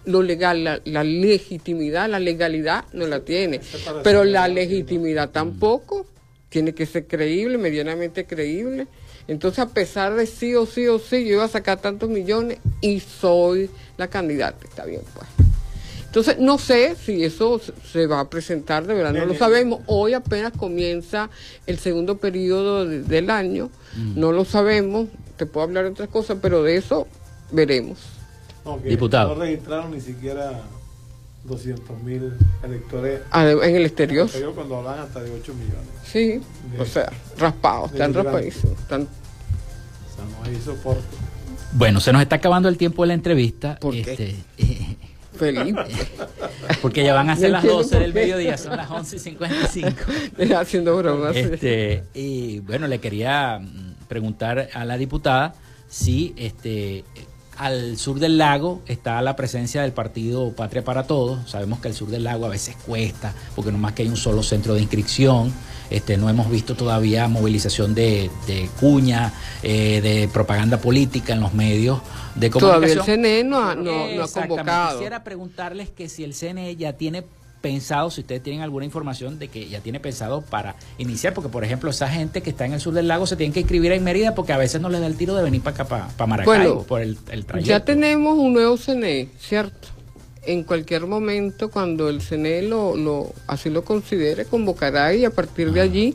lo 0.05 0.23
legal, 0.23 0.65
la, 0.65 0.81
la, 0.85 1.05
legitimidad, 1.05 2.09
la 2.09 2.19
legalidad 2.19 2.85
no 2.93 3.07
la 3.07 3.21
tiene, 3.21 3.61
pero 4.03 4.25
la 4.25 4.49
legitimidad 4.49 5.31
tampoco 5.31 6.07
tiene 6.49 6.75
que 6.75 6.87
ser 6.87 7.07
creíble, 7.07 7.59
medianamente 7.59 8.27
creíble. 8.27 8.87
Entonces, 9.29 9.61
a 9.61 9.69
pesar 9.69 10.15
de 10.15 10.27
sí 10.27 10.55
o 10.55 10.67
sí 10.67 10.87
o 10.87 10.99
sí, 10.99 11.25
yo 11.25 11.35
iba 11.35 11.45
a 11.45 11.49
sacar 11.49 11.81
tantos 11.81 12.09
millones 12.09 12.59
y 12.81 13.01
soy 13.01 13.71
la 13.97 14.09
candidata, 14.09 14.67
está 14.67 14.85
bien, 14.85 15.03
pues. 15.15 15.46
Entonces, 16.17 16.39
no 16.43 16.57
sé 16.57 16.97
si 16.97 17.23
eso 17.23 17.61
se 17.93 18.07
va 18.07 18.21
a 18.21 18.31
presentar, 18.31 18.87
de 18.87 18.95
verdad, 18.95 19.13
no 19.13 19.27
lo 19.27 19.35
sabemos. 19.35 19.81
Hoy 19.85 20.15
apenas 20.15 20.51
comienza 20.51 21.29
el 21.67 21.79
segundo 21.79 22.17
periodo 22.17 22.87
del 22.87 23.29
año, 23.29 23.69
mm. 23.95 24.19
no 24.19 24.33
lo 24.33 24.47
sabemos, 24.47 25.09
te 25.37 25.45
puedo 25.45 25.67
hablar 25.67 25.85
de 25.85 25.91
otras 25.91 26.09
cosas, 26.09 26.39
pero 26.41 26.63
de 26.63 26.79
eso 26.79 27.07
veremos. 27.53 27.99
Diputado. 28.83 29.35
No 29.35 29.43
registraron 29.43 29.91
ni 29.91 30.01
siquiera 30.01 30.63
200 31.45 32.03
mil 32.03 32.33
electores 32.63 33.21
ah, 33.31 33.47
en 33.51 33.77
el 33.77 33.85
exterior. 33.85 34.27
cuando 34.55 34.79
hablan 34.79 35.01
hasta 35.01 35.23
de 35.23 35.31
8 35.31 35.53
millones. 35.53 35.89
Sí, 36.03 36.41
o 36.79 36.87
sea, 36.87 37.13
raspados, 37.37 37.93
están 37.93 38.15
raspadísimos. 38.15 38.79
Están... 38.79 39.03
O 39.03 40.17
sea, 40.17 40.25
no 40.25 40.45
hay 40.47 40.59
soporte. 40.63 41.03
Bueno, 41.73 42.01
se 42.01 42.11
nos 42.11 42.23
está 42.23 42.37
acabando 42.37 42.71
el 42.71 42.79
tiempo 42.79 43.03
de 43.03 43.09
la 43.09 43.15
entrevista. 43.15 43.77
¿Por 43.79 43.95
este, 43.95 44.35
Felipe. 45.37 45.85
Porque 46.83 47.05
ya 47.05 47.15
van 47.15 47.31
a 47.31 47.37
ser 47.37 47.51
las 47.51 47.65
12 47.65 47.99
del 47.99 48.13
mediodía, 48.13 48.57
son 48.59 48.77
las 48.77 48.91
11 48.91 49.17
y 49.17 49.19
55. 49.19 49.97
Haciendo 50.57 50.97
bromas. 50.97 51.37
Este, 51.37 52.05
y 52.15 52.61
bueno, 52.61 52.87
le 52.87 52.99
quería 52.99 53.59
mm, 53.59 54.07
preguntar 54.09 54.69
a 54.73 54.85
la 54.85 54.99
diputada 54.99 55.55
si 55.89 56.35
este 56.37 57.05
al 57.57 57.97
sur 57.97 58.19
del 58.19 58.37
lago 58.39 58.83
está 58.87 59.21
la 59.23 59.35
presencia 59.35 59.83
del 59.83 59.93
partido 59.93 60.53
Patria 60.53 60.85
para 60.85 61.07
Todos. 61.07 61.51
Sabemos 61.51 61.81
que 61.81 61.89
el 61.89 61.95
sur 61.95 62.09
del 62.09 62.25
lago 62.25 62.47
a 62.47 62.51
veces 62.51 62.77
cuesta, 62.77 63.33
porque 63.55 63.73
no 63.73 63.79
más 63.79 63.95
que 63.95 64.03
hay 64.03 64.09
un 64.09 64.17
solo 64.17 64.43
centro 64.43 64.75
de 64.75 64.83
inscripción. 64.83 65.53
Este, 65.89 66.17
no 66.17 66.29
hemos 66.29 66.51
visto 66.51 66.75
todavía 66.75 67.29
movilización 67.29 67.95
de, 67.95 68.29
cuña, 68.81 69.33
eh, 69.63 70.01
de 70.03 70.29
propaganda 70.29 70.79
política 70.79 71.33
en 71.33 71.41
los 71.41 71.55
medios 71.55 72.01
de 72.37 72.51
comunicación. 72.51 73.05
Todavía 73.05 73.15
el 73.15 73.21
CNE 73.21 73.45
no 73.45 73.59
ha, 73.59 73.75
no 73.75 74.23
ha 74.23 74.29
convocado. 74.29 74.99
Quisiera 74.99 75.25
preguntarles 75.25 75.91
que 75.91 76.09
si 76.09 76.25
el 76.25 76.35
CNE 76.35 76.77
ya 76.77 76.93
tiene 76.95 77.25
pensado, 77.61 78.11
si 78.11 78.21
ustedes 78.21 78.43
tienen 78.43 78.63
alguna 78.63 78.85
información 78.85 79.39
de 79.39 79.49
que 79.49 79.69
ya 79.69 79.81
tiene 79.81 79.99
pensado 79.99 80.43
para 80.43 80.77
iniciar, 80.99 81.35
porque 81.35 81.49
por 81.49 81.65
ejemplo 81.65 81.91
esa 81.91 82.09
gente 82.09 82.41
que 82.41 82.51
está 82.51 82.65
en 82.65 82.75
el 82.75 82.81
sur 82.81 82.95
del 82.95 83.09
lago 83.09 83.27
se 83.27 83.35
tiene 83.35 83.53
que 83.53 83.61
inscribir 83.61 83.93
en 83.93 84.05
Mérida 84.05 84.35
porque 84.35 84.53
a 84.53 84.57
veces 84.57 84.81
no 84.81 84.89
les 84.89 85.01
da 85.01 85.07
el 85.07 85.17
tiro 85.17 85.35
de 85.35 85.43
venir 85.43 85.63
para 85.63 85.83
acá, 85.83 86.09
para, 86.17 86.27
Maracaibo, 86.27 86.85
por 86.85 87.01
el, 87.01 87.19
el 87.31 87.45
trayecto. 87.45 87.69
Ya 87.69 87.85
tenemos 87.85 88.39
un 88.39 88.53
nuevo 88.53 88.77
CNE, 88.77 89.31
¿cierto? 89.41 89.89
En 90.43 90.63
cualquier 90.63 91.07
momento, 91.07 91.71
cuando 91.71 92.09
el 92.09 92.21
CNE 92.21 92.63
lo, 92.63 92.95
lo, 92.97 93.33
así 93.49 93.69
lo 93.69 93.83
considere, 93.85 94.45
convocará 94.45 95.13
y 95.13 95.25
a 95.25 95.31
partir 95.31 95.73
de 95.73 95.81
allí 95.81 96.15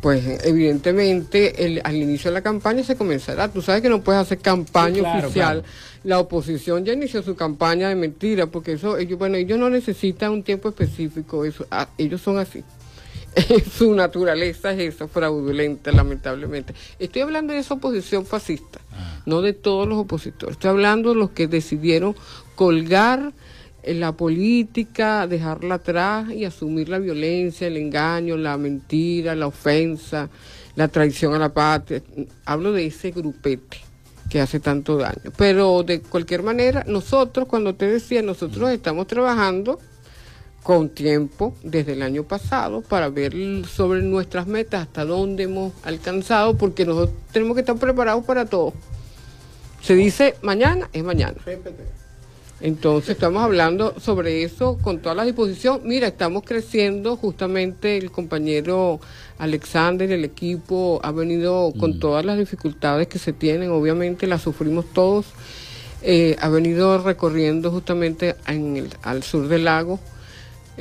pues 0.00 0.44
evidentemente 0.44 1.66
el, 1.66 1.80
al 1.84 1.96
inicio 1.96 2.30
de 2.30 2.34
la 2.34 2.42
campaña 2.42 2.82
se 2.82 2.96
comenzará. 2.96 3.48
Tú 3.48 3.60
sabes 3.60 3.82
que 3.82 3.88
no 3.88 4.00
puedes 4.00 4.22
hacer 4.22 4.38
campaña 4.38 5.02
oficial. 5.02 5.62
La 6.04 6.18
oposición 6.18 6.84
ya 6.84 6.94
inició 6.94 7.22
su 7.22 7.36
campaña 7.36 7.88
de 7.88 7.94
mentira, 7.94 8.46
porque 8.46 8.72
eso, 8.72 8.96
ellos, 8.96 9.18
bueno, 9.18 9.36
ellos 9.36 9.58
no 9.58 9.68
necesitan 9.68 10.32
un 10.32 10.42
tiempo 10.42 10.70
específico, 10.70 11.44
eso, 11.44 11.66
ah, 11.70 11.88
ellos 11.98 12.22
son 12.22 12.38
así. 12.38 12.64
su 13.76 13.94
naturaleza 13.94 14.72
es 14.72 14.94
eso, 14.94 15.08
fraudulenta, 15.08 15.92
lamentablemente. 15.92 16.74
Estoy 16.98 17.22
hablando 17.22 17.52
de 17.52 17.60
esa 17.60 17.74
oposición 17.74 18.24
fascista, 18.24 18.80
ah. 18.92 19.20
no 19.26 19.42
de 19.42 19.52
todos 19.52 19.86
los 19.86 19.98
opositores. 19.98 20.54
Estoy 20.54 20.70
hablando 20.70 21.10
de 21.10 21.16
los 21.16 21.30
que 21.30 21.46
decidieron 21.46 22.16
colgar 22.54 23.32
la 23.84 24.12
política, 24.12 25.26
dejarla 25.26 25.76
atrás 25.76 26.30
y 26.30 26.44
asumir 26.44 26.88
la 26.88 26.98
violencia, 26.98 27.66
el 27.66 27.76
engaño, 27.76 28.36
la 28.36 28.56
mentira, 28.56 29.34
la 29.34 29.46
ofensa, 29.46 30.28
la 30.76 30.88
traición 30.88 31.34
a 31.34 31.38
la 31.38 31.52
patria. 31.52 32.02
Hablo 32.44 32.72
de 32.72 32.86
ese 32.86 33.10
grupete 33.10 33.78
que 34.28 34.40
hace 34.40 34.60
tanto 34.60 34.96
daño. 34.96 35.32
Pero 35.36 35.82
de 35.82 36.00
cualquier 36.00 36.42
manera, 36.42 36.84
nosotros, 36.86 37.48
cuando 37.48 37.74
te 37.74 37.86
decía, 37.86 38.22
nosotros 38.22 38.70
estamos 38.70 39.06
trabajando 39.06 39.78
con 40.62 40.90
tiempo 40.90 41.54
desde 41.62 41.94
el 41.94 42.02
año 42.02 42.24
pasado 42.24 42.82
para 42.82 43.08
ver 43.08 43.34
sobre 43.66 44.02
nuestras 44.02 44.46
metas, 44.46 44.82
hasta 44.82 45.04
dónde 45.04 45.44
hemos 45.44 45.72
alcanzado, 45.82 46.56
porque 46.56 46.84
nosotros 46.84 47.16
tenemos 47.32 47.54
que 47.54 47.60
estar 47.60 47.76
preparados 47.76 48.24
para 48.24 48.44
todo. 48.44 48.72
Se 49.82 49.94
dice 49.94 50.34
mañana, 50.42 50.88
es 50.92 51.02
mañana. 51.02 51.38
Entonces 52.60 53.10
estamos 53.10 53.42
hablando 53.42 53.94
sobre 53.98 54.42
eso 54.42 54.78
con 54.82 55.00
toda 55.00 55.14
la 55.14 55.24
disposición. 55.24 55.80
Mira, 55.84 56.08
estamos 56.08 56.42
creciendo, 56.44 57.16
justamente 57.16 57.96
el 57.96 58.10
compañero 58.10 59.00
Alexander, 59.38 60.10
el 60.12 60.24
equipo 60.24 61.00
ha 61.02 61.10
venido 61.10 61.72
con 61.78 61.92
mm. 61.92 62.00
todas 62.00 62.24
las 62.24 62.38
dificultades 62.38 63.08
que 63.08 63.18
se 63.18 63.32
tienen, 63.32 63.70
obviamente 63.70 64.26
las 64.26 64.42
sufrimos 64.42 64.84
todos. 64.92 65.26
Eh, 66.02 66.36
ha 66.40 66.48
venido 66.48 67.02
recorriendo 67.02 67.70
justamente 67.70 68.36
en 68.46 68.76
el, 68.76 68.90
al 69.02 69.22
sur 69.22 69.48
del 69.48 69.64
lago 69.64 69.98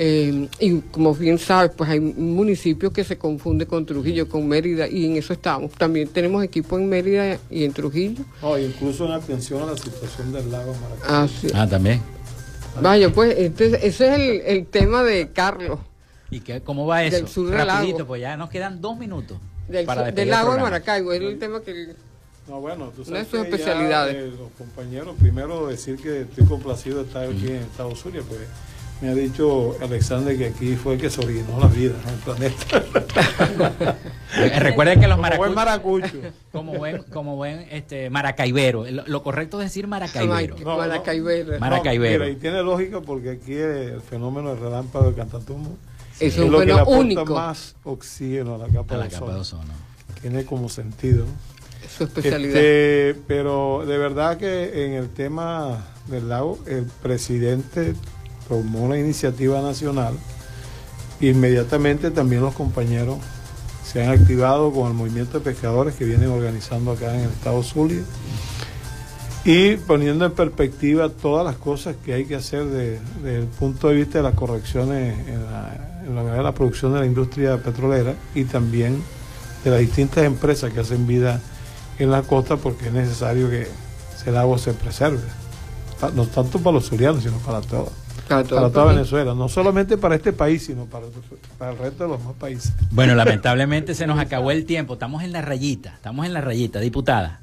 eh, 0.01 0.47
y 0.61 0.79
como 0.79 1.13
bien 1.13 1.37
sabes, 1.37 1.71
pues 1.75 1.89
hay 1.89 1.99
un 1.99 2.33
municipio 2.33 2.93
que 2.93 3.03
se 3.03 3.17
confunde 3.17 3.65
con 3.65 3.85
Trujillo, 3.85 4.29
con 4.29 4.47
Mérida, 4.47 4.87
y 4.87 5.05
en 5.05 5.17
eso 5.17 5.33
estamos. 5.33 5.73
También 5.73 6.07
tenemos 6.07 6.41
equipo 6.41 6.79
en 6.79 6.87
Mérida 6.87 7.37
y 7.49 7.65
en 7.65 7.73
Trujillo. 7.73 8.23
Oh, 8.41 8.57
incluso 8.57 9.05
en 9.07 9.11
atención 9.11 9.61
a 9.61 9.65
la 9.65 9.77
situación 9.77 10.31
del 10.31 10.49
lago 10.49 10.73
Maracaibo. 10.73 11.53
Ah, 11.53 11.63
ah 11.63 11.67
también. 11.67 12.01
Vaya, 12.81 13.11
pues 13.11 13.37
ese 13.37 13.85
es 13.85 13.99
el, 13.99 14.41
el, 14.45 14.67
tema 14.67 15.03
de 15.03 15.33
Carlos. 15.33 15.79
¿Y 16.31 16.39
qué, 16.39 16.61
cómo 16.61 16.87
va 16.87 17.03
eso? 17.03 17.17
Del 17.17 17.27
sur 17.27 17.49
del 17.49 17.67
lago. 17.67 18.07
pues 18.07 18.21
ya 18.21 18.37
nos 18.37 18.49
quedan 18.49 18.79
dos 18.79 18.97
minutos. 18.97 19.37
Del, 19.67 19.85
del 20.15 20.29
lago 20.29 20.53
de 20.53 20.61
Maracaibo, 20.61 21.11
es 21.11 21.21
el 21.21 21.37
tema 21.37 21.59
que... 21.59 21.93
No, 22.47 22.61
bueno, 22.61 22.93
tú 22.95 23.03
sabes 23.03 23.27
no 23.33 23.43
especialidades. 23.43 24.15
Eh, 24.15 24.31
los 24.39 24.49
compañeros, 24.57 25.17
primero 25.19 25.67
decir 25.67 25.97
que 25.97 26.21
estoy 26.21 26.45
complacido 26.45 26.99
de 26.99 27.07
estar 27.07 27.25
aquí 27.25 27.47
en 27.47 27.57
Estados 27.57 28.05
Unidos, 28.05 28.27
pues 28.29 28.39
me 29.01 29.09
ha 29.09 29.15
dicho 29.15 29.77
Alexander 29.81 30.37
que 30.37 30.47
aquí 30.47 30.75
fue 30.75 30.95
el 30.95 31.01
que 31.01 31.09
se 31.09 31.21
originó 31.21 31.59
la 31.59 31.67
vida 31.67 31.95
en 32.03 32.09
el 32.09 32.19
planeta. 32.19 33.95
Eh, 34.37 34.59
recuerden 34.59 34.99
que 34.99 35.07
los 35.07 35.17
maracuchos, 35.17 35.55
maracucho. 35.55 36.13
como 36.51 36.75
buen, 36.75 37.01
como 37.03 37.35
buen 37.35 37.65
este, 37.71 38.11
maracaibero, 38.11 38.85
lo, 38.87 39.23
correcto 39.23 39.59
es 39.59 39.65
decir 39.65 39.87
maracaibero. 39.87 40.55
maracaibero. 40.63 41.59
maracaibero. 41.59 42.29
y 42.29 42.35
tiene 42.35 42.61
lógica 42.61 43.01
porque 43.01 43.31
aquí 43.31 43.53
el 43.53 44.01
fenómeno 44.01 44.49
del 44.51 44.59
relámpago 44.59 45.09
de 45.09 45.15
Cantatumbo 45.15 45.75
es, 46.19 46.37
un 46.37 46.51
lo 46.51 46.59
que 46.59 46.65
le 46.67 46.73
aporta 46.73 47.25
más 47.25 47.75
oxígeno 47.83 48.55
a 48.55 48.57
la 48.59 48.67
capa, 48.67 48.97
de, 48.97 49.39
ozono. 49.39 49.73
Tiene 50.21 50.45
como 50.45 50.69
sentido. 50.69 51.25
Su 51.97 52.03
especialidad. 52.03 52.55
Este, 52.55 53.19
pero 53.27 53.83
de 53.85 53.97
verdad 53.97 54.37
que 54.37 54.85
en 54.85 54.93
el 54.93 55.09
tema 55.09 55.85
del 56.07 56.29
lago, 56.29 56.59
el 56.67 56.85
presidente 57.01 57.95
tomó 58.49 58.83
una 58.83 58.97
iniciativa 58.97 59.61
nacional, 59.61 60.15
inmediatamente 61.21 62.11
también 62.11 62.41
los 62.41 62.55
compañeros 62.55 63.19
se 63.85 64.03
han 64.03 64.09
activado 64.09 64.71
con 64.71 64.87
el 64.87 64.93
movimiento 64.93 65.39
de 65.39 65.45
pescadores 65.45 65.95
que 65.95 66.05
vienen 66.05 66.29
organizando 66.29 66.91
acá 66.91 67.13
en 67.15 67.21
el 67.21 67.29
estado 67.29 67.63
Zulia 67.63 68.01
y 69.45 69.77
poniendo 69.77 70.25
en 70.25 70.31
perspectiva 70.31 71.09
todas 71.09 71.45
las 71.45 71.55
cosas 71.55 71.95
que 72.03 72.13
hay 72.13 72.25
que 72.25 72.35
hacer 72.35 72.65
desde 72.65 73.37
el 73.37 73.45
punto 73.45 73.87
de 73.87 73.95
vista 73.95 74.19
de 74.19 74.23
las 74.23 74.33
correcciones 74.33 75.17
en 75.27 75.45
la, 75.45 76.41
la 76.43 76.53
producción 76.53 76.93
de 76.93 76.99
la 76.99 77.05
industria 77.05 77.57
petrolera 77.57 78.15
y 78.35 78.43
también 78.43 79.01
de 79.63 79.71
las 79.71 79.79
distintas 79.79 80.25
empresas 80.25 80.73
que 80.73 80.81
hacen 80.81 81.07
vida 81.07 81.41
en 81.99 82.11
la 82.11 82.21
costa 82.21 82.57
porque 82.57 82.87
es 82.87 82.93
necesario 82.93 83.49
que 83.49 83.67
el 84.25 84.37
agua 84.37 84.57
se 84.57 84.73
preserve, 84.73 85.23
no 86.13 86.27
tanto 86.27 86.59
para 86.59 86.75
los 86.75 86.87
zulianos, 86.87 87.23
sino 87.23 87.37
para 87.37 87.61
todos 87.61 87.89
para, 88.29 88.43
toda 88.43 88.85
Venezuela, 88.85 89.33
no 89.33 89.49
solamente 89.49 89.97
para 89.97 90.15
este 90.15 90.31
país, 90.31 90.65
sino 90.65 90.85
para, 90.85 91.05
el 91.05 91.77
resto 91.77 92.03
de 92.03 92.09
los 92.09 92.19
demás 92.19 92.35
países. 92.39 92.73
Bueno, 92.91 93.15
lamentablemente 93.15 93.95
se 93.95 94.07
nos 94.07 94.19
acabó 94.19 94.51
el 94.51 94.65
tiempo, 94.65 94.93
estamos 94.93 95.23
en 95.23 95.31
la 95.31 95.41
rayita, 95.41 95.95
estamos 95.95 96.25
en 96.25 96.33
la 96.33 96.41
rayita, 96.41 96.79
diputada. 96.79 97.41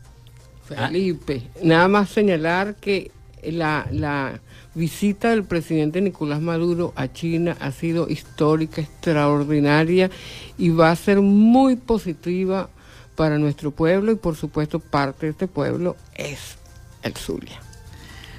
Felipe, 0.65 1.43
nada 1.63 1.87
más 1.89 2.09
señalar 2.09 2.75
que 2.77 3.11
la, 3.43 3.87
la 3.93 4.41
visita 4.75 5.31
del 5.31 5.45
presidente 5.45 6.01
Nicolás 6.01 6.41
Maduro 6.41 6.93
a 6.97 7.13
China 7.13 7.57
ha 7.61 7.71
sido 7.73 8.09
histórica, 8.09 8.81
extraordinaria 8.81 10.11
y 10.59 10.71
va 10.71 10.91
a 10.91 10.97
ser 10.97 11.21
muy 11.21 11.77
positiva 11.77 12.69
para 13.15 13.39
nuestro 13.39 13.71
pueblo 13.71 14.13
y 14.13 14.17
por 14.17 14.37
supuesto 14.37 14.79
parte 14.79 15.27
de 15.27 15.33
este 15.33 15.49
pueblo 15.49 15.97
es 16.15 16.57
el 17.03 17.15
Zulia. 17.15 17.66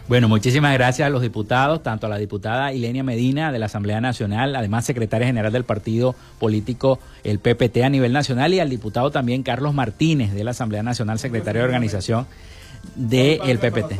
Bueno, 0.07 0.29
muchísimas 0.29 0.73
gracias 0.73 1.05
a 1.05 1.09
los 1.09 1.21
diputados, 1.21 1.83
tanto 1.83 2.07
a 2.07 2.09
la 2.09 2.17
diputada 2.17 2.71
Ilenia 2.71 3.03
Medina 3.03 3.51
de 3.51 3.59
la 3.59 3.65
Asamblea 3.65 3.99
Nacional, 3.99 4.55
además 4.55 4.85
secretaria 4.85 5.27
general 5.27 5.51
del 5.51 5.65
partido 5.65 6.15
político 6.39 6.99
el 7.25 7.39
PPT 7.39 7.83
a 7.83 7.89
nivel 7.89 8.13
nacional, 8.13 8.53
y 8.53 8.61
al 8.61 8.69
diputado 8.69 9.11
también 9.11 9.43
Carlos 9.43 9.73
Martínez 9.73 10.33
de 10.33 10.45
la 10.45 10.51
Asamblea 10.51 10.81
Nacional, 10.81 11.19
secretario 11.19 11.59
de 11.59 11.65
organización 11.65 12.25
del 12.95 13.59
PPT. 13.59 13.99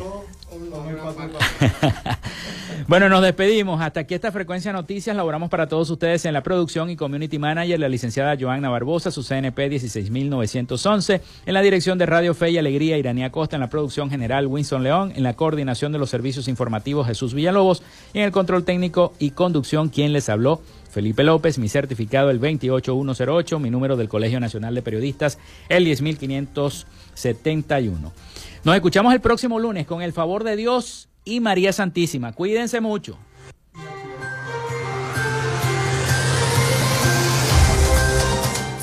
Bueno, 2.86 3.08
nos 3.08 3.22
despedimos. 3.22 3.80
Hasta 3.80 4.00
aquí 4.00 4.14
esta 4.14 4.30
frecuencia 4.30 4.72
noticias. 4.72 5.16
Laboramos 5.16 5.50
para 5.50 5.66
todos 5.66 5.90
ustedes 5.90 6.24
en 6.24 6.32
la 6.32 6.42
producción 6.42 6.90
y 6.90 6.96
community 6.96 7.38
manager, 7.38 7.80
la 7.80 7.88
licenciada 7.88 8.36
Joanna 8.38 8.68
Barbosa, 8.68 9.10
su 9.10 9.22
CNP 9.22 9.68
16911. 9.68 11.20
En 11.46 11.54
la 11.54 11.62
dirección 11.62 11.98
de 11.98 12.06
Radio 12.06 12.34
Fe 12.34 12.50
y 12.50 12.58
Alegría, 12.58 12.98
Iranía 12.98 13.30
Costa. 13.30 13.56
En 13.56 13.60
la 13.60 13.70
producción 13.70 14.10
general, 14.10 14.46
Winston 14.46 14.82
León. 14.82 15.12
En 15.16 15.22
la 15.22 15.34
coordinación 15.34 15.92
de 15.92 15.98
los 15.98 16.10
servicios 16.10 16.48
informativos, 16.48 17.06
Jesús 17.06 17.34
Villalobos. 17.34 17.82
Y 18.12 18.18
en 18.18 18.24
el 18.24 18.32
control 18.32 18.64
técnico 18.64 19.14
y 19.18 19.30
conducción, 19.32 19.88
quien 19.88 20.12
les 20.12 20.28
habló, 20.28 20.60
Felipe 20.90 21.24
López, 21.24 21.58
mi 21.58 21.68
certificado 21.68 22.30
el 22.30 22.38
28108, 22.38 23.58
mi 23.58 23.70
número 23.70 23.96
del 23.96 24.08
Colegio 24.08 24.40
Nacional 24.40 24.74
de 24.74 24.82
Periodistas 24.82 25.38
el 25.68 25.84
10571. 25.84 28.12
Nos 28.64 28.74
escuchamos 28.74 29.14
el 29.14 29.20
próximo 29.20 29.60
lunes 29.60 29.86
con 29.86 30.02
el 30.02 30.12
favor 30.12 30.42
de 30.44 30.56
Dios 30.56 31.08
y 31.28 31.40
María 31.40 31.72
Santísima. 31.72 32.32
Cuídense 32.32 32.80
mucho. 32.80 33.18